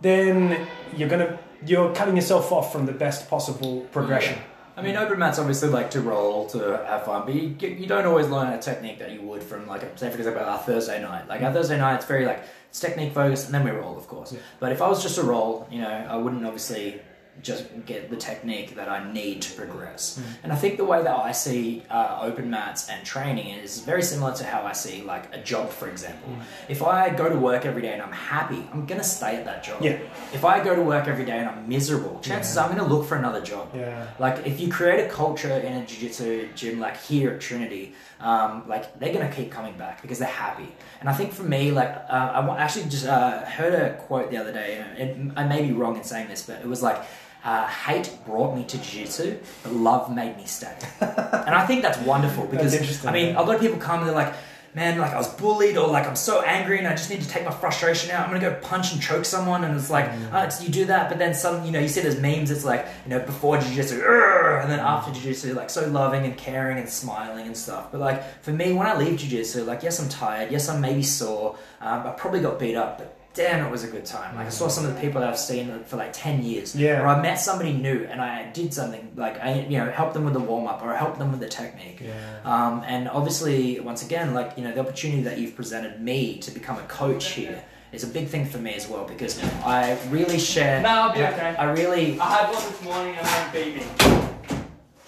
then 0.00 0.66
you're 0.96 1.08
gonna 1.08 1.38
you're 1.66 1.94
cutting 1.94 2.16
yourself 2.16 2.52
off 2.52 2.72
from 2.72 2.86
the 2.86 2.92
best 2.92 3.28
possible 3.28 3.82
progression. 3.92 4.38
I 4.76 4.82
mean, 4.82 4.96
open 4.96 5.18
mats 5.18 5.38
obviously 5.38 5.68
like 5.68 5.90
to 5.90 6.00
roll 6.00 6.46
to 6.50 6.82
have 6.86 7.04
fun, 7.04 7.26
but 7.26 7.34
you, 7.34 7.54
you 7.68 7.86
don't 7.86 8.06
always 8.06 8.28
learn 8.28 8.52
a 8.52 8.62
technique 8.62 8.98
that 9.00 9.10
you 9.12 9.20
would 9.22 9.42
from 9.42 9.66
like 9.66 9.82
say 9.98 10.10
for 10.10 10.16
example 10.16 10.42
our 10.42 10.58
Thursday 10.58 11.02
night. 11.02 11.28
Like 11.28 11.42
our 11.42 11.50
mm. 11.50 11.54
Thursday 11.54 11.76
night, 11.76 11.96
it's 11.96 12.06
very 12.06 12.24
like 12.24 12.42
it's 12.70 12.80
technique 12.80 13.12
focused, 13.12 13.46
and 13.46 13.54
then 13.54 13.64
we 13.64 13.72
roll, 13.72 13.98
of 13.98 14.08
course. 14.08 14.32
Yeah. 14.32 14.38
But 14.58 14.72
if 14.72 14.80
I 14.80 14.88
was 14.88 15.02
just 15.02 15.18
a 15.18 15.22
roll, 15.22 15.68
you 15.70 15.82
know, 15.82 16.06
I 16.08 16.16
wouldn't 16.16 16.44
obviously 16.46 17.00
just 17.42 17.64
get 17.86 18.10
the 18.10 18.16
technique 18.16 18.74
that 18.76 18.88
I 18.88 19.10
need 19.12 19.40
to 19.42 19.52
progress. 19.54 20.20
And 20.42 20.52
I 20.52 20.56
think 20.56 20.76
the 20.76 20.84
way 20.84 21.02
that 21.02 21.16
I 21.16 21.32
see 21.32 21.82
uh, 21.90 22.18
open 22.22 22.50
mats 22.50 22.88
and 22.90 23.04
training 23.04 23.48
is 23.48 23.80
very 23.80 24.02
similar 24.02 24.34
to 24.34 24.44
how 24.44 24.62
I 24.62 24.72
see 24.72 25.02
like 25.02 25.34
a 25.34 25.38
job, 25.42 25.70
for 25.70 25.88
example. 25.88 26.36
If 26.68 26.82
I 26.82 27.08
go 27.10 27.28
to 27.28 27.36
work 27.36 27.64
every 27.64 27.82
day 27.82 27.92
and 27.92 28.02
I'm 28.02 28.12
happy, 28.12 28.68
I'm 28.72 28.84
gonna 28.86 29.02
stay 29.04 29.36
at 29.36 29.44
that 29.46 29.64
job. 29.64 29.80
Yeah. 29.82 29.98
If 30.34 30.44
I 30.44 30.62
go 30.62 30.74
to 30.74 30.82
work 30.82 31.08
every 31.08 31.24
day 31.24 31.38
and 31.38 31.48
I'm 31.48 31.68
miserable, 31.68 32.20
chances 32.20 32.56
Yeah. 32.56 32.62
are 32.62 32.70
I'm 32.70 32.76
gonna 32.76 32.88
look 32.88 33.06
for 33.06 33.16
another 33.16 33.40
job. 33.40 33.68
Yeah. 33.74 34.06
Like 34.18 34.46
if 34.46 34.60
you 34.60 34.70
create 34.70 35.00
a 35.06 35.08
culture 35.08 35.50
in 35.52 35.72
a 35.72 35.86
jiu-jitsu 35.86 36.48
gym 36.54 36.78
like 36.78 36.96
here 37.00 37.30
at 37.30 37.40
Trinity, 37.40 37.94
um, 38.20 38.64
like 38.68 38.98
they're 38.98 39.14
gonna 39.14 39.32
keep 39.32 39.50
coming 39.50 39.76
back 39.78 40.02
because 40.02 40.18
they're 40.18 40.28
happy. 40.28 40.68
And 41.00 41.08
I 41.08 41.14
think 41.14 41.32
for 41.32 41.44
me, 41.44 41.70
like 41.70 41.88
uh, 42.08 42.32
I 42.50 42.58
actually 42.58 42.84
just 42.90 43.06
uh, 43.06 43.44
heard 43.46 43.72
a 43.74 43.94
quote 43.94 44.30
the 44.30 44.36
other 44.36 44.52
day, 44.52 44.76
and 44.78 44.98
it, 45.30 45.32
I 45.36 45.44
may 45.44 45.62
be 45.62 45.72
wrong 45.72 45.96
in 45.96 46.04
saying 46.04 46.28
this, 46.28 46.42
but 46.42 46.60
it 46.60 46.66
was 46.68 46.82
like. 46.82 47.00
Uh, 47.42 47.66
hate 47.66 48.10
brought 48.26 48.54
me 48.54 48.64
to 48.64 48.76
jiu-jitsu, 48.76 49.38
but 49.62 49.72
love 49.72 50.14
made 50.14 50.36
me 50.36 50.44
stay. 50.44 50.76
and 51.00 51.54
I 51.54 51.66
think 51.66 51.80
that's 51.82 51.98
wonderful 52.00 52.44
because 52.46 52.74
interesting, 52.74 53.08
I 53.08 53.12
mean, 53.12 53.28
yeah. 53.28 53.40
a 53.40 53.42
lot 53.42 53.54
of 53.54 53.60
people 53.62 53.78
come 53.78 54.00
and 54.00 54.08
they're 54.08 54.14
like, 54.14 54.34
man, 54.74 54.98
like 54.98 55.12
I 55.12 55.16
was 55.16 55.26
bullied 55.34 55.76
or 55.76 55.88
like 55.88 56.06
I'm 56.06 56.14
so 56.16 56.42
angry 56.42 56.78
and 56.78 56.86
I 56.86 56.92
just 56.92 57.08
need 57.10 57.22
to 57.22 57.28
take 57.28 57.44
my 57.44 57.50
frustration 57.50 58.10
out. 58.10 58.28
I'm 58.28 58.32
gonna 58.34 58.50
go 58.50 58.54
punch 58.60 58.92
and 58.92 59.00
choke 59.02 59.24
someone, 59.24 59.64
and 59.64 59.74
it's 59.74 59.90
like, 59.90 60.04
Mm. 60.10 60.30
oh, 60.32 60.62
you 60.62 60.68
do 60.70 60.84
that, 60.84 61.08
but 61.08 61.18
then 61.18 61.34
some, 61.34 61.64
you 61.64 61.72
know, 61.72 61.80
you 61.80 61.88
see 61.88 62.02
those 62.02 62.20
memes. 62.20 62.50
It's 62.50 62.64
like, 62.64 62.86
you 63.04 63.10
know, 63.10 63.20
before 63.20 63.56
jujitsu, 63.56 64.62
and 64.62 64.70
then 64.70 64.78
after 64.78 65.10
jujitsu, 65.10 65.54
like 65.56 65.70
so 65.70 65.88
loving 65.88 66.24
and 66.24 66.36
caring 66.36 66.78
and 66.78 66.88
smiling 66.88 67.46
and 67.46 67.56
stuff. 67.56 67.90
But 67.90 68.00
like 68.00 68.42
for 68.44 68.52
me, 68.52 68.72
when 68.74 68.86
I 68.86 68.96
leave 68.98 69.18
jujitsu, 69.18 69.66
like 69.66 69.82
yes, 69.82 69.98
I'm 69.98 70.08
tired. 70.08 70.52
Yes, 70.52 70.68
I'm 70.68 70.80
maybe 70.80 71.02
sore. 71.02 71.56
Um, 71.80 72.06
I 72.06 72.10
probably 72.10 72.40
got 72.40 72.58
beat 72.58 72.76
up, 72.76 72.98
but. 72.98 73.16
Damn, 73.32 73.64
it 73.64 73.70
was 73.70 73.84
a 73.84 73.86
good 73.86 74.04
time. 74.04 74.34
Like 74.34 74.46
I 74.46 74.50
saw 74.50 74.66
some 74.66 74.84
of 74.84 74.92
the 74.94 75.00
people 75.00 75.20
that 75.20 75.30
I've 75.30 75.38
seen 75.38 75.84
for 75.84 75.96
like 75.96 76.12
ten 76.12 76.42
years. 76.42 76.74
Yeah. 76.74 77.00
Or 77.00 77.06
I 77.06 77.22
met 77.22 77.36
somebody 77.36 77.72
new 77.72 78.04
and 78.10 78.20
I 78.20 78.50
did 78.50 78.74
something 78.74 79.12
like 79.16 79.40
I, 79.40 79.60
you 79.68 79.78
know, 79.78 79.88
helped 79.90 80.14
them 80.14 80.24
with 80.24 80.34
the 80.34 80.40
warm 80.40 80.66
up 80.66 80.82
or 80.82 80.92
I 80.92 80.96
helped 80.96 81.18
them 81.20 81.30
with 81.30 81.38
the 81.40 81.48
technique. 81.48 82.00
Yeah. 82.04 82.40
Um, 82.44 82.82
and 82.86 83.08
obviously, 83.08 83.78
once 83.78 84.04
again, 84.04 84.34
like 84.34 84.54
you 84.56 84.64
know, 84.64 84.72
the 84.72 84.80
opportunity 84.80 85.22
that 85.22 85.38
you've 85.38 85.54
presented 85.54 86.00
me 86.00 86.38
to 86.38 86.50
become 86.50 86.76
a 86.78 86.82
coach 86.82 87.28
here 87.30 87.62
is 87.92 88.02
a 88.02 88.08
big 88.08 88.26
thing 88.28 88.46
for 88.46 88.58
me 88.58 88.74
as 88.74 88.88
well 88.88 89.04
because 89.04 89.40
I 89.64 89.96
really 90.10 90.38
share. 90.38 90.82
No, 90.82 90.88
I'll 90.88 91.12
be 91.14 91.22
I- 91.22 91.32
okay. 91.32 91.56
I 91.56 91.70
really. 91.72 92.18
I 92.18 92.30
had 92.34 92.52
one 92.52 92.62
this 92.68 92.82
morning 92.82 93.14
and 93.16 93.26
I'm 93.26 93.52
beaming. 93.52 94.29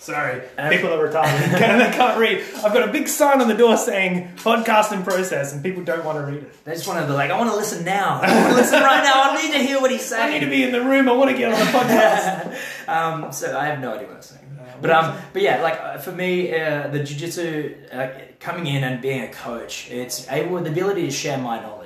Sorry, 0.02 0.42
Um, 0.58 0.68
people 0.68 0.92
are 0.92 1.08
retarded. 1.08 1.52
they 1.52 1.96
can't 1.96 2.18
read. 2.18 2.42
I've 2.56 2.72
got 2.72 2.88
a 2.88 2.90
big 2.90 3.06
sign 3.06 3.40
on 3.40 3.46
the 3.46 3.54
door 3.54 3.76
saying 3.76 4.32
podcast 4.38 4.90
in 4.90 5.04
process, 5.04 5.52
and 5.52 5.62
people 5.62 5.84
don't 5.84 6.04
want 6.04 6.18
to 6.18 6.24
read 6.24 6.42
it. 6.42 6.64
They 6.64 6.72
just 6.72 6.88
want 6.88 6.98
to 7.00 7.06
be 7.06 7.12
like, 7.12 7.30
I 7.30 7.38
want 7.38 7.50
to 7.50 7.56
listen 7.56 7.84
now. 7.84 8.18
I 8.20 8.34
want 8.34 8.48
to 8.48 8.54
listen 8.56 8.82
right 8.82 9.04
now. 9.04 9.12
I 9.30 9.40
need 9.40 9.52
to 9.52 9.60
hear 9.60 9.80
what 9.80 9.92
he's 9.92 10.02
saying. 10.04 10.22
I 10.28 10.32
need 10.32 10.44
to 10.44 10.50
be 10.50 10.64
in 10.64 10.72
the 10.72 10.80
room. 10.82 11.08
I 11.08 11.12
want 11.12 11.30
to 11.30 11.36
get 11.36 11.52
on 11.52 11.58
the 11.60 11.66
podcast. 11.66 12.88
um, 12.88 13.30
so 13.32 13.56
I 13.56 13.66
have 13.66 13.78
no 13.78 13.94
idea 13.94 14.08
what 14.08 14.16
I'm 14.16 14.22
saying. 14.22 14.40
But 14.80 14.90
um, 14.90 15.16
but 15.32 15.42
yeah, 15.42 15.62
like 15.62 15.78
uh, 15.80 15.98
for 15.98 16.10
me, 16.10 16.52
uh, 16.52 16.88
the 16.88 16.98
jujitsu 16.98 17.94
uh, 17.94 18.08
coming 18.40 18.66
in 18.66 18.82
and 18.82 19.00
being 19.00 19.22
a 19.22 19.28
coach, 19.28 19.88
it's 19.88 20.28
able 20.28 20.58
the 20.60 20.70
ability 20.70 21.02
to 21.02 21.10
share 21.12 21.38
my 21.38 21.60
knowledge. 21.60 21.81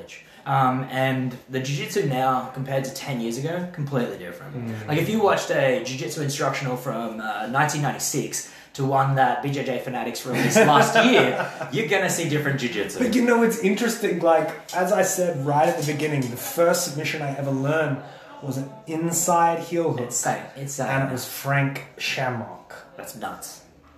Um, 0.47 0.85
and 0.93 1.37
the 1.51 1.59
jiu-jitsu 1.59 2.07
now 2.07 2.51
compared 2.55 2.85
to 2.85 2.95
10 2.95 3.21
years 3.21 3.37
ago 3.37 3.69
completely 3.73 4.17
different 4.17 4.53
like 4.87 4.99
if 4.99 5.09
you 5.09 5.19
watched 5.21 5.51
a 5.51 5.83
jiu-jitsu 5.85 6.23
instructional 6.23 6.77
from 6.77 7.19
uh, 7.21 7.49
1996 7.51 8.53
to 8.75 8.85
one 8.85 9.17
that 9.17 9.43
bjj 9.43 9.83
fanatics 9.83 10.25
released 10.25 10.57
last 10.59 10.95
year 11.11 11.51
you're 11.73 11.89
gonna 11.89 12.09
see 12.19 12.29
different 12.29 12.61
jiu-jitsu 12.61 12.99
But 13.03 13.15
you 13.17 13.23
know, 13.25 13.43
it's 13.43 13.59
interesting. 13.71 14.21
Like 14.21 14.51
as 14.83 14.93
I 14.93 15.03
said 15.03 15.45
right 15.45 15.69
at 15.69 15.79
the 15.83 15.93
beginning, 15.93 16.21
the 16.21 16.37
first 16.59 16.85
submission 16.87 17.23
I 17.23 17.31
ever 17.43 17.51
learned 17.69 17.97
was 18.43 18.57
an 18.59 18.69
inside 18.87 19.59
heel 19.69 19.91
hook, 19.91 20.01
it's 20.07 20.17
same 20.17 20.45
it's 20.57 20.75
same 20.75 20.87
and 20.89 21.09
it 21.09 21.13
was 21.13 21.25
Frank 21.43 21.75
Shamrock. 21.99 22.69
that's 22.99 23.15
nuts 23.17 23.49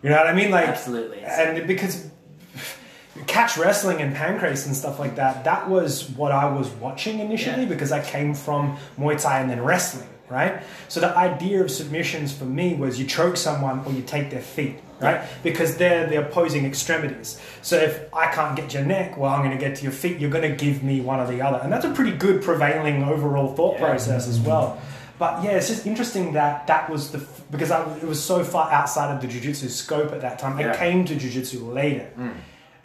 You 0.02 0.08
know 0.10 0.16
what 0.16 0.28
I 0.28 0.34
mean? 0.40 0.50
Like 0.50 0.68
Absolutely. 0.68 1.20
and 1.20 1.66
because 1.66 1.94
catch 3.26 3.56
wrestling 3.56 4.00
and 4.00 4.14
pancrase 4.14 4.66
and 4.66 4.74
stuff 4.76 4.98
like 4.98 5.16
that, 5.16 5.44
that 5.44 5.68
was 5.68 6.08
what 6.10 6.32
I 6.32 6.46
was 6.50 6.68
watching 6.70 7.20
initially 7.20 7.62
Yeah. 7.62 7.68
because 7.68 7.92
I 7.92 8.00
came 8.02 8.34
from 8.34 8.76
Muay 8.98 9.20
Thai 9.20 9.40
and 9.40 9.50
then 9.50 9.62
wrestling, 9.62 10.08
right? 10.28 10.62
So 10.88 11.00
the 11.00 11.16
idea 11.16 11.62
of 11.62 11.70
submissions 11.70 12.32
for 12.32 12.44
me 12.44 12.74
was 12.74 12.98
you 12.98 13.06
choke 13.06 13.36
someone 13.36 13.82
or 13.84 13.92
you 13.92 14.02
take 14.02 14.30
their 14.30 14.40
feet, 14.42 14.76
right? 15.00 15.22
Because 15.42 15.76
they're 15.76 16.06
the 16.06 16.16
opposing 16.16 16.64
extremities. 16.64 17.40
So 17.62 17.76
if 17.76 18.12
I 18.14 18.26
can't 18.26 18.56
get 18.56 18.72
your 18.74 18.84
neck, 18.84 19.16
well, 19.16 19.32
I'm 19.32 19.42
going 19.44 19.56
to 19.56 19.62
get 19.64 19.76
to 19.76 19.82
your 19.82 19.92
feet. 19.92 20.18
You're 20.18 20.30
going 20.30 20.48
to 20.50 20.56
give 20.56 20.82
me 20.82 21.00
one 21.00 21.20
or 21.20 21.26
the 21.26 21.40
other, 21.42 21.58
and 21.62 21.72
that's 21.72 21.84
a 21.84 21.90
pretty 21.92 22.12
good 22.16 22.42
prevailing 22.42 23.02
overall 23.04 23.54
thought 23.54 23.74
Yeah. 23.78 23.86
process 23.86 24.28
as 24.28 24.38
well. 24.40 24.80
But 25.18 25.42
yeah, 25.42 25.50
it's 25.52 25.66
just 25.68 25.84
interesting 25.84 26.34
that 26.34 26.68
that 26.68 26.88
was 26.88 27.10
the 27.10 27.18
f- 27.18 27.42
because 27.50 27.72
I, 27.72 27.82
it 27.96 28.04
was 28.04 28.22
so 28.22 28.44
far 28.44 28.70
outside 28.70 29.12
of 29.12 29.20
the 29.20 29.26
jujitsu 29.26 29.68
scope 29.68 30.12
at 30.12 30.20
that 30.20 30.38
time. 30.38 30.56
I 30.58 30.76
came 30.76 31.04
to 31.06 31.16
jujitsu 31.16 31.72
later, 31.74 32.08
mm. 32.16 32.34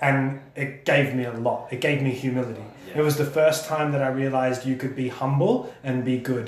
And 0.07 0.41
it 0.63 0.71
gave 0.85 1.07
me 1.17 1.23
a 1.33 1.35
lot. 1.47 1.59
It 1.75 1.79
gave 1.87 1.99
me 2.07 2.11
humility. 2.25 2.65
Yeah. 2.87 2.99
It 2.99 3.03
was 3.09 3.15
the 3.23 3.29
first 3.39 3.59
time 3.73 3.87
that 3.93 4.01
I 4.01 4.09
realized 4.23 4.59
you 4.71 4.75
could 4.81 4.95
be 5.03 5.07
humble 5.21 5.55
and 5.87 5.95
be 6.03 6.17
good 6.31 6.47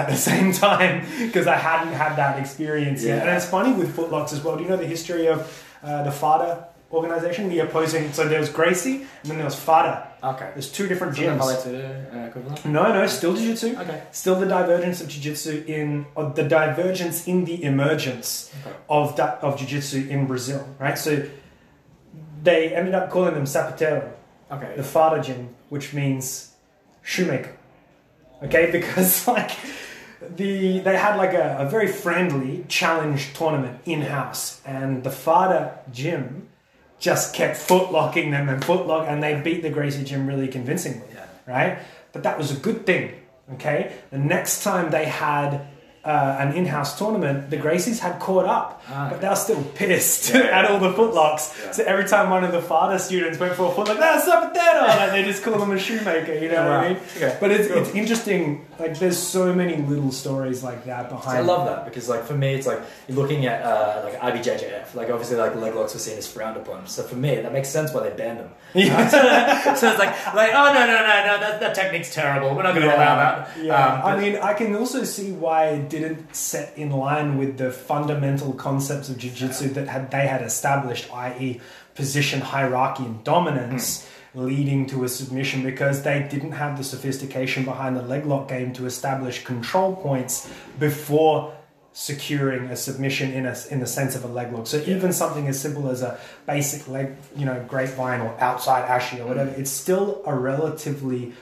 at 0.00 0.06
the 0.12 0.16
same 0.30 0.48
time 0.52 0.94
because 1.26 1.46
I 1.46 1.58
hadn't 1.68 1.94
had 1.94 2.12
that 2.22 2.34
experience 2.38 3.00
yet. 3.02 3.26
And 3.26 3.30
it's 3.36 3.46
funny 3.56 3.72
with 3.80 3.90
footlocks 3.96 4.32
as 4.36 4.40
well. 4.44 4.54
Do 4.56 4.62
you 4.64 4.68
know 4.72 4.76
the 4.86 4.92
history 4.96 5.26
of 5.34 5.38
uh, 5.82 6.02
the 6.08 6.10
Fadda 6.10 6.50
organization, 6.92 7.48
the 7.48 7.60
opposing? 7.60 8.12
So 8.12 8.28
there 8.28 8.40
was 8.44 8.50
Gracie 8.58 8.96
and 9.22 9.26
then 9.28 9.36
there 9.38 9.46
was 9.52 9.56
Fadda. 9.68 9.96
okay 10.32 10.48
There's 10.54 10.70
two 10.78 10.86
different 10.90 11.16
that 11.16 11.38
gyms. 11.38 11.66
Uh, 12.64 12.68
No, 12.68 12.92
no, 12.92 13.06
still 13.06 13.34
jiu-jitsu. 13.34 13.68
okay 13.82 13.98
Still 14.12 14.36
the 14.44 14.46
divergence 14.58 15.00
of 15.02 15.08
jiu-jitsu 15.12 15.64
in 15.66 16.06
or 16.14 16.24
the 16.40 16.46
divergence 16.60 17.16
in 17.26 17.38
the 17.50 17.56
emergence 17.64 18.52
Okay. 18.66 18.76
of 18.98 19.18
of 19.46 19.52
jiu-jitsu 19.58 19.98
in 20.14 20.26
Brazil, 20.26 20.60
right? 20.78 20.98
So 21.06 21.12
they 22.42 22.74
ended 22.74 22.94
up 22.94 23.10
calling 23.10 23.34
them 23.34 23.44
sapateiro, 23.44 24.10
okay 24.50 24.74
the 24.76 24.82
Fadda 24.82 25.24
gym, 25.24 25.54
which 25.68 25.92
means 25.94 26.52
shoemaker. 27.02 27.56
Okay, 28.42 28.70
because 28.72 29.28
like 29.28 29.52
the 30.36 30.80
they 30.80 30.96
had 30.96 31.16
like 31.16 31.34
a, 31.34 31.58
a 31.60 31.68
very 31.68 31.88
friendly 31.88 32.64
challenge 32.68 33.34
tournament 33.34 33.80
in 33.84 34.02
house, 34.02 34.60
and 34.64 35.04
the 35.04 35.10
Fadda 35.10 35.78
gym 35.92 36.48
just 36.98 37.34
kept 37.34 37.56
footlocking 37.56 38.30
them 38.30 38.48
and 38.48 38.62
footlock, 38.62 39.08
and 39.08 39.22
they 39.22 39.40
beat 39.40 39.62
the 39.62 39.70
Gracie 39.70 40.04
gym 40.04 40.26
really 40.26 40.48
convincingly 40.48 41.08
yeah 41.12 41.26
right? 41.46 41.78
But 42.12 42.22
that 42.24 42.38
was 42.38 42.50
a 42.50 42.60
good 42.60 42.86
thing, 42.86 43.14
okay? 43.54 43.96
The 44.10 44.18
next 44.18 44.62
time 44.62 44.90
they 44.90 45.06
had 45.06 45.66
uh, 46.04 46.36
an 46.40 46.54
in-house 46.56 46.98
tournament, 46.98 47.48
the 47.50 47.56
Gracies 47.56 48.00
had 48.00 48.18
caught 48.18 48.44
up, 48.46 48.82
Ah, 48.90 49.08
but 49.10 49.20
they 49.20 49.28
were 49.28 49.36
still 49.36 49.62
pissed 49.76 50.34
Yeah, 50.34 50.40
at 50.58 50.64
all 50.68 50.80
the 50.80 50.92
footlocks. 50.92 51.56
Yeah. 51.64 51.70
So 51.70 51.84
every 51.84 52.06
time 52.06 52.28
one 52.30 52.42
of 52.42 52.50
the 52.50 52.60
father 52.60 52.98
students 52.98 53.38
went 53.38 53.54
for 53.54 53.70
a 53.70 53.74
footlock, 53.74 53.98
that's 54.00 54.28
Zapatero, 54.28 54.86
like 54.88 55.12
they 55.12 55.22
just 55.22 55.44
call 55.44 55.58
them 55.60 55.70
a 55.70 55.78
shoemaker, 55.78 56.34
you 56.34 56.48
know 56.48 56.62
what 56.68 56.72
I 56.72 56.88
mean? 56.88 56.96
okay 57.16 57.36
But 57.40 57.52
it's, 57.52 57.68
Cool. 57.68 57.78
it's 57.78 57.90
interesting, 57.90 58.66
like 58.80 58.98
there's 58.98 59.16
so 59.16 59.54
many 59.54 59.76
little 59.76 60.10
stories 60.10 60.64
like 60.64 60.84
that 60.86 61.08
behind 61.08 61.38
I 61.38 61.40
love 61.42 61.66
that 61.66 61.84
because, 61.84 62.08
like, 62.08 62.24
for 62.24 62.34
me, 62.34 62.54
it's 62.54 62.66
like 62.66 62.80
you're 63.06 63.16
looking 63.18 63.46
at 63.46 63.62
uh, 63.62 64.02
like 64.04 64.18
IBJJF. 64.20 64.94
Like, 64.96 65.08
obviously, 65.08 65.36
like 65.36 65.54
leg 65.54 65.74
locks 65.76 65.94
were 65.94 66.00
seen 66.00 66.18
as 66.18 66.26
frowned 66.26 66.56
upon. 66.56 66.86
So 66.88 67.04
for 67.04 67.14
me, 67.16 67.36
that 67.36 67.52
makes 67.52 67.68
sense 67.68 67.92
why 67.94 68.02
they 68.08 68.16
banned 68.16 68.40
them. 68.40 68.50
Yeah. 68.74 69.74
so 69.76 69.90
it's 69.90 69.98
like, 69.98 70.34
like, 70.34 70.50
oh 70.54 70.72
no, 70.72 70.80
no, 70.86 70.86
no, 70.86 71.26
no, 71.26 71.40
that, 71.40 71.60
that 71.60 71.74
technique's 71.74 72.12
terrible. 72.12 72.56
We're 72.56 72.62
not 72.64 72.74
going 72.74 72.88
to 72.88 72.96
allow 72.96 73.16
that. 73.16 73.50
Yeah, 73.60 73.74
Um, 74.02 74.02
I 74.02 74.18
mean, 74.20 74.36
I 74.36 74.54
can 74.54 74.74
also 74.74 75.04
see 75.04 75.30
why 75.30 75.78
didn't 75.92 76.34
set 76.34 76.76
in 76.76 76.90
line 76.90 77.36
with 77.36 77.58
the 77.58 77.70
fundamental 77.70 78.52
concepts 78.54 79.10
of 79.10 79.18
jiu-jitsu 79.18 79.68
that 79.74 79.88
had 79.88 80.10
they 80.10 80.26
had 80.26 80.42
established, 80.42 81.12
i.e., 81.12 81.60
position 81.94 82.40
hierarchy 82.40 83.04
and 83.04 83.22
dominance, 83.22 84.08
leading 84.34 84.86
to 84.86 85.04
a 85.04 85.08
submission 85.08 85.62
because 85.62 86.02
they 86.02 86.26
didn't 86.30 86.52
have 86.52 86.78
the 86.78 86.84
sophistication 86.84 87.66
behind 87.66 87.94
the 87.94 88.02
leg 88.02 88.24
lock 88.24 88.48
game 88.48 88.72
to 88.72 88.86
establish 88.86 89.44
control 89.44 89.94
points 89.94 90.50
before 90.78 91.54
securing 91.92 92.70
a 92.70 92.76
submission 92.76 93.30
in 93.34 93.44
a 93.44 93.54
in 93.70 93.78
the 93.80 93.86
sense 93.86 94.16
of 94.16 94.24
a 94.24 94.28
leg 94.28 94.50
lock. 94.50 94.66
So 94.66 94.78
even 94.86 95.12
something 95.12 95.46
as 95.46 95.60
simple 95.60 95.90
as 95.90 96.00
a 96.00 96.18
basic 96.46 96.88
leg, 96.88 97.14
you 97.36 97.44
know, 97.44 97.62
grapevine 97.68 98.22
or 98.22 98.34
outside 98.40 98.88
ashi 98.88 99.20
or 99.20 99.26
whatever, 99.26 99.50
it's 99.50 99.70
still 99.70 100.22
a 100.24 100.34
relatively 100.34 101.34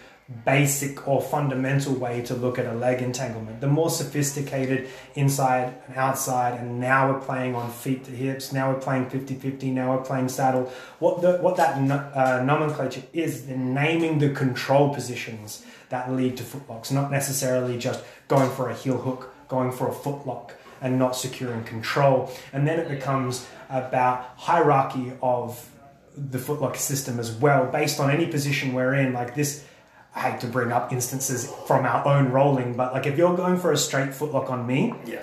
basic 0.44 1.06
or 1.08 1.20
fundamental 1.20 1.92
way 1.94 2.22
to 2.22 2.34
look 2.34 2.58
at 2.58 2.66
a 2.66 2.72
leg 2.72 3.02
entanglement. 3.02 3.60
The 3.60 3.66
more 3.66 3.90
sophisticated 3.90 4.88
inside 5.14 5.74
and 5.88 5.96
outside, 5.96 6.58
and 6.60 6.80
now 6.80 7.12
we're 7.12 7.20
playing 7.20 7.54
on 7.54 7.70
feet 7.70 8.04
to 8.04 8.10
hips, 8.12 8.52
now 8.52 8.72
we're 8.72 8.80
playing 8.80 9.10
50 9.10 9.34
50, 9.34 9.70
now 9.70 9.96
we're 9.96 10.04
playing 10.04 10.28
saddle. 10.28 10.72
What, 11.00 11.20
the, 11.20 11.38
what 11.38 11.56
that 11.56 11.76
uh, 12.16 12.42
nomenclature 12.44 13.02
is, 13.12 13.46
naming 13.48 14.18
the 14.18 14.30
control 14.30 14.94
positions 14.94 15.64
that 15.88 16.12
lead 16.12 16.36
to 16.36 16.44
footlocks, 16.44 16.92
not 16.92 17.10
necessarily 17.10 17.76
just 17.76 18.02
going 18.28 18.50
for 18.50 18.70
a 18.70 18.74
heel 18.74 18.98
hook, 18.98 19.34
going 19.48 19.72
for 19.72 19.88
a 19.88 19.92
footlock. 19.92 20.52
And 20.82 20.98
not 20.98 21.14
securing 21.14 21.64
control, 21.64 22.32
and 22.54 22.66
then 22.66 22.78
it 22.78 22.88
becomes 22.88 23.46
about 23.68 24.32
hierarchy 24.38 25.12
of 25.20 25.68
the 26.16 26.38
footlock 26.38 26.76
system 26.76 27.20
as 27.20 27.32
well, 27.32 27.66
based 27.66 28.00
on 28.00 28.10
any 28.10 28.24
position 28.26 28.72
we're 28.72 28.94
in. 28.94 29.12
Like 29.12 29.34
this, 29.34 29.62
I 30.14 30.20
hate 30.20 30.40
to 30.40 30.46
bring 30.48 30.72
up 30.72 30.92
instances 30.92 31.52
from 31.66 31.84
our 31.84 32.06
own 32.06 32.30
rolling, 32.32 32.74
but 32.74 32.92
like 32.92 33.06
if 33.06 33.16
you're 33.16 33.36
going 33.36 33.58
for 33.58 33.70
a 33.72 33.76
straight 33.76 34.10
footlock 34.10 34.50
on 34.50 34.66
me 34.66 34.92
yeah, 35.06 35.20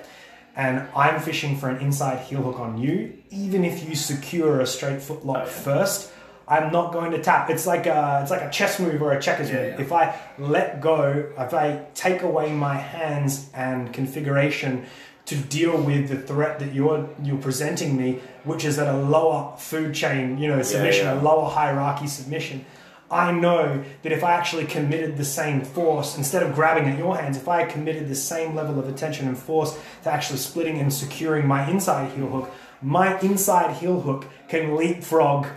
and 0.55 0.87
I'm 0.95 1.19
fishing 1.19 1.57
for 1.57 1.69
an 1.69 1.81
inside 1.81 2.19
heel 2.19 2.41
hook 2.41 2.59
on 2.59 2.77
you, 2.77 3.13
even 3.29 3.65
if 3.65 3.87
you 3.87 3.95
secure 3.95 4.61
a 4.61 4.65
straight 4.65 4.99
footlock 4.99 5.41
Oh, 5.43 5.45
yeah. 5.45 5.45
first, 5.45 6.11
I'm 6.47 6.71
not 6.71 6.93
going 6.93 7.11
to 7.11 7.21
tap. 7.21 7.49
It's 7.49 7.67
like 7.67 7.85
a 7.85 8.19
it's 8.21 8.31
like 8.31 8.41
a 8.41 8.49
chess 8.49 8.79
move 8.79 9.01
or 9.01 9.11
a 9.11 9.21
checkers 9.21 9.49
Yeah, 9.49 9.55
move. 9.63 9.73
yeah. 9.79 9.81
If 9.85 9.91
I 9.91 10.15
let 10.37 10.79
go, 10.79 11.31
if 11.37 11.53
I 11.53 11.85
take 11.93 12.21
away 12.21 12.53
my 12.53 12.75
hands 12.75 13.49
and 13.53 13.91
configuration 13.93 14.85
to 15.25 15.35
deal 15.35 15.75
with 15.75 16.07
the 16.07 16.17
threat 16.17 16.59
that 16.59 16.73
you're 16.73 17.09
you're 17.21 17.37
presenting 17.49 17.97
me, 17.97 18.19
which 18.45 18.63
is 18.63 18.79
at 18.79 18.87
a 18.87 18.97
lower 18.97 19.57
food 19.57 19.93
chain, 19.93 20.37
you 20.37 20.47
know, 20.47 20.61
submission, 20.61 21.05
yeah. 21.07 21.19
a 21.19 21.21
lower 21.21 21.49
hierarchy 21.49 22.07
submission. 22.07 22.65
I 23.09 23.31
know 23.31 23.83
that 24.03 24.11
if 24.11 24.23
I 24.23 24.33
actually 24.33 24.65
committed 24.65 25.15
the 25.17 25.23
same 25.25 25.61
force, 25.61 26.17
instead 26.17 26.43
of 26.43 26.53
grabbing 26.53 26.89
at 26.89 26.97
your 26.97 27.17
hands, 27.17 27.37
if 27.37 27.47
I 27.47 27.63
committed 27.65 28.09
the 28.09 28.15
same 28.15 28.53
level 28.53 28.79
of 28.79 28.89
attention 28.89 29.27
and 29.27 29.37
force 29.37 29.77
to 30.03 30.11
actually 30.11 30.39
splitting 30.39 30.77
and 30.79 30.93
securing 30.93 31.47
my 31.47 31.69
inside 31.69 32.11
heel 32.11 32.27
hook, 32.27 32.51
my 32.81 33.17
inside 33.21 33.77
heel 33.77 34.01
hook 34.01 34.25
can 34.49 34.75
leapfrog 34.75 35.47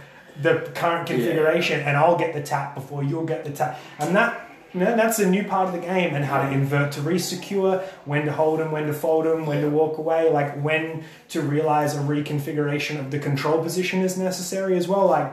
the 0.41 0.71
current 0.75 1.09
Yeah. 1.11 1.17
configuration, 1.17 1.81
and 1.81 1.97
I'll 1.97 2.17
get 2.17 2.35
the 2.35 2.41
tap 2.41 2.75
before 2.77 3.03
you'll 3.03 3.27
get 3.27 3.45
the 3.45 3.51
tap, 3.51 3.79
and 3.99 4.15
that. 4.17 4.47
you 4.73 4.79
know, 4.79 4.95
that's 4.95 5.19
a 5.19 5.29
new 5.29 5.43
part 5.43 5.67
of 5.67 5.73
the 5.73 5.81
game, 5.81 6.15
and 6.15 6.25
how 6.25 6.41
to 6.41 6.49
invert 6.49 6.93
to 6.93 7.01
resecure, 7.01 7.83
when 8.05 8.25
to 8.25 8.31
hold 8.31 8.61
them, 8.61 8.71
when 8.71 8.87
to 8.87 8.93
fold 8.93 9.25
them, 9.27 9.45
when 9.45 9.61
to 9.61 9.69
walk 9.69 9.99
away, 9.99 10.31
like 10.31 10.63
when 10.63 11.03
to 11.29 11.41
realize 11.43 11.97
a 11.97 11.99
reconfiguration 11.99 12.97
of 12.97 13.11
the 13.11 13.19
control 13.19 13.61
position 13.61 14.01
is 14.01 14.17
necessary 14.17 14.77
as 14.77 14.87
well. 14.87 15.07
Like 15.09 15.33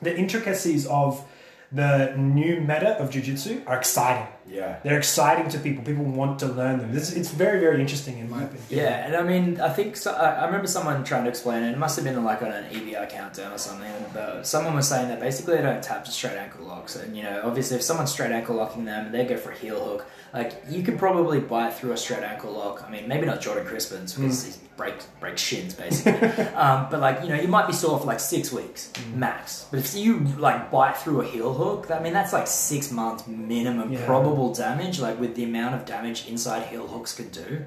the 0.00 0.16
intricacies 0.16 0.86
of 0.86 1.24
the 1.72 2.14
new 2.16 2.60
meta 2.60 2.98
of 2.98 3.10
jiu-jitsu 3.10 3.62
are 3.66 3.78
exciting. 3.78 4.26
Yeah. 4.48 4.78
They're 4.82 4.98
exciting 4.98 5.48
to 5.50 5.58
people. 5.58 5.84
People 5.84 6.04
want 6.04 6.38
to 6.40 6.46
learn 6.46 6.78
them. 6.78 6.92
This, 6.92 7.12
it's 7.12 7.30
very, 7.30 7.60
very 7.60 7.80
interesting 7.80 8.18
in 8.18 8.28
my 8.28 8.42
opinion. 8.44 8.64
Yeah, 8.68 9.06
and 9.06 9.16
I 9.16 9.22
mean, 9.22 9.60
I 9.60 9.68
think 9.68 9.96
so, 9.96 10.12
I, 10.12 10.30
I 10.42 10.46
remember 10.46 10.66
someone 10.66 11.04
trying 11.04 11.24
to 11.24 11.30
explain 11.30 11.62
it. 11.62 11.72
It 11.72 11.78
must 11.78 11.96
have 11.96 12.04
been 12.04 12.22
like 12.24 12.42
on 12.42 12.52
an 12.52 12.64
EBR 12.72 13.08
countdown 13.10 13.52
or 13.52 13.58
something. 13.58 13.90
But 14.12 14.46
someone 14.46 14.74
was 14.74 14.88
saying 14.88 15.08
that 15.08 15.20
basically 15.20 15.56
they 15.56 15.62
don't 15.62 15.82
tap 15.82 16.04
to 16.04 16.10
straight 16.10 16.36
ankle 16.36 16.66
locks, 16.66 16.96
and 16.96 17.16
you 17.16 17.22
know, 17.22 17.42
obviously, 17.44 17.76
if 17.76 17.82
someone's 17.82 18.12
straight 18.12 18.32
ankle 18.32 18.56
locking 18.56 18.84
them, 18.84 19.12
they 19.12 19.24
go 19.24 19.36
for 19.36 19.52
a 19.52 19.56
heel 19.56 19.82
hook. 19.82 20.06
Like 20.32 20.62
you 20.68 20.82
could 20.82 20.98
probably 20.98 21.40
bite 21.40 21.74
through 21.74 21.92
a 21.92 21.96
straight 21.96 22.22
ankle 22.22 22.52
lock. 22.52 22.84
I 22.86 22.90
mean, 22.90 23.08
maybe 23.08 23.26
not 23.26 23.40
Jordan 23.40 23.66
Crispin's 23.66 24.14
because 24.14 24.44
he 24.44 24.52
breaks 24.76 25.06
breaks 25.18 25.42
shins 25.42 25.74
basically. 25.74 26.28
um, 26.54 26.86
but 26.88 27.00
like 27.00 27.22
you 27.22 27.28
know, 27.30 27.34
you 27.34 27.48
might 27.48 27.66
be 27.66 27.72
sore 27.72 27.98
for 27.98 28.06
like 28.06 28.20
six 28.20 28.52
weeks 28.52 28.92
max. 29.14 29.66
But 29.70 29.80
if 29.80 29.94
you 29.94 30.20
like 30.38 30.70
bite 30.70 30.96
through 30.96 31.22
a 31.22 31.24
heel 31.26 31.52
hook, 31.52 31.90
I 31.90 31.98
mean, 31.98 32.12
that's 32.12 32.32
like 32.32 32.46
six 32.46 32.92
months 32.92 33.26
minimum 33.26 33.92
Yeah. 33.92 34.06
Probable 34.30 34.54
damage. 34.54 35.00
Like 35.00 35.18
with 35.20 35.34
the 35.34 35.44
amount 35.44 35.74
of 35.74 35.84
damage 35.84 36.26
inside 36.28 36.66
heel 36.66 36.86
hooks 36.86 37.14
could 37.14 37.32
do. 37.32 37.64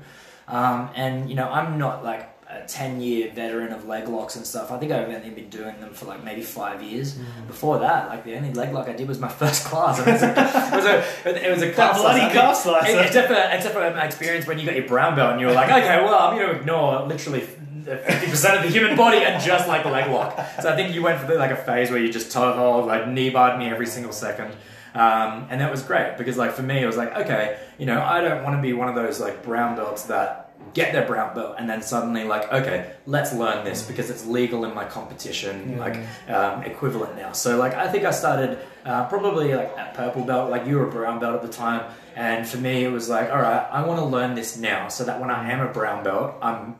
Um, 0.47 0.89
and 0.95 1.29
you 1.29 1.35
know, 1.35 1.49
I'm 1.49 1.77
not 1.77 2.03
like 2.03 2.29
a 2.49 2.65
10 2.67 3.01
year 3.01 3.31
veteran 3.31 3.71
of 3.71 3.87
leg 3.87 4.07
locks 4.07 4.35
and 4.35 4.45
stuff. 4.45 4.71
I 4.71 4.77
think 4.77 4.91
I've 4.91 5.09
only 5.09 5.29
been 5.29 5.49
doing 5.49 5.79
them 5.79 5.93
for 5.93 6.05
like 6.05 6.23
maybe 6.23 6.41
five 6.41 6.83
years. 6.83 7.15
Mm. 7.15 7.47
Before 7.47 7.79
that, 7.79 8.09
like 8.09 8.23
the 8.23 8.35
only 8.35 8.53
leg 8.53 8.73
lock 8.73 8.87
I 8.87 8.93
did 8.93 9.07
was 9.07 9.19
my 9.19 9.27
first 9.41 9.65
class. 9.65 9.99
It, 9.99 10.05
was 10.05 10.21
a, 10.21 10.29
it 10.29 10.75
was 10.75 10.85
a, 10.85 11.47
it 11.47 11.51
was 11.51 11.61
a 11.61 11.71
calf 11.71 11.97
bloody 11.97 12.19
slicer. 12.19 12.33
calf 12.33 12.55
slicer. 12.57 13.01
Except 13.01 13.27
for, 13.27 13.55
except 13.55 13.73
for 13.73 13.79
my 13.79 14.05
experience 14.05 14.47
when 14.47 14.59
you 14.59 14.65
got 14.65 14.75
your 14.75 14.87
brown 14.87 15.15
belt 15.15 15.31
and 15.31 15.41
you 15.41 15.47
were 15.47 15.53
like, 15.53 15.69
okay, 15.69 16.03
well, 16.03 16.15
I'm 16.15 16.37
going 16.37 16.49
to 16.49 16.59
ignore 16.59 17.03
literally 17.07 17.47
50% 17.85 18.57
of 18.57 18.63
the 18.63 18.69
human 18.69 18.95
body 18.97 19.17
and 19.17 19.41
just 19.43 19.67
like 19.67 19.83
the 19.83 19.89
leg 19.89 20.09
lock. 20.11 20.37
So 20.61 20.69
I 20.71 20.75
think 20.75 20.93
you 20.95 21.01
went 21.03 21.19
for 21.21 21.35
like 21.35 21.51
a 21.51 21.55
phase 21.55 21.89
where 21.91 21.99
you 21.99 22.11
just 22.11 22.31
toe 22.31 22.53
hold, 22.53 22.85
like 22.87 23.07
knee 23.07 23.29
barred 23.29 23.59
me 23.59 23.67
every 23.69 23.87
single 23.87 24.11
second. 24.13 24.51
Um, 24.95 25.47
and 25.49 25.59
that 25.61 25.71
was 25.71 25.81
great 25.83 26.17
because 26.17 26.37
like 26.37 26.51
for 26.53 26.61
me, 26.61 26.81
it 26.81 26.85
was 26.85 26.97
like, 26.97 27.15
okay, 27.15 27.57
you 27.79 27.85
know, 27.85 28.01
I 28.01 28.21
don't 28.21 28.43
want 28.43 28.55
to 28.57 28.61
be 28.61 28.73
one 28.73 28.89
of 28.89 28.95
those 28.95 29.19
like 29.19 29.43
brown 29.43 29.75
belts 29.75 30.03
that 30.03 30.39
get 30.73 30.93
their 30.93 31.05
brown 31.05 31.35
belt 31.35 31.55
and 31.59 31.69
then 31.69 31.81
suddenly 31.81 32.23
like, 32.23 32.51
okay, 32.53 32.93
let's 33.05 33.33
learn 33.33 33.65
this 33.65 33.83
because 33.83 34.09
it's 34.09 34.25
legal 34.25 34.65
in 34.65 34.73
my 34.73 34.85
competition, 34.85 35.71
Yeah. 35.73 35.79
like 35.79 36.29
um, 36.29 36.63
equivalent 36.63 37.15
now. 37.15 37.31
So 37.31 37.57
like, 37.57 37.73
I 37.73 37.87
think 37.91 38.05
I 38.05 38.11
started 38.11 38.59
uh, 38.85 39.05
probably 39.07 39.53
like 39.55 39.75
at 39.77 39.93
purple 39.93 40.23
belt, 40.23 40.49
like 40.51 40.65
you 40.67 40.77
were 40.77 40.87
a 40.87 40.91
brown 40.91 41.19
belt 41.19 41.35
at 41.35 41.41
the 41.41 41.47
time. 41.51 41.91
And 42.15 42.47
for 42.47 42.57
me, 42.57 42.83
it 42.85 42.91
was 42.91 43.09
like, 43.09 43.31
all 43.31 43.41
right, 43.41 43.67
I 43.71 43.83
want 43.85 43.99
to 43.99 44.05
learn 44.05 44.35
this 44.35 44.57
now 44.57 44.87
so 44.89 45.03
that 45.05 45.19
when 45.19 45.31
I 45.31 45.51
am 45.51 45.59
a 45.59 45.71
brown 45.71 46.03
belt, 46.03 46.35
I'm 46.41 46.75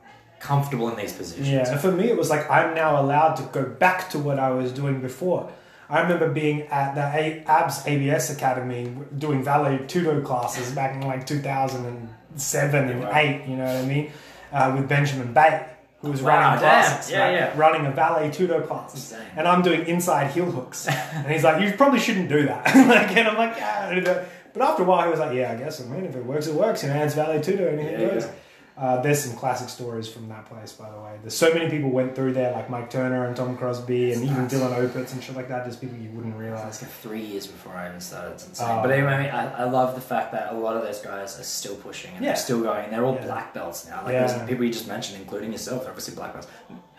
comfortable 0.50 0.88
in 0.92 0.96
these 1.02 1.14
positions. 1.14 1.50
Yeah, 1.50 1.72
and 1.72 1.80
for 1.80 1.92
me, 1.92 2.06
it 2.14 2.18
was 2.18 2.30
like 2.30 2.44
I'm 2.58 2.70
now 2.76 2.92
allowed 3.02 3.34
to 3.42 3.44
go 3.58 3.64
back 3.86 4.10
to 4.12 4.18
what 4.20 4.38
I 4.40 4.52
was 4.52 4.72
doing 4.72 5.02
before. 5.02 5.50
I 5.90 6.02
remember 6.02 6.28
being 6.30 6.58
at 6.82 6.96
the 6.96 7.06
A- 7.22 7.44
ABS 7.48 7.88
ABS 7.88 8.26
Academy 8.38 8.84
doing 9.18 9.44
vale 9.44 9.78
tudo 9.92 10.24
classes 10.30 10.72
back 10.80 10.92
in 10.96 11.02
like 11.08 11.26
2007 11.26 12.90
and 12.90 13.02
Wow. 13.02 13.12
8, 13.14 13.42
you 13.48 13.56
know 13.58 13.66
what 13.66 13.76
I 13.76 13.86
mean? 13.86 14.12
Uh, 14.52 14.74
with 14.76 14.88
Benjamin 14.88 15.34
Bay, 15.34 15.66
who 16.02 16.12
was 16.12 16.22
Wow, 16.22 16.30
running 16.30 16.60
classes, 16.60 17.12
Yeah, 17.12 17.20
right? 17.24 17.34
yeah. 17.34 17.54
running 17.58 17.86
a 17.86 17.92
vale 17.92 18.30
tudo 18.32 18.62
class. 18.68 19.14
And 19.36 19.48
I'm 19.48 19.62
doing 19.62 19.86
inside 19.88 20.32
heel 20.32 20.46
hooks. 20.52 20.88
and 21.14 21.32
he's 21.32 21.44
like, 21.44 21.62
you 21.62 21.74
probably 21.74 22.00
shouldn't 22.00 22.30
do 22.30 22.46
that. 22.48 22.66
like, 22.88 23.16
and 23.18 23.28
I'm 23.28 23.38
like, 23.38 23.56
yeah. 23.58 23.88
I 23.90 23.96
don't 23.96 24.04
know." 24.04 24.26
But 24.54 24.62
after 24.62 24.84
a 24.84 24.86
while, 24.86 25.04
he 25.06 25.10
was 25.10 25.20
like, 25.20 25.34
yeah, 25.36 25.52
I 25.52 25.56
guess, 25.56 25.82
I 25.82 25.86
mean, 25.86 26.06
if 26.06 26.16
it 26.16 26.24
works, 26.24 26.46
it 26.48 26.54
works. 26.54 26.84
You 26.84 26.90
know, 26.90 27.04
it's 27.04 27.16
vale 27.16 27.40
tudo, 27.42 27.68
anything 27.74 28.00
Yeah, 28.00 28.08
goes. 28.14 28.26
yeah. 28.26 28.32
Uh, 28.76 29.00
there's 29.02 29.24
some 29.24 29.38
classic 29.38 29.70
stories 29.70 30.08
from 30.10 30.28
that 30.30 30.48
place, 30.48 30.72
by 30.74 30.90
the 30.90 31.00
way. 31.00 31.16
There's 31.22 31.36
so 31.36 31.54
many 31.54 31.70
people 31.70 31.92
went 31.92 32.16
through 32.16 32.34
there, 32.34 32.52
like 32.54 32.72
Mike 32.72 32.90
Turner 32.90 33.26
and 33.28 33.36
Tom 33.36 33.56
Crosby, 33.56 34.14
and 34.14 34.24
even 34.24 34.48
Dylan 34.48 34.74
Opitz 34.90 35.14
and 35.14 35.24
shit 35.24 35.36
like 35.36 35.48
that. 35.50 35.66
Just 35.66 35.80
people 35.80 35.96
you 35.98 36.10
wouldn't 36.10 36.34
It's 36.34 36.42
realize. 36.42 36.82
like 36.82 36.90
three 36.92 37.22
years 37.22 37.46
before 37.46 37.74
I 37.74 37.88
even 37.90 38.02
started. 38.02 38.32
It's 38.32 38.48
insane. 38.48 38.68
Oh. 38.72 38.82
but 38.82 38.90
anyway, 38.92 39.30
I, 39.30 39.62
I, 39.62 39.64
love 39.66 39.94
the 39.94 40.02
fact 40.02 40.32
that 40.32 40.54
a 40.54 40.58
lot 40.58 40.76
of 40.76 40.82
those 40.82 41.00
guys 41.02 41.40
are 41.40 41.44
still 41.44 41.76
pushing 41.76 42.16
and 42.16 42.24
Yeah. 42.26 42.32
they're 42.32 42.36
still 42.42 42.62
going. 42.64 42.90
They're 42.90 43.06
all 43.06 43.14
Yeah. 43.14 43.26
black 43.26 43.54
belts 43.54 43.88
now. 43.88 44.02
Like 44.04 44.14
Yeah. 44.14 44.44
people 44.48 44.66
you 44.66 44.74
just 44.74 44.88
mentioned, 44.88 45.22
including 45.22 45.52
yourself, 45.52 45.82
they're 45.82 45.92
obviously 45.92 46.16
black 46.16 46.34
belts. 46.34 46.48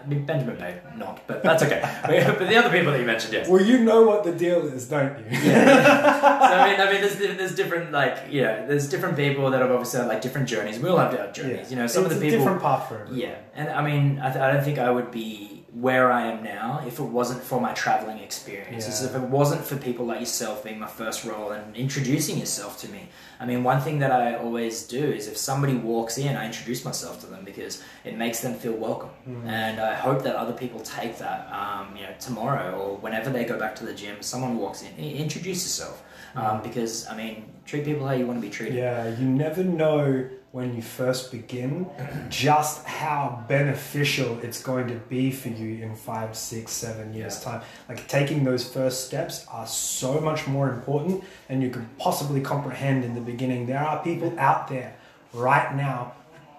I 0.05 0.07
mean, 0.07 0.27
Benjamin 0.27 0.57
Bay, 0.57 0.81
not, 0.97 1.27
but 1.27 1.43
that's 1.43 1.63
okay. 1.63 1.81
but, 2.03 2.39
but 2.39 2.49
the 2.49 2.57
other 2.57 2.71
people 2.71 2.93
that 2.93 3.01
you 3.01 3.07
mentioned, 3.07 3.33
yes. 3.33 3.49
Well, 3.49 3.63
you 3.63 3.79
know 3.79 4.03
what 4.03 4.23
the 4.23 4.33
deal 4.33 4.61
is, 4.67 4.87
don't 4.87 5.19
you? 5.19 5.25
Yeah. 5.31 6.21
so 6.21 6.55
I 6.55 6.71
mean, 6.71 6.81
I 6.81 6.93
mean, 6.93 7.01
there's 7.01 7.17
there's 7.39 7.55
different 7.55 7.91
like 7.91 8.19
yeah, 8.31 8.67
there's 8.67 8.89
different 8.89 9.17
people 9.17 9.51
that 9.51 9.61
have 9.63 9.71
obviously 9.71 10.01
had 10.01 10.09
like 10.09 10.21
different 10.21 10.47
journeys. 10.49 10.79
We 10.79 10.91
all 10.91 10.99
have 10.99 11.19
our 11.19 11.33
journeys, 11.33 11.71
you 11.71 11.77
know. 11.77 11.87
Some 11.87 12.05
it's 12.05 12.15
of 12.15 12.21
the 12.21 12.27
a 12.27 12.31
people, 12.31 12.45
different 12.45 12.63
path 12.63 12.89
for 12.89 12.99
everyone. 13.01 13.19
yeah, 13.19 13.37
and 13.55 13.69
I 13.71 13.83
mean, 13.83 14.19
I, 14.21 14.31
th- 14.31 14.43
I 14.43 14.53
don't 14.53 14.63
think 14.65 14.79
I 14.79 14.91
would 14.91 15.11
be 15.11 15.64
where 15.75 16.13
I 16.13 16.27
am 16.29 16.45
now 16.45 16.83
if 16.87 17.01
it 17.01 17.05
wasn't 17.05 17.43
for 17.43 17.61
my 17.61 17.73
traveling 17.73 18.21
experiences. 18.21 19.03
Yeah. 19.03 19.09
If 19.09 19.17
it 19.17 19.29
wasn't 19.29 19.65
for 19.65 19.77
people 19.77 20.07
like 20.07 20.21
yourself 20.21 20.63
being 20.63 20.79
my 20.79 20.87
first 20.87 21.25
role 21.25 21.51
and 21.51 21.75
introducing 21.77 22.39
yourself 22.39 22.79
to 22.83 22.89
me. 22.89 23.09
I 23.41 23.47
mean, 23.47 23.65
one 23.65 23.81
thing 23.81 23.99
that 23.99 24.13
I 24.13 24.37
always 24.37 24.85
do 24.85 25.03
is 25.03 25.27
if 25.27 25.37
somebody 25.37 25.75
walks 25.75 26.17
in, 26.17 26.37
I 26.37 26.47
introduce 26.47 26.85
myself 26.85 27.21
to 27.23 27.27
them 27.27 27.45
because 27.45 27.83
it 28.05 28.17
makes 28.17 28.39
them 28.39 28.55
feel 28.55 28.75
welcome. 28.75 29.11
Mm. 29.29 29.47
And 29.47 29.81
I 29.81 29.95
hope 29.95 30.23
that 30.23 30.37
other 30.37 30.53
people 30.53 30.79
take 30.79 31.19
that, 31.19 31.53
um, 31.53 31.97
you 31.97 32.05
know, 32.05 32.15
tomorrow 32.21 32.79
or 32.79 32.97
whenever 32.99 33.31
they 33.31 33.45
go 33.45 33.59
back 33.59 33.75
to 33.77 33.85
the 33.85 33.95
gym, 33.95 34.23
someone 34.23 34.57
walks 34.57 34.83
in, 34.83 34.97
introduce 34.97 35.65
yourself. 35.65 36.05
Um, 36.37 36.63
because, 36.63 37.07
I 37.07 37.17
mean, 37.17 37.45
treat 37.65 37.85
people 37.85 38.07
how 38.07 38.13
you 38.13 38.27
want 38.27 38.41
to 38.41 38.47
be 38.47 38.51
treated. 38.51 38.75
Yeah, 38.75 39.17
you 39.19 39.25
never 39.25 39.63
know 39.63 40.29
when 40.55 40.73
you 40.77 40.81
first 40.81 41.33
begin 41.33 41.85
just 42.31 42.85
how 42.87 43.45
beneficial 43.49 44.39
it's 44.41 44.63
going 44.63 44.87
to 44.87 44.95
be 45.09 45.33
for 45.33 45.49
you 45.49 45.83
in 45.83 45.97
five, 45.97 46.37
six, 46.37 46.71
seven 46.71 47.13
years' 47.13 47.41
Yeah. 47.43 47.51
time. 47.55 47.63
Like 47.89 48.07
taking 48.07 48.45
those 48.45 48.63
first 48.73 49.05
steps 49.09 49.45
are 49.51 49.67
so 49.67 50.21
much 50.21 50.47
more 50.47 50.71
important 50.71 51.25
than 51.49 51.61
you 51.61 51.71
could 51.71 51.85
possibly 51.99 52.41
comprehend 52.41 53.03
in 53.05 53.15
the 53.17 53.21
beginning. 53.21 53.67
There 53.67 53.81
are 53.81 54.01
people 54.05 54.33
out 54.39 54.69
there 54.69 54.95
right 55.33 55.75
now 55.75 56.13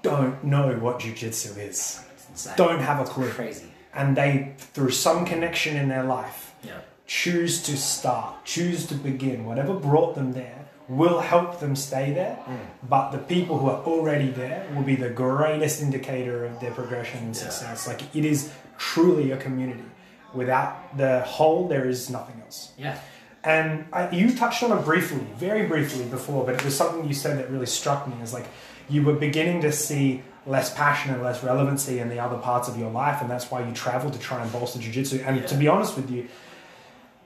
who 0.03 0.09
don't 0.09 0.43
know 0.43 0.73
what 0.73 0.99
jujitsu 0.99 1.57
is, 1.57 2.03
don't 2.57 2.81
have 2.81 2.99
a 2.99 3.05
clue, 3.09 3.29
Crazy. 3.29 3.67
and 3.93 4.17
they, 4.17 4.55
through 4.57 4.91
some 4.91 5.25
connection 5.25 5.77
in 5.77 5.87
their 5.87 6.03
life, 6.03 6.53
Yeah. 6.65 6.79
choose 7.07 7.63
to 7.63 7.77
start, 7.77 8.43
choose 8.43 8.87
to 8.87 8.95
begin, 8.95 9.45
whatever 9.45 9.73
brought 9.73 10.15
them 10.15 10.33
there 10.33 10.64
will 10.87 11.19
help 11.19 11.59
them 11.59 11.75
stay 11.75 12.13
there. 12.13 12.35
Hmm. 12.35 12.55
But 12.87 13.11
the 13.11 13.17
people 13.17 13.57
who 13.57 13.69
are 13.69 13.83
already 13.83 14.29
there 14.29 14.67
will 14.75 14.83
be 14.83 14.95
the 14.95 15.09
greatest 15.09 15.81
indicator 15.81 16.45
of 16.45 16.59
their 16.59 16.71
progression 16.71 17.19
and 17.19 17.35
Yeah. 17.35 17.41
success. 17.43 17.87
Like 17.87 18.03
it 18.15 18.25
is 18.25 18.51
truly 18.77 19.31
a 19.31 19.37
community. 19.37 19.83
Without 20.33 20.97
the 20.97 21.21
whole, 21.21 21.67
there 21.67 21.87
is 21.87 22.09
nothing 22.09 22.41
else. 22.45 22.71
Yeah. 22.77 22.97
And 23.43 23.85
I, 23.93 24.09
you 24.09 24.35
touched 24.35 24.63
on 24.63 24.77
it 24.77 24.83
briefly, 24.83 25.25
very 25.37 25.65
briefly 25.67 26.03
before, 26.05 26.45
but 26.45 26.55
it 26.55 26.65
was 26.65 26.75
something 26.75 27.07
you 27.07 27.13
said 27.13 27.37
that 27.39 27.49
really 27.49 27.67
struck 27.67 28.07
me. 28.07 28.15
Is 28.21 28.33
like 28.33 28.47
you 28.89 29.01
were 29.03 29.13
beginning 29.13 29.61
to 29.61 29.71
see 29.71 30.23
less 30.47 30.73
passion 30.73 31.13
and 31.13 31.23
less 31.23 31.43
relevancy 31.43 31.99
in 31.99 32.09
the 32.09 32.19
other 32.19 32.37
parts 32.37 32.67
of 32.67 32.77
your 32.77 32.91
life, 32.91 33.21
and 33.21 33.29
that's 33.29 33.49
why 33.49 33.65
you 33.65 33.71
traveled 33.73 34.13
to 34.13 34.19
try 34.19 34.41
and 34.41 34.51
bolster 34.51 34.79
jiu-jitsu. 34.79 35.23
And 35.25 35.37
Yeah. 35.37 35.45
to 35.47 35.55
be 35.55 35.67
honest 35.67 35.95
with 35.95 36.09
you, 36.11 36.27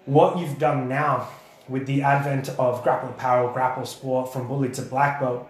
what 0.05 0.37
you've 0.37 0.57
done 0.59 0.87
now 0.87 1.27
with 1.69 1.85
the 1.85 2.01
advent 2.01 2.49
of 2.57 2.83
grapple 2.83 3.09
apparel, 3.09 3.51
grapple 3.53 3.85
sport, 3.85 4.33
from 4.33 4.47
bully 4.47 4.69
to 4.69 4.81
black 4.81 5.19
belt, 5.19 5.49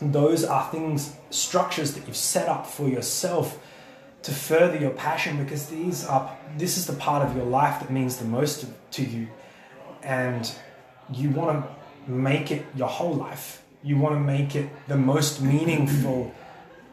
those 0.00 0.44
are 0.44 0.70
things, 0.70 1.16
structures 1.30 1.94
that 1.94 2.06
you've 2.06 2.16
set 2.16 2.48
up 2.48 2.66
for 2.66 2.88
yourself 2.88 3.58
to 4.22 4.32
further 4.32 4.78
your 4.78 4.90
passion 4.90 5.42
because 5.42 5.66
these 5.66 6.06
are 6.06 6.34
this 6.56 6.78
is 6.78 6.86
the 6.86 6.94
part 6.94 7.22
of 7.22 7.36
your 7.36 7.44
life 7.44 7.80
that 7.80 7.90
means 7.90 8.16
the 8.16 8.24
most 8.24 8.60
to, 8.60 8.66
to 8.92 9.04
you. 9.04 9.28
And 10.02 10.50
you 11.12 11.30
want 11.30 11.64
to 11.64 12.10
make 12.10 12.50
it 12.50 12.64
your 12.74 12.88
whole 12.88 13.14
life. 13.14 13.62
You 13.82 13.98
want 13.98 14.14
to 14.14 14.20
make 14.20 14.56
it 14.56 14.70
the 14.88 14.96
most 14.96 15.42
meaningful 15.42 16.34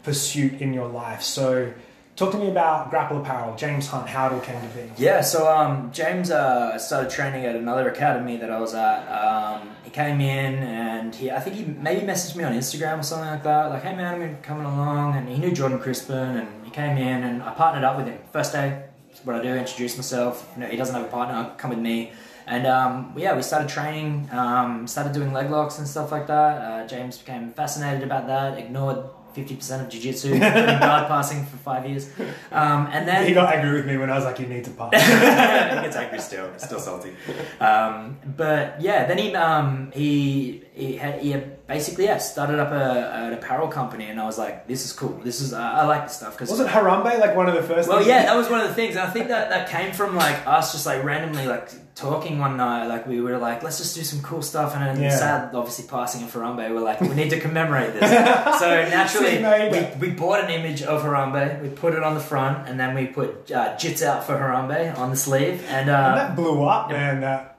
pursuit 0.03 0.61
in 0.61 0.73
your 0.73 0.87
life. 0.87 1.21
So 1.21 1.73
talk 2.15 2.31
to 2.31 2.37
me 2.37 2.49
about 2.49 2.89
grapple 2.89 3.21
apparel 3.21 3.55
james 3.55 3.87
hunt 3.87 4.07
how 4.07 4.27
it 4.27 4.33
all 4.33 4.39
came 4.41 4.61
to 4.61 4.67
be 4.67 4.91
Yeah, 4.97 5.21
so 5.21 5.51
um, 5.51 5.91
James 5.91 6.29
uh, 6.31 6.77
started 6.77 7.09
training 7.09 7.45
at 7.45 7.55
another 7.55 7.89
academy 7.89 8.37
that 8.37 8.51
I 8.51 8.59
was 8.59 8.73
at. 8.73 9.07
Um, 9.07 9.69
he 9.83 9.89
came 9.89 10.21
in 10.21 10.55
and 10.55 11.13
he, 11.15 11.31
I 11.31 11.39
think 11.39 11.55
he 11.55 11.63
maybe 11.65 12.05
messaged 12.05 12.35
me 12.35 12.43
on 12.43 12.53
Instagram 12.53 12.99
or 12.99 13.03
something 13.03 13.27
like 13.27 13.43
that. 13.43 13.69
Like, 13.71 13.83
hey 13.83 13.95
man, 13.95 14.21
I'm 14.21 14.41
coming 14.41 14.65
along, 14.65 15.15
and 15.15 15.27
he 15.27 15.37
knew 15.37 15.51
Jordan 15.51 15.79
Crispin, 15.79 16.37
and 16.37 16.65
he 16.65 16.71
came 16.71 16.97
in 16.97 17.23
and 17.23 17.41
I 17.43 17.53
partnered 17.53 17.83
up 17.83 17.97
with 17.97 18.07
him. 18.07 18.19
First 18.31 18.53
day, 18.53 18.83
what 19.23 19.35
I 19.35 19.41
do, 19.41 19.49
introduce 19.49 19.95
myself. 19.97 20.49
You 20.55 20.61
know, 20.61 20.67
he 20.67 20.77
doesn't 20.77 20.95
have 20.95 21.05
a 21.05 21.09
partner, 21.09 21.53
come 21.57 21.69
with 21.71 21.79
me. 21.79 22.11
And 22.47 22.65
um, 22.67 23.13
yeah, 23.15 23.35
we 23.35 23.41
started 23.41 23.69
training, 23.69 24.29
um, 24.31 24.87
started 24.87 25.13
doing 25.13 25.31
leg 25.33 25.49
locks 25.49 25.77
and 25.79 25.87
stuff 25.87 26.11
like 26.11 26.27
that. 26.27 26.61
Uh, 26.61 26.87
James 26.87 27.17
became 27.17 27.51
fascinated 27.53 28.03
about 28.03 28.27
that, 28.27 28.57
ignored 28.57 28.99
fifty 29.33 29.55
percent 29.55 29.83
of 29.83 29.89
jiu-jitsu, 29.89 30.33
including 30.33 30.79
guard 30.79 31.07
passing 31.07 31.45
for 31.45 31.57
five 31.57 31.87
years, 31.87 32.09
um, 32.51 32.87
and 32.91 33.07
then 33.07 33.25
He 33.25 33.33
got 33.33 33.53
angry 33.53 33.73
with 33.73 33.85
me 33.85 33.97
when 33.97 34.09
I 34.09 34.15
was 34.15 34.25
like, 34.25 34.39
"You 34.39 34.47
need 34.47 34.63
to 34.65 34.71
pass." 34.71 34.91
he 35.75 35.81
gets 35.81 35.95
angry 35.95 36.19
still, 36.19 36.49
still 36.57 36.79
salty. 36.79 37.13
Um, 37.59 38.17
but 38.37 38.81
yeah, 38.81 39.05
then 39.05 39.17
he 39.17 39.35
um, 39.35 39.91
he 39.93 40.63
he, 40.73 40.95
had, 40.95 41.21
he 41.21 41.31
had 41.31 41.60
basically 41.75 42.05
yeah 42.05 42.17
started 42.17 42.59
up 42.63 42.71
a, 42.83 42.85
an 43.27 43.33
apparel 43.39 43.67
company, 43.79 44.05
and 44.11 44.17
I 44.19 44.25
was 44.31 44.37
like, 44.45 44.55
this 44.71 44.81
is 44.85 44.91
cool. 44.93 45.15
This 45.23 45.39
is 45.41 45.49
uh, 45.53 45.57
I 45.81 45.85
like 45.93 46.03
this 46.07 46.15
stuff 46.21 46.33
because 46.35 46.49
Wasn't 46.49 46.69
Harambe 46.69 47.11
like 47.25 47.33
one 47.41 47.47
of 47.51 47.55
the 47.59 47.63
first? 47.71 47.87
well, 47.87 47.99
things- 47.99 48.09
yeah, 48.13 48.23
that 48.27 48.35
was 48.41 48.49
one 48.49 48.61
of 48.63 48.67
the 48.67 48.75
things, 48.79 48.95
and 48.97 49.03
I 49.07 49.11
think 49.15 49.27
that 49.29 49.49
that 49.53 49.69
came 49.69 49.91
from 49.99 50.15
like 50.25 50.37
us 50.45 50.65
just 50.75 50.85
like 50.85 51.03
randomly 51.03 51.45
like 51.55 51.67
talking 51.95 52.39
one 52.39 52.57
night. 52.57 52.87
Like 52.87 53.03
we 53.07 53.21
were 53.21 53.37
like, 53.37 53.63
let's 53.63 53.77
just 53.77 53.95
do 53.95 54.03
some 54.03 54.21
cool 54.21 54.41
stuff, 54.41 54.75
and 54.75 54.81
then 54.83 55.01
Yeah. 55.03 55.15
sad, 55.15 55.55
obviously 55.55 55.85
passing 55.87 56.23
of 56.23 56.31
Harambe, 56.33 56.63
we're 56.73 56.81
like, 56.91 56.99
we 57.01 57.13
need 57.21 57.29
to 57.29 57.39
commemorate 57.39 57.93
this. 57.93 58.09
so 58.63 58.67
naturally, 58.97 59.35
we, 59.73 60.07
we 60.07 60.09
bought 60.13 60.43
an 60.43 60.49
image 60.49 60.81
of 60.83 61.03
Harambe, 61.03 61.61
we 61.61 61.69
put 61.69 61.93
it 61.93 62.03
on 62.03 62.13
the 62.19 62.25
front, 62.31 62.67
and 62.67 62.79
then 62.79 62.95
we 62.95 63.05
put 63.19 63.29
uh, 63.51 63.75
"Jits 63.81 64.01
out 64.09 64.25
for 64.25 64.33
Harambe" 64.33 64.97
on 64.97 65.09
the 65.09 65.17
sleeve, 65.17 65.63
and 65.67 65.81
And 65.81 65.89
uh, 65.89 66.15
that 66.15 66.35
blew 66.35 66.63
up, 66.75 66.89
man. 66.89 67.21
That 67.21 67.50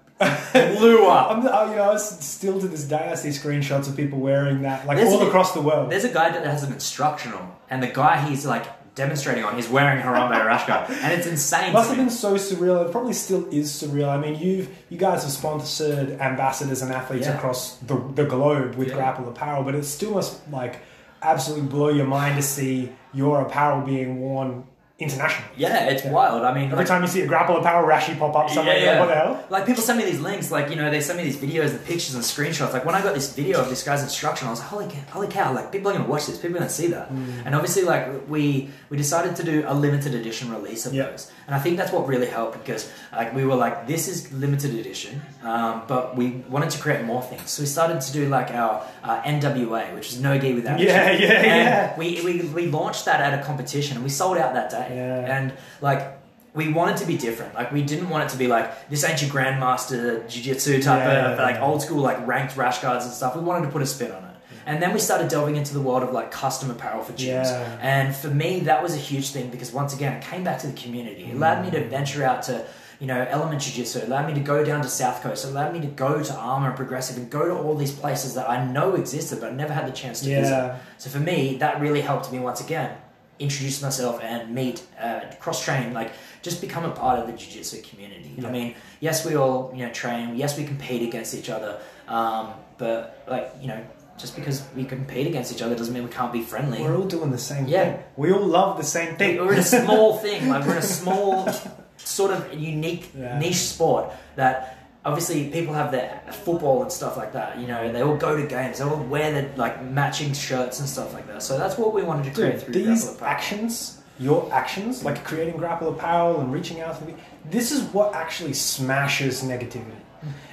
blew 0.78 1.06
up. 1.06 1.30
I'm, 1.30 1.46
uh, 1.46 1.70
you 1.70 1.76
know, 1.76 1.92
I 1.92 1.96
still 1.96 2.60
to 2.60 2.68
this 2.68 2.84
day, 2.84 3.08
I 3.10 3.14
see 3.14 3.28
screenshots 3.30 3.88
of 3.88 3.96
people 3.96 4.18
wearing 4.18 4.62
that, 4.62 4.86
like 4.86 4.96
There's 4.98 5.12
all 5.12 5.22
a- 5.22 5.26
across 5.28 5.52
the 5.54 5.60
world. 5.60 5.90
There's 5.90 6.04
a 6.04 6.12
guy 6.12 6.30
that 6.30 6.44
has 6.44 6.62
an 6.62 6.72
instructional, 6.72 7.42
and 7.70 7.82
the 7.82 7.88
guy 7.88 8.20
he's 8.28 8.44
like 8.46 8.66
demonstrating 8.94 9.42
on, 9.42 9.56
he's 9.56 9.68
wearing 9.70 10.02
Harambe 10.02 10.32
rash 10.44 10.66
guard, 10.66 10.90
and 10.90 11.12
it's 11.12 11.26
insane. 11.26 11.70
It 11.70 11.72
must 11.72 11.88
to 11.90 11.96
have 11.96 11.98
me. 11.98 12.04
been 12.04 12.10
so 12.14 12.34
surreal. 12.34 12.84
It 12.86 12.92
probably 12.92 13.14
still 13.14 13.48
is 13.50 13.70
surreal. 13.70 14.08
I 14.08 14.18
mean, 14.18 14.38
you've 14.38 14.68
you 14.90 14.98
guys 14.98 15.22
have 15.22 15.32
sponsored 15.32 16.10
ambassadors 16.20 16.82
and 16.82 16.92
athletes 16.92 17.26
Yeah. 17.26 17.36
across 17.36 17.76
the, 17.78 17.96
the 18.14 18.24
globe 18.24 18.74
with 18.74 18.88
Yeah. 18.88 18.94
Grapple 18.96 19.28
apparel, 19.28 19.62
but 19.64 19.74
it 19.74 19.84
still 19.84 20.12
must 20.12 20.46
like 20.50 20.80
absolutely 21.22 21.66
blow 21.68 21.88
your 21.88 22.06
mind 22.06 22.36
to 22.36 22.42
see 22.42 22.92
your 23.14 23.40
apparel 23.40 23.80
being 23.80 24.20
worn 24.20 24.64
internationally. 24.98 25.50
Yeah, 25.56 25.86
it's 25.86 26.04
Yeah. 26.04 26.12
wild. 26.12 26.44
I 26.44 26.52
mean, 26.54 26.66
Every 26.66 26.78
like- 26.78 26.86
time 26.86 27.02
you 27.02 27.08
see 27.08 27.22
a 27.22 27.26
Grapple 27.26 27.56
Apparel 27.56 27.86
rashi 27.88 28.16
pop 28.18 28.36
up 28.36 28.48
somewhere, 28.50 28.76
Yeah, 28.78 28.84
yeah. 28.84 28.90
like, 28.92 29.00
what 29.00 29.08
the 29.08 29.14
hell? 29.14 29.44
Like 29.50 29.66
people 29.66 29.82
send 29.82 29.98
me 29.98 30.04
these 30.04 30.20
links, 30.20 30.50
like 30.52 30.70
you 30.70 30.76
know, 30.76 30.90
they 30.90 31.00
send 31.00 31.18
me 31.18 31.24
these 31.24 31.36
videos, 31.36 31.72
the 31.72 31.78
pictures 31.78 32.14
and 32.14 32.22
screenshots. 32.22 32.72
Like 32.72 32.84
when 32.84 32.94
I 32.94 33.02
got 33.02 33.14
this 33.14 33.32
video 33.32 33.60
of 33.60 33.68
this 33.68 33.82
guy's 33.82 34.02
instruction, 34.02 34.46
I 34.46 34.50
was 34.50 34.60
like, 34.60 34.68
holy 34.68 34.86
cow, 34.86 35.00
holy 35.10 35.28
cow! 35.28 35.52
Like 35.52 35.72
people 35.72 35.90
are 35.90 35.94
gonna 35.94 36.08
watch 36.08 36.26
this, 36.26 36.36
people 36.38 36.56
are 36.56 36.60
gonna 36.60 36.70
see 36.70 36.86
that. 36.88 37.12
Mm. 37.12 37.46
And 37.46 37.54
obviously, 37.54 37.82
like 37.82 38.28
we 38.28 38.70
we 38.90 38.96
decided 38.96 39.34
to 39.36 39.42
do 39.42 39.64
a 39.66 39.74
limited 39.74 40.14
edition 40.14 40.52
release 40.52 40.86
of 40.86 40.94
Yeah. 40.94 41.04
those, 41.04 41.30
and 41.46 41.54
I 41.56 41.58
think 41.58 41.78
that's 41.78 41.90
what 41.92 42.06
really 42.06 42.26
helped 42.38 42.54
because 42.62 42.88
like 43.16 43.34
we 43.34 43.44
were 43.44 43.56
like, 43.56 43.86
this 43.88 44.06
is 44.08 44.30
limited 44.32 44.74
edition, 44.74 45.22
um, 45.44 45.82
but 45.88 46.16
we 46.16 46.44
wanted 46.48 46.70
to 46.70 46.78
create 46.78 47.02
more 47.04 47.22
things, 47.22 47.50
so 47.50 47.62
we 47.62 47.66
started 47.66 48.00
to 48.02 48.12
do 48.12 48.28
like 48.28 48.50
our 48.52 48.82
uh, 49.02 49.20
NWA, 49.24 49.94
which 49.94 50.08
is 50.12 50.20
no 50.20 50.38
gi 50.38 50.54
without 50.54 50.78
Yeah, 50.78 51.10
yeah, 51.10 51.32
and 51.32 51.46
yeah. 51.46 51.98
We, 51.98 52.20
we 52.24 52.32
we 52.58 52.66
launched 52.66 53.04
that 53.06 53.20
at 53.20 53.32
a 53.38 53.42
competition, 53.42 53.96
and 53.96 54.04
we 54.04 54.10
sold 54.10 54.36
out 54.38 54.52
that 54.54 54.70
day, 54.70 54.81
Yeah. 54.90 55.38
and 55.38 55.52
like 55.80 56.18
we 56.54 56.68
wanted 56.72 56.98
to 56.98 57.06
be 57.06 57.16
different. 57.16 57.54
Like 57.54 57.72
we 57.72 57.82
didn't 57.82 58.10
want 58.10 58.24
it 58.24 58.30
to 58.30 58.36
be 58.36 58.46
like 58.46 58.88
this 58.90 59.04
ain't 59.04 59.22
your 59.22 59.30
grandmaster 59.30 60.28
jiu-jitsu 60.28 60.82
type 60.82 61.06
Yeah. 61.06 61.32
of 61.32 61.38
like 61.38 61.60
old 61.60 61.82
school 61.82 62.02
like 62.02 62.26
ranked 62.26 62.56
rash 62.56 62.80
guards 62.80 63.04
and 63.04 63.14
stuff. 63.14 63.34
We 63.36 63.42
wanted 63.42 63.66
to 63.66 63.72
put 63.72 63.82
a 63.82 63.86
spin 63.86 64.12
on 64.12 64.24
it. 64.24 64.28
And 64.64 64.80
then 64.80 64.92
we 64.92 65.00
started 65.00 65.28
delving 65.28 65.56
into 65.56 65.74
the 65.74 65.80
world 65.80 66.02
of 66.02 66.12
like 66.12 66.30
custom 66.30 66.70
apparel 66.70 67.02
for 67.02 67.12
gyms. 67.14 67.46
Yeah. 67.46 67.78
And 67.80 68.14
for 68.14 68.28
me 68.28 68.60
that 68.60 68.82
was 68.82 68.94
a 68.94 68.98
huge 68.98 69.30
thing 69.30 69.50
because 69.50 69.72
once 69.72 69.94
again 69.94 70.12
it 70.14 70.22
came 70.22 70.44
back 70.44 70.58
to 70.60 70.66
the 70.66 70.80
community. 70.80 71.24
It 71.24 71.34
allowed 71.34 71.64
me 71.64 71.70
to 71.70 71.80
mm. 71.80 71.88
venture 71.88 72.24
out 72.24 72.42
to 72.44 72.64
you 73.00 73.08
know, 73.08 73.26
Element 73.30 73.60
Jiu-Jitsu 73.60 73.98
it 73.98 74.04
allowed 74.04 74.28
me 74.28 74.34
to 74.34 74.40
go 74.40 74.64
down 74.64 74.80
to 74.82 74.88
South 74.88 75.22
Coast. 75.22 75.44
It 75.44 75.48
allowed 75.48 75.72
me 75.72 75.80
to 75.80 75.88
go 75.88 76.22
to 76.22 76.34
Armour 76.34 76.68
and 76.68 76.76
Progressive 76.76 77.16
and 77.16 77.28
go 77.28 77.46
to 77.46 77.54
all 77.56 77.74
these 77.74 77.90
places 77.90 78.34
that 78.34 78.48
I 78.48 78.64
know 78.64 78.94
existed 78.94 79.40
but 79.40 79.52
I 79.52 79.54
never 79.56 79.72
had 79.72 79.88
the 79.88 79.92
chance 79.92 80.20
to 80.20 80.26
visit. 80.26 80.76
So 80.98 81.08
for 81.10 81.18
me, 81.18 81.56
that 81.56 81.80
really 81.80 82.02
helped 82.02 82.30
me 82.30 82.38
once 82.38 82.60
again 82.60 82.94
introduce 83.38 83.82
myself 83.82 84.20
and 84.22 84.54
meet, 84.54 84.82
uh, 85.00 85.20
cross 85.40 85.64
train, 85.64 85.92
like 85.92 86.12
just 86.42 86.60
become 86.60 86.84
a 86.84 86.90
part 86.90 87.18
of 87.18 87.26
the 87.26 87.32
jiu-jitsu 87.32 87.82
community. 87.82 88.34
Yeah. 88.38 88.48
I 88.48 88.50
mean, 88.52 88.74
yes, 89.00 89.24
we 89.26 89.34
all 89.36 89.72
you 89.74 89.84
know 89.86 89.92
train. 89.92 90.36
Yes, 90.36 90.56
we 90.56 90.64
compete 90.64 91.02
against 91.02 91.34
each 91.34 91.48
other. 91.50 91.80
Um, 92.08 92.52
but 92.78 93.24
like 93.28 93.52
you 93.60 93.68
know, 93.68 93.84
just 94.18 94.36
because 94.36 94.62
we 94.76 94.84
compete 94.84 95.26
against 95.26 95.52
each 95.52 95.62
other 95.62 95.74
doesn't 95.74 95.94
mean 95.94 96.04
we 96.04 96.10
can't 96.10 96.32
be 96.32 96.42
friendly. 96.42 96.82
We're 96.82 96.96
all 96.96 97.04
doing 97.06 97.30
the 97.30 97.38
same 97.38 97.66
Yeah. 97.66 97.84
thing. 97.84 98.02
We 98.16 98.32
all 98.32 98.44
love 98.44 98.76
the 98.76 98.84
same 98.84 99.16
thing. 99.16 99.38
We're 99.38 99.54
in 99.54 99.58
a 99.60 99.62
small 99.62 100.18
thing, 100.18 100.48
like 100.48 100.64
we're 100.66 100.72
in 100.72 100.78
a 100.78 100.82
small, 101.00 101.48
sort 101.96 102.32
of 102.32 102.52
unique 102.54 103.10
Yeah. 103.16 103.38
niche 103.38 103.56
sport 103.56 104.10
that 104.36 104.81
obviously 105.04 105.48
people 105.50 105.74
have 105.74 105.90
their 105.90 106.22
football 106.30 106.82
and 106.82 106.92
stuff 106.92 107.16
like 107.16 107.32
that. 107.32 107.58
You 107.58 107.66
know, 107.66 107.92
they 107.92 108.02
all 108.02 108.16
go 108.16 108.36
to 108.36 108.46
games, 108.46 108.78
they 108.78 108.84
all 108.84 109.02
wear 109.04 109.32
their 109.32 109.56
like 109.56 109.82
matching 109.84 110.32
shirts 110.32 110.80
and 110.80 110.88
stuff 110.88 111.12
like 111.12 111.26
that. 111.28 111.42
So 111.42 111.58
that's 111.58 111.76
what 111.76 111.92
we 111.92 112.02
wanted 112.02 112.24
to 112.24 112.30
create 112.30 112.52
Dude, 112.52 112.62
through 112.62 112.74
these 112.74 113.20
actions, 113.22 114.00
your 114.18 114.52
actions, 114.52 115.04
like 115.04 115.24
creating 115.24 115.56
grapple 115.56 115.88
apparel 115.88 116.40
and 116.40 116.52
reaching 116.52 116.80
out 116.80 116.98
to 116.98 117.04
the 117.04 117.14
this 117.50 117.72
is 117.72 117.82
what 117.92 118.14
actually 118.14 118.52
smashes 118.52 119.42
negativity. 119.42 119.96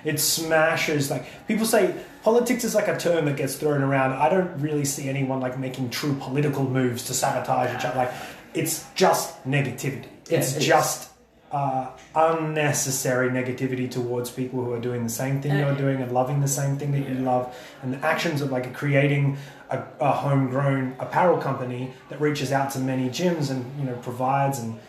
It 0.03 0.19
smashes 0.19 1.11
like 1.11 1.25
people 1.47 1.65
say 1.65 1.93
politics 2.23 2.63
is 2.63 2.73
like 2.73 2.87
a 2.87 2.97
term 2.97 3.25
that 3.25 3.37
gets 3.37 3.55
thrown 3.55 3.83
around. 3.83 4.13
I 4.13 4.27
don't 4.29 4.59
really 4.59 4.85
see 4.85 5.07
anyone 5.07 5.39
like 5.39 5.59
making 5.59 5.91
true 5.91 6.15
political 6.19 6.63
moves 6.63 7.03
to 7.05 7.13
sabotage 7.13 7.75
each 7.77 7.85
other. 7.85 7.97
Like 7.97 8.11
it's 8.55 8.85
just 8.95 9.43
negativity. 9.45 10.07
Yeah, 10.27 10.39
it's 10.39 10.55
just 10.55 11.08
uh, 11.51 11.87
unnecessary 12.15 13.29
negativity 13.29 13.89
towards 13.89 14.29
people 14.29 14.63
who 14.63 14.71
are 14.73 14.79
doing 14.79 15.03
the 15.03 15.09
same 15.09 15.41
thing 15.41 15.51
Uh, 15.53 15.57
you're 15.59 15.75
doing 15.75 16.01
and 16.01 16.11
loving 16.11 16.41
the 16.41 16.47
same 16.47 16.77
thing 16.77 16.91
that 16.91 17.07
you 17.09 17.15
love. 17.15 17.55
And 17.81 17.93
the 17.93 18.05
actions 18.05 18.41
of 18.41 18.51
like 18.51 18.73
creating 18.73 19.37
a, 19.69 19.83
a 19.99 20.11
homegrown 20.11 20.95
apparel 20.99 21.37
company 21.37 21.93
that 22.09 22.19
reaches 22.21 22.51
out 22.51 22.69
to 22.71 22.79
many 22.79 23.09
gyms 23.09 23.49
and 23.51 23.65
you 23.79 23.85
know 23.85 23.95
provides 23.95 24.59
and 24.59 24.79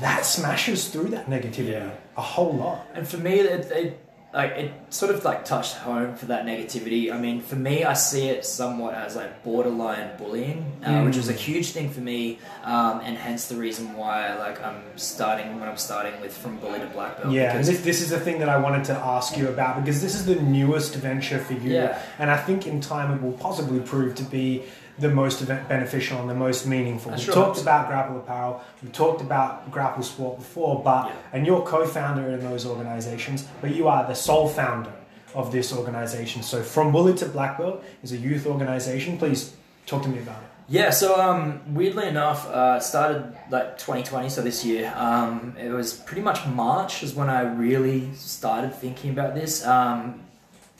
that 0.00 0.24
smashes 0.24 0.88
through 0.88 1.08
that 1.08 1.26
negativity 1.28 1.72
Yeah. 1.72 1.90
a 2.16 2.22
whole 2.22 2.54
lot. 2.54 2.86
And 2.94 3.06
for 3.08 3.16
me, 3.18 3.40
it, 3.40 3.70
it 3.72 4.00
like 4.32 4.52
it 4.52 4.72
sort 4.90 5.12
of 5.12 5.24
like 5.24 5.44
touched 5.44 5.74
home 5.74 6.14
for 6.14 6.26
that 6.26 6.46
negativity. 6.46 7.12
I 7.12 7.18
mean, 7.18 7.40
for 7.40 7.56
me, 7.56 7.82
I 7.84 7.94
see 7.94 8.28
it 8.28 8.44
somewhat 8.46 8.94
as 8.94 9.16
like 9.16 9.42
borderline 9.42 10.16
bullying, 10.18 10.64
uh, 10.84 10.90
Mm. 10.90 11.06
which 11.06 11.16
was 11.16 11.28
a 11.28 11.32
huge 11.32 11.72
thing 11.72 11.90
for 11.90 11.98
me, 12.00 12.38
um, 12.64 13.00
and 13.02 13.16
hence 13.16 13.46
the 13.48 13.56
reason 13.56 13.96
why 13.96 14.34
like 14.38 14.64
I'm 14.64 14.82
starting 14.94 15.58
when 15.58 15.68
I'm 15.68 15.76
starting 15.76 16.12
with 16.20 16.32
from 16.36 16.58
bully 16.58 16.78
to 16.78 16.86
black 16.86 17.20
belt. 17.20 17.34
Yeah, 17.34 17.50
and 17.50 17.52
because- 17.58 17.66
this, 17.68 17.80
this 17.80 18.00
is 18.02 18.10
the 18.10 18.20
thing 18.20 18.38
that 18.38 18.48
I 18.48 18.56
wanted 18.58 18.84
to 18.84 18.92
ask 18.94 19.36
you 19.36 19.48
about 19.48 19.80
because 19.82 20.00
this 20.00 20.14
is 20.14 20.26
the 20.26 20.36
newest 20.36 20.94
venture 20.94 21.38
for 21.40 21.54
you, 21.54 21.72
Yeah. 21.74 21.98
and 22.20 22.30
I 22.30 22.36
think 22.36 22.68
in 22.68 22.80
time 22.80 23.12
it 23.12 23.20
will 23.22 23.32
possibly 23.32 23.80
prove 23.80 24.14
to 24.14 24.22
be 24.22 24.62
the 25.00 25.08
most 25.08 25.40
event- 25.42 25.68
beneficial 25.68 26.20
and 26.20 26.28
the 26.28 26.34
most 26.34 26.66
meaningful. 26.66 27.10
That's 27.10 27.26
We've 27.26 27.34
right. 27.36 27.44
talked 27.46 27.60
about 27.62 27.88
Grapple 27.88 28.18
Apparel, 28.18 28.60
we've 28.82 28.92
talked 28.92 29.20
about 29.22 29.70
Grapple 29.70 30.02
Sport 30.02 30.38
before, 30.38 30.82
but 30.84 31.06
Yeah. 31.06 31.12
and 31.32 31.46
you're 31.46 31.62
co-founder 31.62 32.28
in 32.28 32.40
those 32.40 32.66
organizations, 32.66 33.46
but 33.60 33.74
you 33.74 33.88
are 33.88 34.06
the 34.06 34.14
sole 34.14 34.48
founder 34.48 34.92
of 35.34 35.52
this 35.52 35.72
organization. 35.72 36.42
So 36.42 36.62
From 36.62 36.92
Bully 36.92 37.14
to 37.14 37.26
Black 37.26 37.56
Belt 37.58 37.82
is 38.02 38.12
a 38.12 38.16
youth 38.16 38.46
organization. 38.46 39.16
Please 39.16 39.54
talk 39.86 40.02
to 40.02 40.08
me 40.08 40.18
about 40.18 40.36
it. 40.42 40.48
Yeah, 40.68 40.90
so 40.90 41.20
um, 41.20 41.60
weirdly 41.74 42.06
enough, 42.06 42.46
uh, 42.48 42.78
started 42.78 43.24
like 43.50 43.76
2020, 43.78 44.28
so 44.28 44.40
this 44.40 44.64
year. 44.64 44.92
Um, 44.96 45.56
it 45.58 45.70
was 45.70 45.92
pretty 45.92 46.22
much 46.22 46.46
March 46.46 47.02
is 47.02 47.12
when 47.12 47.28
I 47.28 47.40
really 47.42 48.14
started 48.14 48.72
thinking 48.74 49.10
about 49.10 49.34
this. 49.34 49.66
Um, 49.66 50.20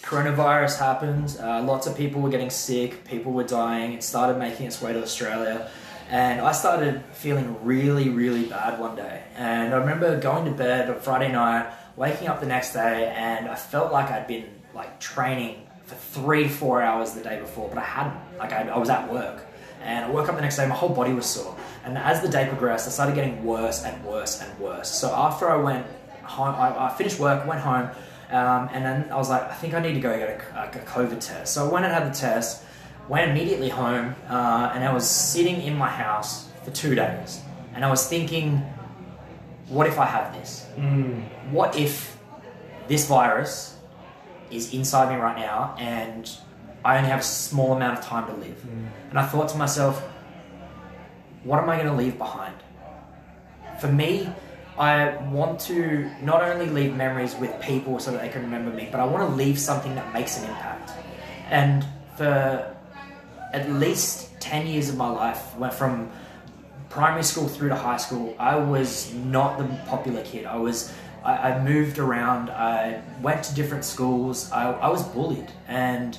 coronavirus 0.03 0.79
happened. 0.79 1.37
Uh, 1.41 1.63
lots 1.63 1.87
of 1.87 1.97
people 1.97 2.21
were 2.21 2.31
getting 2.31 2.51
sick. 2.51 3.05
People 3.05 3.33
were 3.33 3.45
dying. 3.45 3.93
It 3.93 4.03
started 4.03 4.39
making 4.39 4.67
its 4.67 4.81
way 4.81 4.93
to 4.93 5.03
Australia, 5.03 5.71
and 6.09 6.41
I 6.41 6.53
started 6.53 7.05
feeling 7.13 7.65
really, 7.65 8.09
really 8.09 8.47
bad 8.47 8.81
one 8.81 8.97
day. 8.97 9.23
And 9.37 9.75
I 9.75 9.79
remember 9.79 10.19
going 10.19 10.45
to 10.47 10.51
bed 10.51 10.91
on 10.91 11.01
Friday 11.01 11.31
night, 11.31 11.73
waking 11.97 12.29
up 12.29 12.41
the 12.41 12.47
next 12.47 12.73
day, 12.73 13.13
and 13.17 13.49
I 13.49 13.55
felt 13.55 13.93
like 13.93 14.11
I'd 14.11 14.27
been 14.27 14.49
like 14.75 15.01
training 15.01 15.67
for 15.85 15.95
three, 15.97 16.49
four 16.49 16.83
hours 16.83 17.13
the 17.13 17.23
day 17.23 17.41
before, 17.41 17.69
but 17.69 17.79
I 17.79 17.85
hadn't. 17.85 18.39
Like 18.39 18.53
I, 18.53 18.69
I 18.69 18.79
was 18.79 18.89
at 18.89 19.13
work. 19.13 19.47
And 19.83 20.05
I 20.05 20.11
woke 20.11 20.29
up 20.29 20.37
the 20.37 20.43
next 20.43 20.57
day, 20.57 20.67
my 20.67 20.75
whole 20.75 20.91
body 20.91 21.13
was 21.13 21.27
sore. 21.27 21.57
And 21.85 21.97
as 21.97 22.21
the 22.21 22.29
day 22.29 22.47
progressed, 22.47 22.87
I 22.87 22.91
started 22.91 23.15
getting 23.15 23.45
worse 23.45 23.83
and 23.85 24.05
worse 24.05 24.43
and 24.43 24.59
worse. 24.59 24.91
So 24.91 25.09
after 25.09 25.51
I 25.51 25.57
went 25.57 25.87
home, 26.23 26.55
I, 26.55 26.87
I 26.87 26.95
finished 26.95 27.19
work, 27.19 27.47
went 27.47 27.61
home, 27.61 27.89
um, 28.31 28.69
and 28.73 28.85
then 28.85 29.11
I 29.11 29.17
was 29.17 29.29
like, 29.29 29.43
I 29.43 29.55
think 29.55 29.75
I 29.75 29.81
need 29.81 29.95
to 29.95 30.01
go 30.01 30.17
get 30.17 30.41
a, 30.55 30.63
a 30.63 30.85
COVID 30.85 31.21
test. 31.21 31.55
So 31.55 31.69
I 31.69 31.73
went 31.73 31.85
and 31.85 31.93
had 31.95 32.11
the 32.11 32.17
test, 32.17 32.65
went 33.09 33.31
immediately 33.31 33.69
home, 33.69 34.15
uh, 34.29 34.73
and 34.75 34.85
I 34.85 34.93
was 34.93 35.09
sitting 35.09 35.63
in 35.63 35.77
my 35.77 35.89
house 35.89 36.49
for 36.65 36.71
two 36.71 36.95
days. 36.95 37.41
And 37.75 37.85
I 37.85 37.91
was 37.91 38.07
thinking, 38.09 38.63
what 39.69 39.87
if 39.87 39.99
I 39.99 40.05
have 40.05 40.33
this? 40.35 40.67
What 41.51 41.77
if 41.77 42.19
this 42.89 43.07
virus 43.07 43.77
is 44.51 44.75
inside 44.75 45.15
me 45.15 45.21
right 45.21 45.39
now 45.39 45.77
and 45.79 46.29
I 46.85 46.97
only 46.99 47.09
have 47.09 47.21
a 47.21 47.23
small 47.23 47.75
amount 47.75 47.99
of 47.99 48.05
time 48.05 48.27
to 48.27 48.35
live? 48.35 48.65
And 49.11 49.19
I 49.19 49.27
thought 49.27 49.49
to 49.51 49.57
myself, 49.57 50.03
what 51.45 51.61
am 51.63 51.71
I 51.71 51.77
going 51.77 51.89
to 51.89 51.95
leave 51.95 52.19
behind? 52.19 52.57
For 53.81 53.89
me, 53.89 54.29
I 54.81 55.15
want 55.31 55.61
to 55.69 56.11
not 56.23 56.43
only 56.43 56.65
leave 56.65 56.97
memories 56.97 57.37
with 57.37 57.61
people 57.61 57.99
so 57.99 58.13
that 58.13 58.23
they 58.23 58.31
can 58.31 58.41
remember 58.41 58.71
me, 58.71 58.89
but 58.91 58.99
I 58.99 59.05
want 59.05 59.29
to 59.29 59.37
leave 59.37 59.59
something 59.59 59.95
that 59.95 60.11
makes 60.15 60.39
an 60.39 60.49
impact. 60.49 60.93
And 61.51 61.85
for 62.17 62.75
at 63.53 63.71
least 63.71 64.41
10 64.41 64.67
years 64.67 64.89
of 64.89 64.97
my 64.97 65.11
life, 65.11 65.55
went 65.59 65.75
from 65.75 66.11
primary 66.89 67.23
school 67.23 67.47
through 67.47 67.69
to 67.69 67.77
high 67.77 67.99
school, 67.99 68.35
I 68.39 68.57
was 68.57 69.13
not 69.15 69.59
the 69.59 69.65
popular 69.87 70.23
kid. 70.23 70.47
I 70.47 70.57
was. 70.57 70.93
I, 71.23 71.51
I 71.51 71.63
moved 71.63 71.99
around. 71.99 72.49
I 72.49 73.03
went 73.21 73.45
to 73.45 73.55
different 73.55 73.85
schools. 73.85 74.51
I, 74.51 74.73
I 74.73 74.89
was 74.89 75.03
bullied, 75.03 75.53
and 75.69 76.19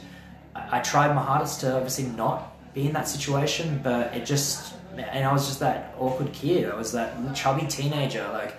I, 0.55 0.78
I 0.78 0.80
tried 0.82 1.16
my 1.16 1.24
hardest 1.24 1.62
to 1.62 1.76
obviously 1.76 2.05
not 2.05 2.74
be 2.76 2.86
in 2.86 2.93
that 2.93 3.07
situation. 3.07 3.80
But 3.84 4.14
it 4.14 4.26
just, 4.26 4.76
and 4.98 5.26
I 5.26 5.32
was 5.32 5.48
just 5.48 5.60
that 5.60 5.96
awkward 6.00 6.34
kid. 6.34 6.70
I 6.70 6.76
was 6.76 6.92
that 6.92 7.36
chubby 7.36 7.66
teenager. 7.68 8.28
Like, 8.34 8.56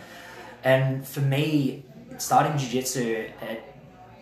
and 0.64 1.06
for 1.06 1.20
me, 1.20 1.84
starting 2.18 2.56
jiu-jitsu, 2.56 3.28
it 3.42 3.62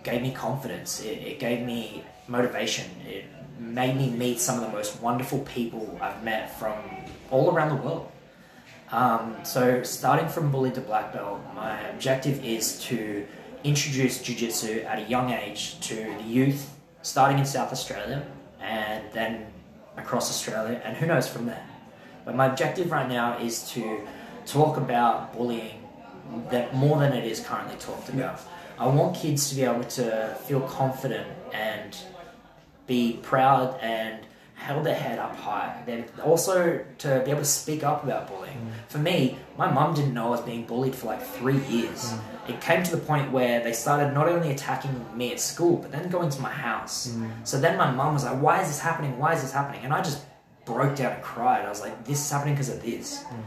gave 0.02 0.22
me 0.22 0.32
confidence. 0.32 1.02
It, 1.02 1.18
it 1.18 1.38
gave 1.38 1.66
me 1.66 2.04
motivation. 2.28 2.86
It 3.06 3.24
made 3.58 3.96
me 3.96 4.10
meet 4.10 4.40
some 4.40 4.56
of 4.56 4.62
the 4.62 4.76
most 4.76 5.00
wonderful 5.02 5.40
people 5.40 5.98
I've 6.00 6.22
met 6.24 6.58
from 6.58 6.74
all 7.30 7.54
around 7.54 7.76
the 7.76 7.82
world. 7.82 8.10
Um, 8.90 9.36
so, 9.44 9.82
starting 9.84 10.28
from 10.28 10.50
bully 10.50 10.72
to 10.72 10.80
black 10.80 11.12
belt, 11.12 11.40
my 11.54 11.80
objective 11.88 12.44
is 12.44 12.82
to 12.84 13.26
introduce 13.62 14.20
jiu-jitsu 14.20 14.80
at 14.80 14.98
a 14.98 15.02
young 15.02 15.30
age 15.30 15.78
to 15.80 15.94
the 15.94 16.24
youth, 16.24 16.74
starting 17.02 17.38
in 17.38 17.44
South 17.44 17.72
Australia 17.72 18.26
and 18.60 19.04
then 19.12 19.46
across 19.96 20.30
Australia, 20.30 20.80
and 20.84 20.96
who 20.96 21.06
knows 21.06 21.28
from 21.28 21.46
there. 21.46 21.64
But 22.24 22.36
my 22.36 22.46
objective 22.46 22.90
right 22.90 23.08
now 23.08 23.38
is 23.38 23.68
to 23.72 24.00
talk 24.46 24.76
about 24.76 25.32
bullying 25.32 25.82
that 26.50 26.74
more 26.74 26.98
than 26.98 27.12
it 27.12 27.24
is 27.24 27.40
currently 27.40 27.76
talked 27.76 28.08
about. 28.08 28.40
I 28.78 28.86
want 28.86 29.16
kids 29.16 29.50
to 29.50 29.56
be 29.56 29.62
able 29.62 29.84
to 29.84 30.36
feel 30.46 30.60
confident 30.60 31.28
and 31.52 31.96
be 32.86 33.18
proud 33.22 33.78
and 33.80 34.20
held 34.54 34.84
their 34.84 34.94
head 34.94 35.18
up 35.18 35.34
high. 35.36 35.82
Then 35.86 36.04
also 36.22 36.84
to 36.98 37.22
be 37.24 37.30
able 37.30 37.40
to 37.40 37.46
speak 37.46 37.82
up 37.82 38.04
about 38.04 38.28
bullying. 38.28 38.58
Mm. 38.58 38.90
For 38.90 38.98
me, 38.98 39.38
my 39.56 39.70
mum 39.70 39.94
didn't 39.94 40.12
know 40.12 40.26
I 40.28 40.30
was 40.30 40.40
being 40.42 40.64
bullied 40.64 40.94
for 40.94 41.06
like 41.06 41.22
three 41.22 41.60
years. 41.64 42.12
Mm. 42.12 42.50
It 42.50 42.60
came 42.60 42.82
to 42.82 42.90
the 42.90 43.02
point 43.10 43.32
where 43.32 43.62
they 43.62 43.72
started 43.72 44.12
not 44.12 44.28
only 44.28 44.50
attacking 44.50 44.94
me 45.16 45.32
at 45.32 45.40
school, 45.40 45.76
but 45.76 45.92
then 45.92 46.10
going 46.10 46.30
to 46.30 46.40
my 46.40 46.50
house. 46.50 47.08
Mm. 47.08 47.30
So 47.44 47.58
then 47.58 47.76
my 47.76 47.90
mum 47.90 48.14
was 48.14 48.24
like, 48.24 48.40
"Why 48.40 48.60
is 48.60 48.68
this 48.68 48.80
happening? 48.80 49.18
Why 49.18 49.34
is 49.34 49.42
this 49.42 49.52
happening?" 49.52 49.82
And 49.84 49.92
I 49.92 50.02
just 50.02 50.20
broke 50.64 50.96
down 50.96 51.12
and 51.12 51.22
cried. 51.22 51.64
I 51.64 51.68
was 51.68 51.80
like, 51.80 52.04
"This 52.04 52.18
is 52.24 52.30
happening 52.30 52.54
because 52.54 52.68
of 52.68 52.82
this." 52.82 53.24
Mm. 53.24 53.42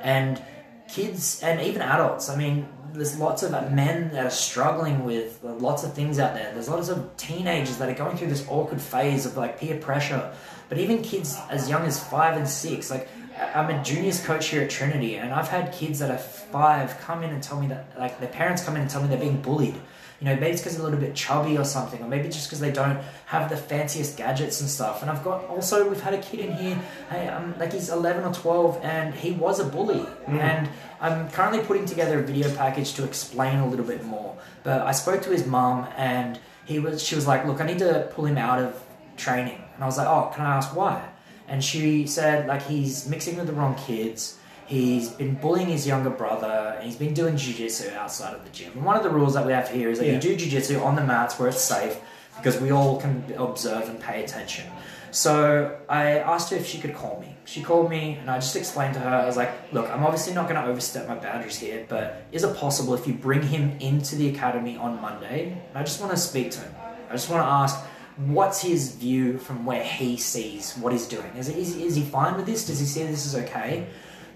And 0.00 0.42
kids 0.88 1.42
and 1.42 1.60
even 1.60 1.82
adults. 1.82 2.28
I 2.28 2.36
mean, 2.36 2.68
there's 2.92 3.18
lots 3.18 3.42
of 3.42 3.52
uh, 3.54 3.68
men 3.70 4.10
that 4.12 4.26
are 4.26 4.30
struggling 4.30 5.04
with 5.04 5.44
uh, 5.44 5.52
lots 5.54 5.82
of 5.82 5.94
things 5.94 6.18
out 6.18 6.34
there. 6.34 6.52
There's 6.52 6.68
lots 6.68 6.88
of 6.88 7.16
teenagers 7.16 7.78
that 7.78 7.88
are 7.88 7.94
going 7.94 8.16
through 8.16 8.28
this 8.28 8.46
awkward 8.48 8.80
phase 8.80 9.26
of 9.26 9.36
like 9.36 9.58
peer 9.58 9.78
pressure. 9.78 10.32
But 10.68 10.78
even 10.78 11.02
kids 11.02 11.38
as 11.50 11.68
young 11.68 11.82
as 11.82 12.02
five 12.02 12.36
and 12.36 12.48
six, 12.48 12.90
like 12.90 13.08
I'm 13.54 13.70
a 13.70 13.82
juniors 13.82 14.24
coach 14.24 14.48
here 14.48 14.62
at 14.62 14.70
Trinity, 14.70 15.16
and 15.16 15.32
I've 15.32 15.48
had 15.48 15.72
kids 15.72 15.98
that 15.98 16.10
are 16.10 16.18
five 16.18 16.98
come 17.00 17.22
in 17.22 17.30
and 17.30 17.42
tell 17.42 17.60
me 17.60 17.66
that 17.68 17.98
like 17.98 18.20
their 18.20 18.28
parents 18.28 18.62
come 18.62 18.76
in 18.76 18.82
and 18.82 18.90
tell 18.90 19.02
me 19.02 19.08
they're 19.08 19.18
being 19.18 19.42
bullied. 19.42 19.74
You 20.20 20.26
know, 20.26 20.36
maybe 20.36 20.52
it's 20.52 20.60
because 20.60 20.76
they're 20.76 20.86
a 20.86 20.88
little 20.88 21.04
bit 21.04 21.14
chubby 21.14 21.58
or 21.58 21.64
something, 21.64 22.00
or 22.02 22.08
maybe 22.08 22.28
just 22.28 22.46
because 22.46 22.60
they 22.60 22.70
don't 22.70 23.00
have 23.26 23.50
the 23.50 23.56
fanciest 23.56 24.16
gadgets 24.16 24.60
and 24.60 24.70
stuff. 24.70 25.02
And 25.02 25.10
I've 25.10 25.24
got 25.24 25.44
also 25.46 25.88
we've 25.88 26.00
had 26.00 26.14
a 26.14 26.22
kid 26.22 26.40
in 26.40 26.52
here, 26.52 26.78
hey, 27.10 27.28
um, 27.28 27.54
like 27.58 27.72
he's 27.72 27.90
11 27.90 28.24
or 28.24 28.32
12, 28.32 28.80
and 28.82 29.14
he 29.14 29.32
was 29.32 29.60
a 29.60 29.64
bully. 29.64 30.06
And 30.40 30.68
I'm 31.00 31.28
currently 31.30 31.60
putting 31.64 31.84
together 31.84 32.20
a 32.20 32.22
video 32.22 32.54
package 32.54 32.94
to 32.94 33.04
explain 33.04 33.58
a 33.58 33.66
little 33.66 33.84
bit 33.84 34.04
more. 34.04 34.36
But 34.62 34.82
I 34.82 34.92
spoke 34.92 35.22
to 35.22 35.30
his 35.30 35.46
mum, 35.46 35.86
and 35.96 36.38
he 36.64 36.78
was 36.78 37.02
she 37.02 37.14
was 37.14 37.26
like, 37.26 37.44
look, 37.44 37.60
I 37.60 37.66
need 37.66 37.80
to 37.80 38.08
pull 38.14 38.26
him 38.26 38.38
out 38.38 38.60
of 38.60 38.82
training. 39.16 39.60
And 39.74 39.82
I 39.82 39.86
was 39.86 39.98
like, 39.98 40.06
oh, 40.08 40.30
can 40.34 40.44
I 40.44 40.56
ask 40.56 40.74
why? 40.74 41.06
And 41.48 41.62
she 41.62 42.06
said 42.06 42.46
like 42.46 42.62
he's 42.62 43.08
mixing 43.08 43.36
with 43.36 43.46
the 43.46 43.52
wrong 43.52 43.74
kids. 43.74 44.38
He's 44.66 45.10
been 45.10 45.34
bullying 45.34 45.68
his 45.68 45.86
younger 45.86 46.10
brother, 46.10 46.74
and 46.76 46.84
he's 46.84 46.96
been 46.96 47.12
doing 47.14 47.36
jiu-jitsu 47.36 47.90
outside 47.94 48.34
of 48.34 48.44
the 48.44 48.50
gym. 48.50 48.72
And 48.74 48.84
one 48.84 48.96
of 48.96 49.02
the 49.02 49.10
rules 49.10 49.34
that 49.34 49.44
we 49.46 49.52
have 49.52 49.68
here 49.68 49.90
is 49.90 49.98
that 49.98 50.06
Yeah. 50.06 50.14
you 50.14 50.20
do 50.20 50.36
jiu-jitsu 50.36 50.80
on 50.80 50.96
the 50.96 51.04
mats 51.04 51.38
where 51.38 51.48
it's 51.48 51.60
safe, 51.60 51.98
because 52.36 52.60
we 52.60 52.70
all 52.70 53.00
can 53.00 53.24
observe 53.36 53.88
and 53.88 54.00
pay 54.00 54.24
attention. 54.24 54.64
So 55.10 55.76
I 55.88 56.18
asked 56.18 56.50
her 56.50 56.56
if 56.56 56.66
she 56.66 56.78
could 56.78 56.94
call 56.94 57.20
me. 57.20 57.36
She 57.44 57.62
called 57.62 57.88
me, 57.88 58.18
and 58.20 58.28
I 58.30 58.36
just 58.40 58.56
explained 58.56 58.94
to 58.94 59.00
her. 59.00 59.10
I 59.10 59.26
was 59.26 59.36
like, 59.36 59.50
"Look, 59.72 59.88
I'm 59.90 60.02
obviously 60.02 60.34
not 60.34 60.48
going 60.48 60.60
to 60.60 60.66
overstep 60.68 61.06
my 61.06 61.14
boundaries 61.14 61.56
here, 61.56 61.84
but 61.88 62.24
is 62.32 62.42
it 62.42 62.56
possible 62.56 62.94
if 62.94 63.06
you 63.06 63.12
bring 63.12 63.42
him 63.42 63.76
into 63.78 64.16
the 64.16 64.28
academy 64.30 64.76
on 64.76 65.00
Monday? 65.00 65.52
And 65.68 65.78
I 65.78 65.82
just 65.84 66.00
want 66.00 66.10
to 66.12 66.18
speak 66.18 66.50
to 66.52 66.60
him. 66.60 66.74
I 67.10 67.12
just 67.12 67.28
want 67.30 67.42
to 67.44 67.48
ask." 67.48 67.78
What's 68.16 68.62
his 68.62 68.92
view 68.94 69.38
from 69.38 69.66
where 69.66 69.82
he 69.82 70.16
sees 70.16 70.74
what 70.78 70.92
he's 70.92 71.08
doing? 71.08 71.32
Is, 71.36 71.48
is, 71.48 71.74
is 71.74 71.96
he 71.96 72.02
fine 72.02 72.36
with 72.36 72.46
this? 72.46 72.64
Does 72.64 72.78
he 72.78 72.86
see 72.86 73.02
this 73.02 73.26
is 73.26 73.34
okay? 73.34 73.86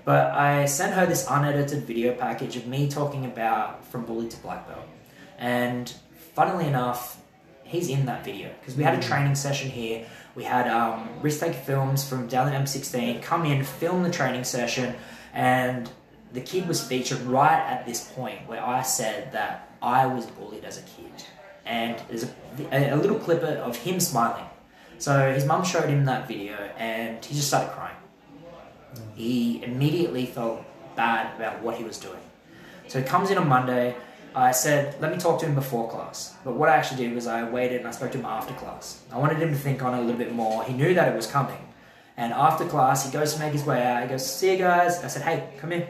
But 0.09 0.33
I 0.33 0.65
sent 0.65 0.95
her 0.95 1.05
this 1.05 1.27
unedited 1.29 1.85
video 1.85 2.15
package 2.15 2.57
of 2.57 2.67
me 2.67 2.89
talking 2.89 3.27
about 3.27 3.85
from 3.85 4.07
bully 4.07 4.27
to 4.27 4.37
black 4.39 4.67
belt. 4.67 4.87
And 5.37 5.93
funnily 6.33 6.67
enough, 6.67 7.21
he's 7.65 7.91
in 7.91 8.07
that 8.07 8.25
video 8.25 8.49
because 8.59 8.75
we 8.75 8.85
had 8.85 8.99
a 8.99 9.03
training 9.03 9.35
session 9.35 9.69
here. 9.69 10.07
We 10.35 10.45
had 10.45 10.67
um, 10.67 11.11
risk 11.21 11.41
take 11.41 11.55
films 11.55 12.09
from 12.09 12.27
down 12.27 12.49
at 12.49 12.59
M16 12.59 13.21
come 13.21 13.45
in, 13.45 13.63
film 13.63 14.03
the 14.03 14.11
training 14.11 14.45
session, 14.45 14.95
and 15.35 15.91
the 16.33 16.41
kid 16.41 16.67
was 16.67 16.83
featured 16.83 17.21
right 17.21 17.61
at 17.61 17.85
this 17.85 18.11
point 18.15 18.49
where 18.49 18.65
I 18.65 18.81
said 18.81 19.33
that 19.33 19.77
I 19.83 20.07
was 20.07 20.25
bullied 20.25 20.65
as 20.65 20.79
a 20.79 20.83
kid. 20.85 21.23
And 21.67 22.01
there's 22.09 22.25
a, 22.25 22.31
a, 22.73 22.95
a 22.95 22.97
little 22.97 23.19
clip 23.19 23.43
of 23.43 23.77
him 23.77 24.01
smiling. 24.01 24.47
So 24.97 25.35
his 25.35 25.45
mum 25.45 25.67
showed 25.67 25.91
him 25.91 26.07
that 26.07 26.27
video, 26.27 26.55
and 26.79 27.23
he 27.23 27.35
just 27.35 27.49
started 27.49 27.73
crying 27.73 27.97
he 29.15 29.63
immediately 29.63 30.27
felt 30.27 30.65
bad 30.97 31.35
about 31.37 31.63
what 31.63 31.77
he 31.77 31.85
was 31.85 31.99
doing. 31.99 32.21
So 32.89 33.01
he 33.01 33.07
comes 33.07 33.31
in 33.31 33.39
on 33.39 33.49
Monday. 33.49 33.97
I 34.35 34.53
said, 34.53 35.01
let 35.01 35.11
me 35.11 35.19
talk 35.19 35.41
to 35.41 35.47
him 35.47 35.55
before 35.55 35.91
class. 35.91 36.35
But 36.45 36.55
what 36.55 36.69
I 36.69 36.77
actually 36.77 37.05
did 37.05 37.15
was 37.15 37.27
I 37.27 37.49
waited 37.49 37.79
and 37.79 37.89
I 37.89 37.91
spoke 37.91 38.13
to 38.13 38.19
him 38.19 38.25
after 38.25 38.55
class. 38.55 39.03
I 39.13 39.19
wanted 39.19 39.39
him 39.39 39.51
to 39.51 39.57
think 39.57 39.83
on 39.83 39.95
it 39.95 39.99
a 39.99 40.01
little 40.03 40.19
bit 40.19 40.33
more. 40.33 40.65
He 40.65 40.73
knew 40.73 40.95
that 40.95 41.09
it 41.09 41.17
was 41.17 41.27
coming. 41.27 41.59
And 42.17 42.33
after 42.33 42.65
class, 42.65 43.07
he 43.07 43.13
goes 43.13 43.35
to 43.35 43.41
make 43.41 43.53
his 43.53 43.65
way 43.65 43.83
out. 43.83 44.03
He 44.03 44.09
goes, 44.09 44.27
see 44.27 44.53
you 44.53 44.59
guys. 44.59 45.03
I 45.05 45.09
said, 45.09 45.23
hey, 45.23 45.49
come 45.59 45.73
in. 45.73 45.87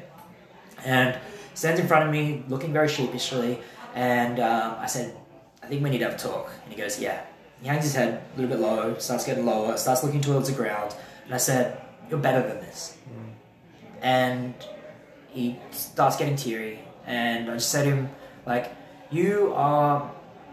And 0.84 1.18
stands 1.55 1.80
in 1.80 1.88
front 1.88 2.05
of 2.07 2.12
me, 2.12 2.44
looking 2.49 2.72
very 2.72 2.88
sheepishly. 2.88 3.59
And 3.94 4.38
um, 4.38 4.76
I 4.78 4.86
said, 4.86 5.16
I 5.62 5.66
think 5.66 5.82
we 5.82 5.90
need 5.90 5.99
to 5.99 6.05
have 6.05 6.14
a 6.14 6.18
talk. 6.18 6.51
And 6.64 6.72
he 6.72 6.80
goes, 6.80 7.01
yeah. 7.01 7.22
He 7.61 7.66
hangs 7.66 7.84
his 7.84 7.94
head 7.94 8.22
a 8.34 8.40
little 8.40 8.57
bit 8.57 8.61
low, 8.61 8.96
starts 8.99 9.24
getting 9.26 9.44
lower, 9.44 9.76
starts 9.76 10.05
looking 10.05 10.20
towards 10.20 10.49
the 10.49 10.55
ground. 10.55 10.94
And 11.24 11.34
I 11.34 11.38
said, 11.38 11.80
you're 12.11 12.18
better 12.18 12.46
than 12.46 12.59
this. 12.61 12.96
And 14.00 14.54
he 15.28 15.59
starts 15.70 16.16
getting 16.16 16.36
teary. 16.36 16.80
And 17.06 17.50
I 17.50 17.54
just 17.54 17.70
said 17.70 17.84
to 17.84 17.90
him, 17.90 18.11
like, 18.46 18.72
you 19.11 19.52
are 19.54 20.11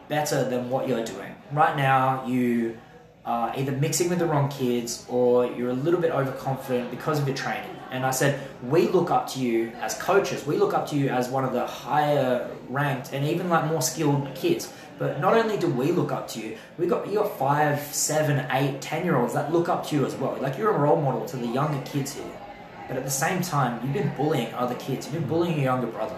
better 0.08 0.49
than 0.49 0.70
what 0.70 0.88
you're 0.88 1.03
doing. 1.03 1.36
Right 1.51 1.76
now, 1.76 2.26
you 2.26 2.78
are 3.26 3.53
either 3.58 3.72
mixing 3.72 4.10
with 4.10 4.20
the 4.20 4.26
wrong 4.26 4.49
kids 4.49 5.06
or 5.10 5.45
you're 5.45 5.72
a 5.72 5.74
little 5.74 5.99
bit 5.99 6.12
overconfident 6.12 6.91
because 6.91 7.20
of 7.20 7.28
your 7.28 7.36
training. 7.36 7.70
And 7.91 8.06
I 8.06 8.12
said, 8.12 8.39
we 8.64 8.88
look 8.88 9.10
up 9.10 9.28
to 9.32 9.39
you 9.39 9.72
as 9.82 9.95
coaches. 9.95 10.45
We 10.45 10.58
look 10.58 10.74
up 10.74 10.88
to 10.89 10.95
you 10.95 11.10
as 11.10 11.30
one 11.30 11.43
of 11.43 11.53
the 11.53 11.66
higher 11.66 12.49
ranked 12.70 13.14
and 13.14 13.26
even 13.26 13.49
like 13.49 13.66
more 13.66 13.82
skilled 13.82 14.34
kids. 14.36 14.72
But 14.98 15.20
not 15.20 15.34
only 15.34 15.58
do 15.58 15.68
we 15.68 15.91
look 15.91 16.12
up 16.12 16.28
to 16.30 16.39
you, 16.39 16.58
we 16.78 16.88
got 16.88 17.08
you 17.08 17.16
got 17.16 17.38
five, 17.38 17.82
seven, 17.82 18.46
eight, 18.52 18.82
ten 18.82 19.04
year 19.04 19.18
olds 19.18 19.34
that 19.34 19.52
look 19.52 19.68
up 19.68 19.86
to 19.88 19.96
you 19.96 20.06
as 20.06 20.16
well. 20.16 20.38
Like 20.39 20.58
you're 20.58 20.72
a 20.72 20.78
role 20.78 21.02
model 21.02 21.26
to 21.26 21.38
the 21.38 21.48
younger 21.48 21.82
kids 21.86 22.14
here. 22.14 22.41
But 22.88 22.98
at 22.98 23.04
the 23.04 23.12
same 23.12 23.41
time, 23.41 23.84
you've 23.84 23.93
been 23.93 24.16
bullying 24.16 24.54
other 24.54 24.76
kids. 24.76 25.08
You've 25.08 25.16
been 25.16 25.28
bullying 25.28 25.56
your 25.56 25.64
younger 25.64 25.88
brother. 25.88 26.18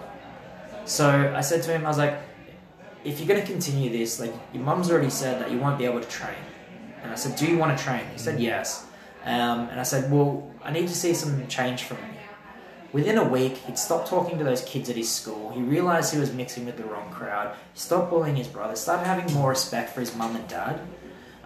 So 0.86 1.34
I 1.36 1.42
said 1.42 1.64
to 1.64 1.72
him, 1.72 1.86
I 1.86 1.90
was 1.90 1.98
like, 1.98 2.20
if 3.04 3.20
you're 3.20 3.28
going 3.28 3.40
to 3.40 3.46
continue 3.46 3.90
this, 3.90 4.20
like 4.20 4.34
your 4.54 4.64
mum's 4.64 4.92
already 4.92 5.10
said 5.10 5.42
that 5.42 5.52
you 5.52 5.60
won't 5.60 5.78
be 5.78 5.86
able 5.86 6.02
to 6.02 6.10
train. 6.10 6.36
And 7.02 7.12
I 7.12 7.16
said, 7.16 7.38
do 7.38 7.48
you 7.48 7.58
want 7.58 7.78
to 7.78 7.84
train? 7.84 8.04
He 8.12 8.20
said, 8.20 8.40
yes. 8.40 8.86
Um, 9.24 9.70
and 9.70 9.80
I 9.80 9.84
said, 9.84 10.12
well, 10.12 10.52
I 10.64 10.72
need 10.72 10.88
to 10.88 10.96
see 10.96 11.14
some 11.14 11.48
change 11.48 11.84
from 11.84 11.98
you. 11.98 12.17
Within 12.98 13.20
a 13.20 13.24
week, 13.24 13.58
he'd 13.58 13.78
stopped 13.78 14.08
talking 14.08 14.40
to 14.40 14.44
those 14.44 14.64
kids 14.64 14.90
at 14.90 14.96
his 14.96 15.08
school. 15.08 15.52
He 15.52 15.62
realized 15.62 16.12
he 16.12 16.20
was 16.20 16.34
mixing 16.34 16.66
with 16.66 16.78
the 16.78 16.84
wrong 16.84 17.12
crowd. 17.12 17.56
He 17.76 17.80
stopped 17.80 18.10
bullying 18.10 18.36
his 18.36 18.48
brother, 18.48 18.76
started 18.76 19.06
having 19.06 19.32
more 19.36 19.52
respect 19.52 19.94
for 19.94 20.00
his 20.00 20.16
mum 20.16 20.36
and 20.36 20.48
dad. 20.48 20.80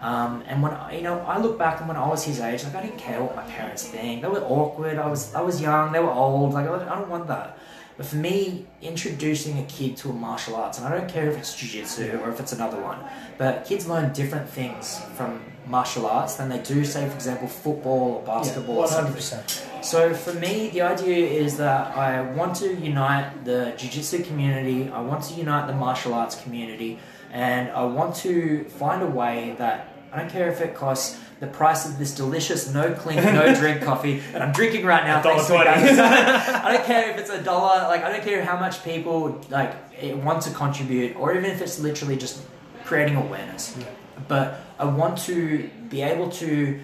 Um, 0.00 0.42
and 0.48 0.62
when 0.62 0.72
you 0.94 1.02
know, 1.02 1.18
I 1.20 1.38
look 1.38 1.58
back 1.58 1.80
and 1.80 1.88
when 1.88 1.98
I 1.98 2.08
was 2.08 2.24
his 2.24 2.40
age, 2.40 2.64
like 2.64 2.74
I 2.74 2.80
didn't 2.80 2.96
care 2.96 3.22
what 3.22 3.36
my 3.36 3.42
parents 3.42 3.86
think. 3.86 4.22
They 4.22 4.28
were 4.28 4.40
awkward. 4.40 4.96
I 4.96 5.06
was, 5.06 5.34
I 5.34 5.42
was 5.42 5.60
young. 5.60 5.92
They 5.92 6.00
were 6.00 6.10
old. 6.10 6.54
Like 6.54 6.66
I 6.66 6.94
don't 6.98 7.10
want 7.10 7.26
that. 7.26 7.58
But 7.98 8.06
for 8.06 8.16
me, 8.16 8.64
introducing 8.80 9.58
a 9.58 9.64
kid 9.64 9.98
to 9.98 10.08
a 10.08 10.14
martial 10.14 10.56
arts, 10.56 10.78
and 10.78 10.86
I 10.86 10.96
don't 10.96 11.10
care 11.10 11.28
if 11.30 11.36
it's 11.36 11.54
jiu-jitsu 11.54 12.18
or 12.24 12.30
if 12.30 12.40
it's 12.40 12.52
another 12.52 12.80
one, 12.80 12.96
but 13.36 13.66
kids 13.66 13.86
learn 13.86 14.14
different 14.14 14.48
things 14.48 15.02
from 15.16 15.42
martial 15.66 16.06
arts 16.06 16.36
than 16.36 16.48
they 16.48 16.60
do, 16.60 16.82
say, 16.86 17.06
for 17.06 17.14
example, 17.14 17.46
football 17.46 18.14
or 18.14 18.22
basketball. 18.22 18.76
or 18.76 18.78
One 18.78 18.88
something. 18.88 19.71
So 19.82 20.14
for 20.14 20.32
me, 20.34 20.68
the 20.68 20.82
idea 20.82 21.26
is 21.26 21.56
that 21.56 21.96
I 21.96 22.20
want 22.20 22.56
to 22.56 22.74
unite 22.74 23.44
the 23.44 23.74
jiu-jitsu 23.76 24.24
community. 24.24 24.88
I 24.88 25.00
want 25.00 25.24
to 25.24 25.34
unite 25.34 25.66
the 25.66 25.74
martial 25.74 26.14
arts 26.14 26.40
community, 26.40 26.98
and 27.32 27.70
I 27.70 27.84
want 27.84 28.14
to 28.16 28.64
find 28.64 29.02
a 29.02 29.06
way 29.06 29.56
that 29.58 29.88
I 30.12 30.18
don't 30.18 30.30
care 30.30 30.50
if 30.50 30.60
it 30.60 30.74
costs 30.74 31.18
the 31.40 31.48
price 31.48 31.84
of 31.88 31.98
this 31.98 32.14
delicious 32.14 32.72
no 32.72 32.92
clink, 32.92 33.20
no 33.24 33.52
drink 33.54 33.82
coffee 33.82 34.20
that 34.32 34.40
I'm 34.40 34.52
drinking 34.52 34.86
right 34.86 35.04
now. 35.04 35.20
thanks 35.20 35.46
to 35.48 35.54
$1.20. 35.54 35.64
guys. 35.64 35.98
I 36.64 36.72
don't 36.72 36.86
care 36.86 37.10
if 37.10 37.18
it's 37.18 37.30
a 37.30 37.42
dollar. 37.42 37.88
Like 37.88 38.04
I 38.04 38.12
don't 38.12 38.22
care 38.22 38.44
how 38.44 38.58
much 38.58 38.84
people 38.84 39.44
like 39.50 39.74
want 40.22 40.42
to 40.42 40.50
contribute, 40.50 41.16
or 41.16 41.34
even 41.34 41.50
if 41.50 41.60
it's 41.60 41.80
literally 41.80 42.16
just 42.16 42.42
creating 42.84 43.16
awareness. 43.16 43.76
Yeah. 43.76 43.86
But 44.28 44.60
I 44.78 44.84
want 44.84 45.18
to 45.20 45.68
be 45.88 46.02
able 46.02 46.30
to 46.30 46.80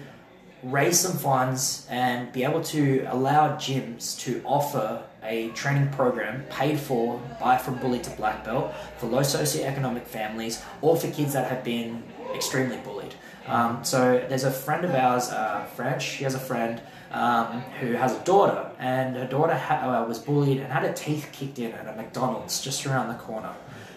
raise 0.63 0.99
some 0.99 1.17
funds 1.17 1.87
and 1.89 2.31
be 2.31 2.43
able 2.43 2.61
to 2.61 3.05
allow 3.09 3.55
gyms 3.55 4.19
to 4.19 4.41
offer 4.45 5.03
a 5.23 5.49
training 5.49 5.89
program 5.89 6.43
paid 6.49 6.79
for 6.79 7.21
by 7.39 7.57
from 7.57 7.75
bully 7.79 7.99
to 7.99 8.09
black 8.11 8.43
belt 8.43 8.73
for 8.97 9.07
low 9.07 9.21
socioeconomic 9.21 10.03
families 10.03 10.61
or 10.81 10.95
for 10.95 11.09
kids 11.11 11.33
that 11.33 11.49
have 11.49 11.63
been 11.63 12.03
extremely 12.33 12.77
bullied. 12.77 13.13
Um, 13.47 13.83
so 13.83 14.23
there's 14.29 14.43
a 14.43 14.51
friend 14.51 14.85
of 14.85 14.93
ours, 14.93 15.29
uh, 15.29 15.65
French. 15.75 16.03
She 16.03 16.23
has 16.23 16.35
a 16.35 16.39
friend 16.39 16.81
um, 17.11 17.61
who 17.79 17.93
has 17.93 18.15
a 18.15 18.23
daughter, 18.23 18.69
and 18.77 19.15
her 19.15 19.25
daughter 19.25 19.55
ha- 19.55 20.03
uh, 20.03 20.07
was 20.07 20.19
bullied 20.19 20.59
and 20.59 20.71
had 20.71 20.83
her 20.83 20.93
teeth 20.93 21.29
kicked 21.31 21.57
in 21.57 21.71
at 21.71 21.87
a 21.87 21.95
McDonald's 21.95 22.61
just 22.61 22.85
around 22.85 23.07
the 23.07 23.15
corner. 23.15 23.53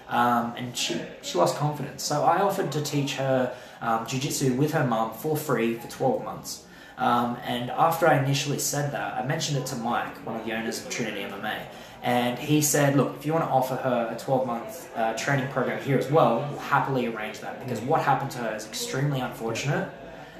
Um, 0.09 0.55
and 0.57 0.77
she, 0.77 1.01
she 1.23 1.39
lost 1.39 1.57
confidence. 1.57 2.03
So 2.03 2.25
I 2.25 2.41
offered 2.41 2.73
to 2.73 2.83
teach 2.83 3.17
her 3.17 3.55
um, 3.83 4.07
jiu-jitsu 4.07 4.55
with 4.55 4.73
her 4.73 4.87
mum 4.87 5.13
for 5.13 5.37
free 5.37 5.75
for 5.75 5.89
12 5.89 6.25
months. 6.25 6.65
Um, 6.97 7.37
and 7.45 7.71
after 7.71 8.07
I 8.07 8.23
initially 8.23 8.59
said 8.59 8.93
that, 8.93 9.23
I 9.23 9.27
mentioned 9.27 9.59
it 9.59 9.67
to 9.67 9.77
Mike, 9.77 10.25
one 10.25 10.37
of 10.37 10.47
the 10.47 10.53
owners 10.53 10.83
of 10.83 10.89
Trinity 10.89 11.23
MMA, 11.23 11.67
and 12.03 12.39
he 12.39 12.63
said, 12.63 12.97
"Look, 12.97 13.17
if 13.17 13.27
you 13.27 13.33
want 13.33 13.45
to 13.45 13.51
offer 13.51 13.77
her 13.77 14.09
a 14.13 14.17
12-month 14.17 14.91
uh, 14.97 15.15
training 15.15 15.49
program 15.49 15.83
here 15.83 15.99
as 15.99 16.11
well, 16.11 16.47
we'll 16.51 16.59
happily 16.59 17.07
arrange 17.07 17.41
that 17.41 17.61
because 17.61 17.81
what 17.81 18.03
happened 18.03 18.31
to 18.33 18.39
her 18.39 18.55
is 18.55 18.67
extremely 18.67 19.21
unfortunate, 19.21 19.89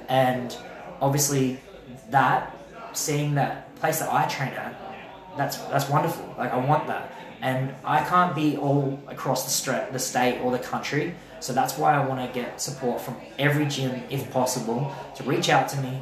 and 0.09 0.55
obviously 1.01 1.59
that 2.09 2.55
seeing 2.93 3.35
that 3.35 3.75
place 3.77 3.99
that 3.99 4.13
I 4.13 4.25
train 4.27 4.53
at, 4.53 4.75
that's 5.37 5.57
that's 5.57 5.89
wonderful. 5.89 6.35
Like 6.37 6.53
I 6.53 6.57
want 6.57 6.87
that, 6.87 7.11
and 7.41 7.73
I 7.83 8.03
can't 8.03 8.35
be 8.35 8.57
all 8.57 9.01
across 9.07 9.43
the 9.43 9.51
stra- 9.51 9.89
the 9.91 9.99
state 9.99 10.39
or 10.41 10.51
the 10.51 10.59
country. 10.59 11.15
So 11.43 11.51
that's 11.51 11.77
why 11.77 11.93
I 11.93 12.07
want 12.07 12.21
to 12.25 12.39
get 12.39 12.61
support 12.61 13.01
from 13.01 13.17
every 13.37 13.65
gym, 13.65 14.01
if 14.09 14.31
possible, 14.31 14.95
to 15.15 15.23
reach 15.23 15.49
out 15.49 15.67
to 15.69 15.77
me. 15.81 16.01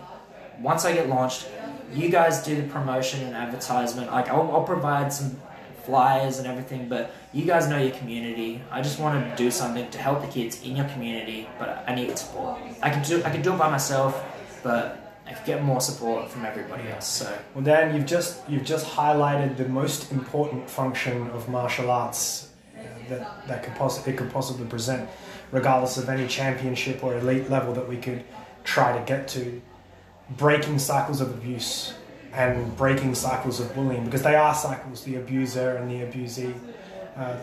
Once 0.60 0.86
I 0.86 0.94
get 0.94 1.10
launched, 1.10 1.48
you 1.92 2.10
guys 2.10 2.44
do 2.44 2.56
the 2.56 2.68
promotion 2.68 3.24
and 3.24 3.36
advertisement. 3.36 4.12
Like 4.12 4.30
I'll, 4.30 4.52
I'll 4.52 4.64
provide 4.64 5.12
some 5.12 5.42
flyers 5.84 6.38
and 6.38 6.46
everything, 6.46 6.88
but 6.88 7.12
you 7.34 7.44
guys 7.46 7.68
know 7.68 7.80
your 7.80 7.96
community. 7.98 8.62
I 8.70 8.84
just 8.84 9.00
want 9.00 9.14
to 9.28 9.36
do 9.36 9.50
something 9.50 9.90
to 9.90 9.98
help 9.98 10.22
the 10.22 10.28
kids 10.28 10.62
in 10.62 10.76
your 10.76 10.86
community, 10.90 11.50
but 11.58 11.86
I 11.88 11.96
need 11.96 12.16
support. 12.20 12.60
I 12.84 12.92
can 12.92 13.02
do 13.02 13.24
I 13.24 13.32
can 13.32 13.42
do 13.42 13.52
it 13.52 13.58
by 13.58 13.72
myself, 13.72 14.24
but 14.62 15.16
I 15.26 15.34
could 15.34 15.46
get 15.48 15.64
more 15.64 15.82
support 15.82 16.30
from 16.30 16.46
everybody 16.46 16.88
else. 16.88 17.08
So 17.08 17.36
Well, 17.56 17.64
Dan, 17.64 17.96
you've 17.96 18.06
just 18.06 18.48
you've 18.48 18.64
just 18.64 18.86
highlighted 18.86 19.58
the 19.58 19.68
most 19.68 20.12
important 20.12 20.70
function 20.70 21.32
of 21.32 21.50
martial 21.50 21.90
arts 21.90 22.50
that 23.10 23.48
that 23.48 23.64
could 23.64 23.76
poss- 23.76 24.06
it 24.08 24.18
could 24.18 24.32
possibly 24.32 24.68
present, 24.68 25.10
regardless 25.52 25.98
of 25.98 26.10
any 26.10 26.28
championship 26.28 27.04
or 27.04 27.18
elite 27.18 27.50
level 27.50 27.74
that 27.74 27.88
we 27.88 27.98
could 27.98 28.24
try 28.64 28.98
to 28.98 29.04
get 29.06 29.28
to. 29.30 29.62
Breaking 30.38 30.80
cycles 30.80 31.20
of 31.22 31.30
abuse 31.30 31.94
and 32.34 32.76
breaking 32.78 33.16
cycles 33.16 33.60
of 33.60 33.74
bullying 33.76 34.06
because 34.06 34.24
they 34.24 34.36
are 34.36 34.56
cycles, 34.56 35.04
the 35.04 35.16
abuser 35.16 35.76
and 35.76 35.90
the 35.90 36.06
abusee. 36.06 36.54
Uh, 37.16 37.38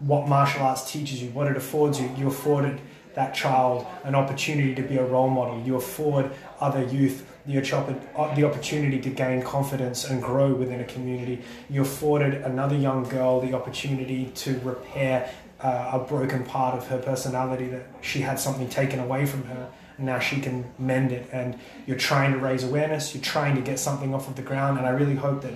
what 0.00 0.28
martial 0.28 0.62
arts 0.62 0.90
teaches 0.90 1.22
you, 1.22 1.30
what 1.30 1.46
it 1.46 1.56
affords 1.56 2.00
you, 2.00 2.10
you 2.18 2.26
afforded 2.28 2.80
that 3.14 3.34
child 3.34 3.86
an 4.04 4.14
opportunity 4.14 4.74
to 4.74 4.82
be 4.82 4.96
a 4.96 5.04
role 5.04 5.28
model. 5.28 5.62
You 5.64 5.76
afford 5.76 6.30
other 6.60 6.84
youth 6.84 7.26
the, 7.46 8.00
the 8.36 8.44
opportunity 8.44 9.00
to 9.00 9.10
gain 9.10 9.42
confidence 9.42 10.08
and 10.08 10.22
grow 10.22 10.54
within 10.54 10.80
a 10.80 10.84
community. 10.84 11.42
You 11.68 11.82
afforded 11.82 12.34
another 12.42 12.76
young 12.76 13.04
girl 13.04 13.40
the 13.40 13.54
opportunity 13.54 14.26
to 14.26 14.58
repair 14.60 15.32
uh, 15.62 15.90
a 15.92 15.98
broken 16.00 16.44
part 16.44 16.76
of 16.76 16.86
her 16.88 16.98
personality 16.98 17.68
that 17.68 17.86
she 18.00 18.20
had 18.20 18.38
something 18.38 18.68
taken 18.68 18.98
away 18.98 19.26
from 19.26 19.44
her. 19.44 19.70
And 19.96 20.06
now 20.06 20.18
she 20.18 20.40
can 20.40 20.64
mend 20.78 21.12
it. 21.12 21.28
And 21.32 21.58
you're 21.86 21.98
trying 21.98 22.32
to 22.32 22.38
raise 22.38 22.64
awareness, 22.64 23.14
you're 23.14 23.22
trying 23.22 23.54
to 23.56 23.60
get 23.60 23.78
something 23.78 24.14
off 24.14 24.28
of 24.28 24.36
the 24.36 24.42
ground. 24.42 24.78
And 24.78 24.86
I 24.86 24.90
really 24.90 25.14
hope 25.14 25.42
that 25.42 25.54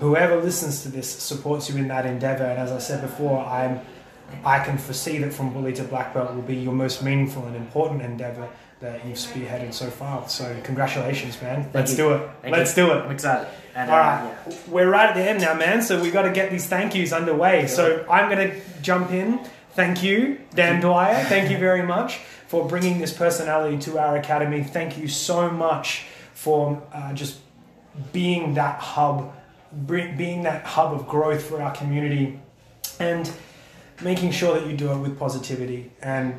whoever 0.00 0.36
listens 0.36 0.82
to 0.82 0.88
this 0.88 1.08
supports 1.08 1.70
you 1.70 1.76
in 1.76 1.88
that 1.88 2.06
endeavor. 2.06 2.44
And 2.44 2.58
as 2.58 2.72
I 2.72 2.78
said 2.78 3.02
before, 3.02 3.44
I'm 3.44 3.80
I 4.44 4.58
can 4.58 4.78
foresee 4.78 5.18
that 5.18 5.32
from 5.32 5.52
bully 5.52 5.72
to 5.74 5.84
black 5.84 6.12
belt 6.12 6.34
will 6.34 6.42
be 6.42 6.56
your 6.56 6.72
most 6.72 7.02
meaningful 7.02 7.46
and 7.46 7.56
important 7.56 8.02
endeavor 8.02 8.48
that 8.80 9.06
you've 9.06 9.16
spearheaded 9.16 9.72
so 9.72 9.88
far. 9.88 10.28
So 10.28 10.56
congratulations, 10.64 11.40
man. 11.40 11.70
Let's 11.72 11.92
you. 11.92 11.96
do 11.96 12.12
it. 12.14 12.30
Thank 12.42 12.56
Let's 12.56 12.76
you. 12.76 12.86
do 12.86 12.92
it. 12.92 12.96
I'm 13.04 13.10
excited. 13.10 13.48
And, 13.76 13.90
All 13.90 13.96
uh, 13.96 14.00
right, 14.00 14.36
yeah. 14.48 14.56
we're 14.68 14.88
right 14.88 15.10
at 15.10 15.14
the 15.14 15.22
end 15.22 15.42
now, 15.42 15.52
man. 15.52 15.82
So 15.82 16.00
we 16.00 16.10
got 16.10 16.22
to 16.22 16.32
get 16.32 16.50
these 16.50 16.66
thank 16.66 16.94
yous 16.94 17.12
underway. 17.12 17.66
So 17.66 18.06
I'm 18.08 18.34
going 18.34 18.50
to 18.50 18.60
jump 18.80 19.10
in. 19.10 19.38
Thank 19.72 20.02
you, 20.02 20.40
Dan 20.54 20.80
Dwyer. 20.80 21.22
Thank 21.24 21.50
you 21.50 21.58
very 21.58 21.82
much 21.82 22.16
for 22.46 22.66
bringing 22.66 22.98
this 23.00 23.12
personality 23.12 23.76
to 23.80 23.98
our 23.98 24.16
academy. 24.16 24.62
Thank 24.62 24.96
you 24.96 25.08
so 25.08 25.50
much 25.50 26.06
for 26.32 26.82
uh, 26.90 27.12
just 27.12 27.38
being 28.14 28.54
that 28.54 28.80
hub, 28.80 29.34
being 29.86 30.44
that 30.44 30.64
hub 30.64 30.94
of 30.94 31.06
growth 31.06 31.44
for 31.44 31.60
our 31.60 31.74
community, 31.74 32.40
and 32.98 33.30
making 34.02 34.30
sure 34.30 34.58
that 34.58 34.66
you 34.66 34.74
do 34.74 34.90
it 34.90 34.96
with 34.96 35.18
positivity. 35.18 35.92
And 36.00 36.32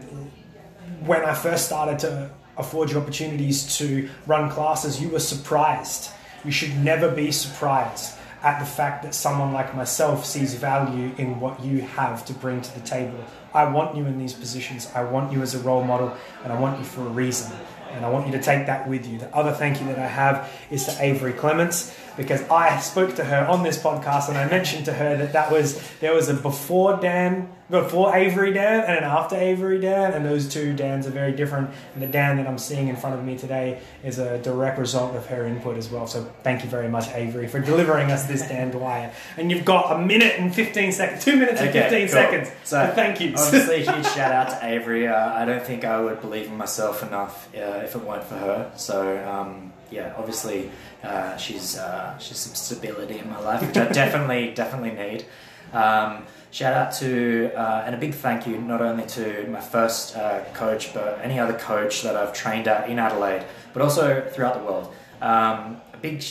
when 1.05 1.23
I 1.23 1.35
first 1.35 1.67
started 1.67 1.99
to 1.99 2.31
afford 2.57 2.89
you 2.89 2.97
opportunities 2.97 3.77
to 3.77 4.09
run 4.25 4.49
classes, 4.49 4.99
you 4.99 5.09
were 5.09 5.19
surprised. 5.19 6.09
You 6.47 6.53
should 6.53 6.77
never 6.77 7.11
be 7.11 7.33
surprised 7.33 8.17
at 8.41 8.59
the 8.59 8.65
fact 8.65 9.03
that 9.03 9.13
someone 9.13 9.51
like 9.51 9.75
myself 9.75 10.25
sees 10.25 10.53
value 10.53 11.13
in 11.17 11.41
what 11.41 11.61
you 11.61 11.81
have 11.81 12.25
to 12.27 12.33
bring 12.33 12.61
to 12.61 12.73
the 12.73 12.87
table. 12.87 13.19
I 13.53 13.65
want 13.65 13.97
you 13.97 14.05
in 14.05 14.17
these 14.17 14.31
positions. 14.31 14.89
I 14.95 15.03
want 15.03 15.33
you 15.33 15.41
as 15.41 15.55
a 15.55 15.59
role 15.59 15.83
model, 15.83 16.15
and 16.45 16.53
I 16.53 16.57
want 16.57 16.79
you 16.79 16.85
for 16.85 17.01
a 17.01 17.09
reason. 17.09 17.51
And 17.91 18.05
I 18.05 18.09
want 18.09 18.27
you 18.27 18.31
to 18.31 18.41
take 18.41 18.65
that 18.67 18.87
with 18.87 19.05
you. 19.05 19.17
The 19.17 19.35
other 19.35 19.51
thank 19.51 19.81
you 19.81 19.87
that 19.87 19.99
I 19.99 20.07
have 20.07 20.49
is 20.71 20.85
to 20.85 20.95
Avery 21.03 21.33
Clements 21.33 21.93
because 22.15 22.41
I 22.49 22.79
spoke 22.79 23.15
to 23.15 23.25
her 23.25 23.45
on 23.45 23.63
this 23.63 23.77
podcast 23.77 24.29
and 24.29 24.37
I 24.37 24.47
mentioned 24.47 24.85
to 24.85 24.93
her 24.93 25.17
that 25.17 25.33
that 25.33 25.51
was 25.51 25.81
there 25.99 26.13
was 26.13 26.29
a 26.29 26.33
before 26.33 26.97
Dan, 27.01 27.49
before 27.69 28.15
Avery 28.15 28.53
Dan, 28.53 28.85
and 28.85 28.97
an 28.97 29.03
after 29.03 29.35
Avery 29.35 29.79
Dan, 29.79 30.13
and 30.13 30.25
those 30.25 30.47
two 30.47 30.73
Dans 30.73 31.05
are 31.05 31.11
very 31.11 31.33
different. 31.33 31.69
And 31.93 32.01
the 32.01 32.07
Dan 32.07 32.37
that 32.37 32.47
I'm 32.47 32.57
seeing 32.57 32.87
in 32.87 32.95
front 32.95 33.19
of 33.19 33.25
me 33.25 33.37
today 33.37 33.79
is 34.03 34.19
a 34.19 34.37
direct 34.39 34.79
result 34.79 35.15
of 35.15 35.25
her 35.27 35.45
input 35.45 35.77
as 35.77 35.89
well. 35.89 36.07
So 36.07 36.23
thank 36.43 36.63
you 36.63 36.69
very 36.69 36.87
much, 36.87 37.09
Avery, 37.09 37.47
for 37.47 37.59
delivering 37.59 38.11
us 38.11 38.25
this 38.25 38.47
Dan 38.47 38.71
Dwyer. 38.71 39.11
And 39.35 39.51
you've 39.51 39.65
got 39.65 39.95
a 39.99 39.99
minute 40.05 40.35
and 40.39 40.53
15 40.55 40.91
seconds, 40.93 41.25
two 41.25 41.35
minutes 41.35 41.59
and 41.59 41.69
Okay, 41.69 41.81
15 41.81 41.99
cool. 41.99 42.07
seconds. 42.07 42.51
So, 42.63 42.91
thank 42.95 43.19
you. 43.19 43.33
Obviously, 43.37 43.77
huge 43.83 44.05
shout 44.07 44.31
out 44.31 44.49
to 44.49 44.65
Avery. 44.65 45.07
Uh, 45.07 45.33
I 45.33 45.43
don't 45.45 45.63
think 45.63 45.83
I 45.83 45.99
would 45.99 46.21
believe 46.21 46.47
in 46.47 46.55
myself 46.57 47.03
enough 47.03 47.49
uh, 47.55 47.81
if 47.83 47.95
it 47.95 48.01
weren't 48.03 48.23
for 48.23 48.35
her. 48.35 48.71
So, 48.77 49.25
um, 49.27 49.73
yeah, 49.91 50.13
obviously, 50.17 50.71
uh, 51.03 51.35
she's 51.37 51.77
uh, 51.77 52.17
she's 52.17 52.37
some 52.37 52.55
stability 52.55 53.19
in 53.19 53.29
my 53.29 53.39
life, 53.39 53.65
which 53.65 53.77
I 53.77 53.85
definitely 53.91 54.53
definitely 54.53 54.91
need. 54.91 55.25
Um, 55.73 56.23
shout 56.51 56.73
out 56.73 56.93
to 56.93 57.51
uh, 57.55 57.83
and 57.85 57.95
a 57.95 57.97
big 57.97 58.13
thank 58.13 58.47
you 58.47 58.57
not 58.57 58.81
only 58.81 59.05
to 59.07 59.47
my 59.49 59.61
first 59.61 60.15
uh, 60.15 60.43
coach, 60.53 60.93
but 60.93 61.19
any 61.21 61.39
other 61.39 61.57
coach 61.57 62.03
that 62.03 62.15
I've 62.15 62.33
trained 62.33 62.67
at 62.67 62.89
in 62.89 62.99
Adelaide, 62.99 63.45
but 63.73 63.81
also 63.81 64.27
throughout 64.31 64.59
the 64.59 64.63
world. 64.63 64.93
Um, 65.21 65.81
a 65.97 66.01
big 66.01 66.23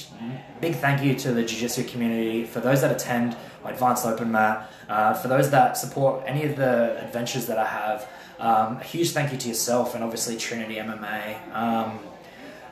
big 0.60 0.76
thank 0.76 1.02
you 1.02 1.14
to 1.14 1.32
the 1.32 1.42
jiu-jitsu 1.42 1.84
community 1.84 2.44
for 2.44 2.60
those 2.60 2.80
that 2.80 2.92
attend 2.92 3.36
my 3.64 3.70
advanced 3.70 4.06
open 4.06 4.30
mat 4.30 4.70
uh, 4.88 5.12
for 5.14 5.28
those 5.28 5.50
that 5.50 5.76
support 5.76 6.22
any 6.26 6.44
of 6.44 6.56
the 6.56 7.02
adventures 7.04 7.46
that 7.46 7.58
i 7.58 7.66
have 7.66 8.08
um, 8.38 8.76
a 8.76 8.84
huge 8.84 9.10
thank 9.10 9.32
you 9.32 9.38
to 9.38 9.48
yourself 9.48 9.94
and 9.94 10.04
obviously 10.04 10.36
trinity 10.36 10.76
mma 10.76 11.36
um, 11.52 11.98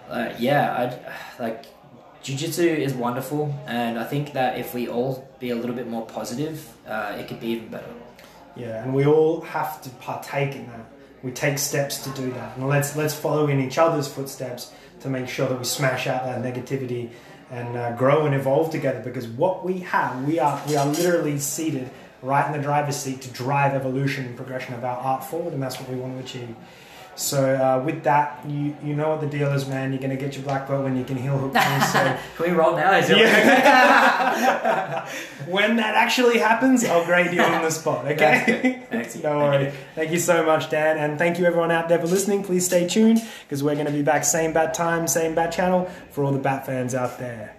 uh, 0.08 0.32
yeah 0.38 0.76
I'd, 0.78 1.40
like 1.42 1.66
jiu-jitsu 2.24 2.68
is 2.86 2.92
wonderful 2.94 3.42
and 3.66 3.98
i 3.98 4.04
think 4.12 4.32
that 4.32 4.58
if 4.58 4.74
we 4.74 4.88
all 4.88 5.12
be 5.38 5.50
a 5.50 5.54
little 5.54 5.76
bit 5.76 5.86
more 5.94 6.04
positive 6.06 6.56
uh, 6.86 7.16
it 7.18 7.28
could 7.28 7.40
be 7.40 7.48
even 7.48 7.68
better 7.68 7.92
Yeah, 8.56 8.82
and 8.84 8.94
we 8.94 9.04
all 9.04 9.40
have 9.40 9.82
to 9.82 9.90
partake 10.08 10.54
in 10.54 10.66
that. 10.68 10.86
We 11.22 11.32
take 11.32 11.58
steps 11.58 12.04
to 12.04 12.10
do 12.10 12.30
that, 12.32 12.56
and 12.56 12.68
let's 12.68 12.94
let's 12.96 13.14
follow 13.14 13.48
in 13.48 13.58
each 13.60 13.78
other's 13.78 14.06
footsteps 14.06 14.72
to 15.00 15.08
make 15.08 15.28
sure 15.28 15.48
that 15.48 15.58
we 15.58 15.64
smash 15.64 16.06
out 16.06 16.24
that 16.24 16.40
negativity 16.42 17.10
and 17.50 17.76
uh, 17.76 17.96
grow 17.96 18.26
and 18.26 18.34
evolve 18.34 18.70
together. 18.70 19.00
Because 19.00 19.26
what 19.26 19.64
we 19.64 19.80
have, 19.80 20.24
we 20.28 20.38
are 20.38 20.62
we 20.68 20.76
are 20.76 20.86
literally 20.86 21.38
seated 21.38 21.90
right 22.22 22.46
in 22.46 22.52
the 22.52 22.62
driver's 22.62 22.96
seat 22.96 23.22
to 23.22 23.30
drive 23.30 23.74
evolution 23.74 24.24
and 24.26 24.36
progression 24.36 24.74
of 24.74 24.84
our 24.84 24.98
art 24.98 25.24
forward, 25.24 25.52
and 25.52 25.62
that's 25.62 25.80
what 25.80 25.88
we 25.88 25.96
want 25.96 26.12
to 26.14 26.22
achieve. 26.24 26.54
So 27.16 27.54
uh, 27.54 27.82
with 27.84 28.02
that, 28.04 28.44
you 28.46 28.76
you 28.82 28.94
know 28.94 29.08
what 29.10 29.20
the 29.20 29.26
deal 29.26 29.52
is, 29.52 29.66
man. 29.66 29.92
You're 29.92 30.02
gonna 30.02 30.16
get 30.16 30.34
your 30.34 30.44
black 30.44 30.66
belt 30.68 30.84
when 30.84 30.96
you 30.96 31.04
can 31.04 31.16
heel 31.16 31.38
hook 31.38 31.52
things. 31.52 31.84
So 31.94 32.16
Can 32.36 32.50
we 32.50 32.56
roll 32.56 32.76
now? 32.76 32.96
Is 32.96 33.08
it 33.10 33.18
Yeah. 33.18 35.08
when 35.46 35.76
that 35.76 35.94
actually 35.94 36.38
happens, 36.38 36.84
I'll 36.84 37.04
grade 37.04 37.32
you 37.32 37.42
on 37.42 37.62
the 37.62 37.70
spot. 37.70 38.06
Okay. 38.06 38.84
Thanks. 38.90 39.16
no 39.22 39.38
worries. 39.38 39.72
Thank 39.94 40.10
you 40.10 40.18
so 40.18 40.44
much, 40.44 40.70
Dan, 40.70 40.98
and 40.98 41.18
thank 41.18 41.38
you 41.38 41.44
everyone 41.44 41.70
out 41.70 41.88
there 41.88 41.98
for 41.98 42.06
listening. 42.06 42.42
Please 42.42 42.66
stay 42.66 42.88
tuned 42.88 43.22
because 43.44 43.62
we're 43.62 43.74
going 43.74 43.86
to 43.86 43.92
be 43.92 44.02
back 44.02 44.24
same 44.24 44.52
bat 44.52 44.74
time, 44.74 45.06
same 45.06 45.34
bat 45.34 45.52
channel 45.52 45.90
for 46.10 46.24
all 46.24 46.32
the 46.32 46.38
bat 46.38 46.66
fans 46.66 46.94
out 46.94 47.18
there. 47.18 47.54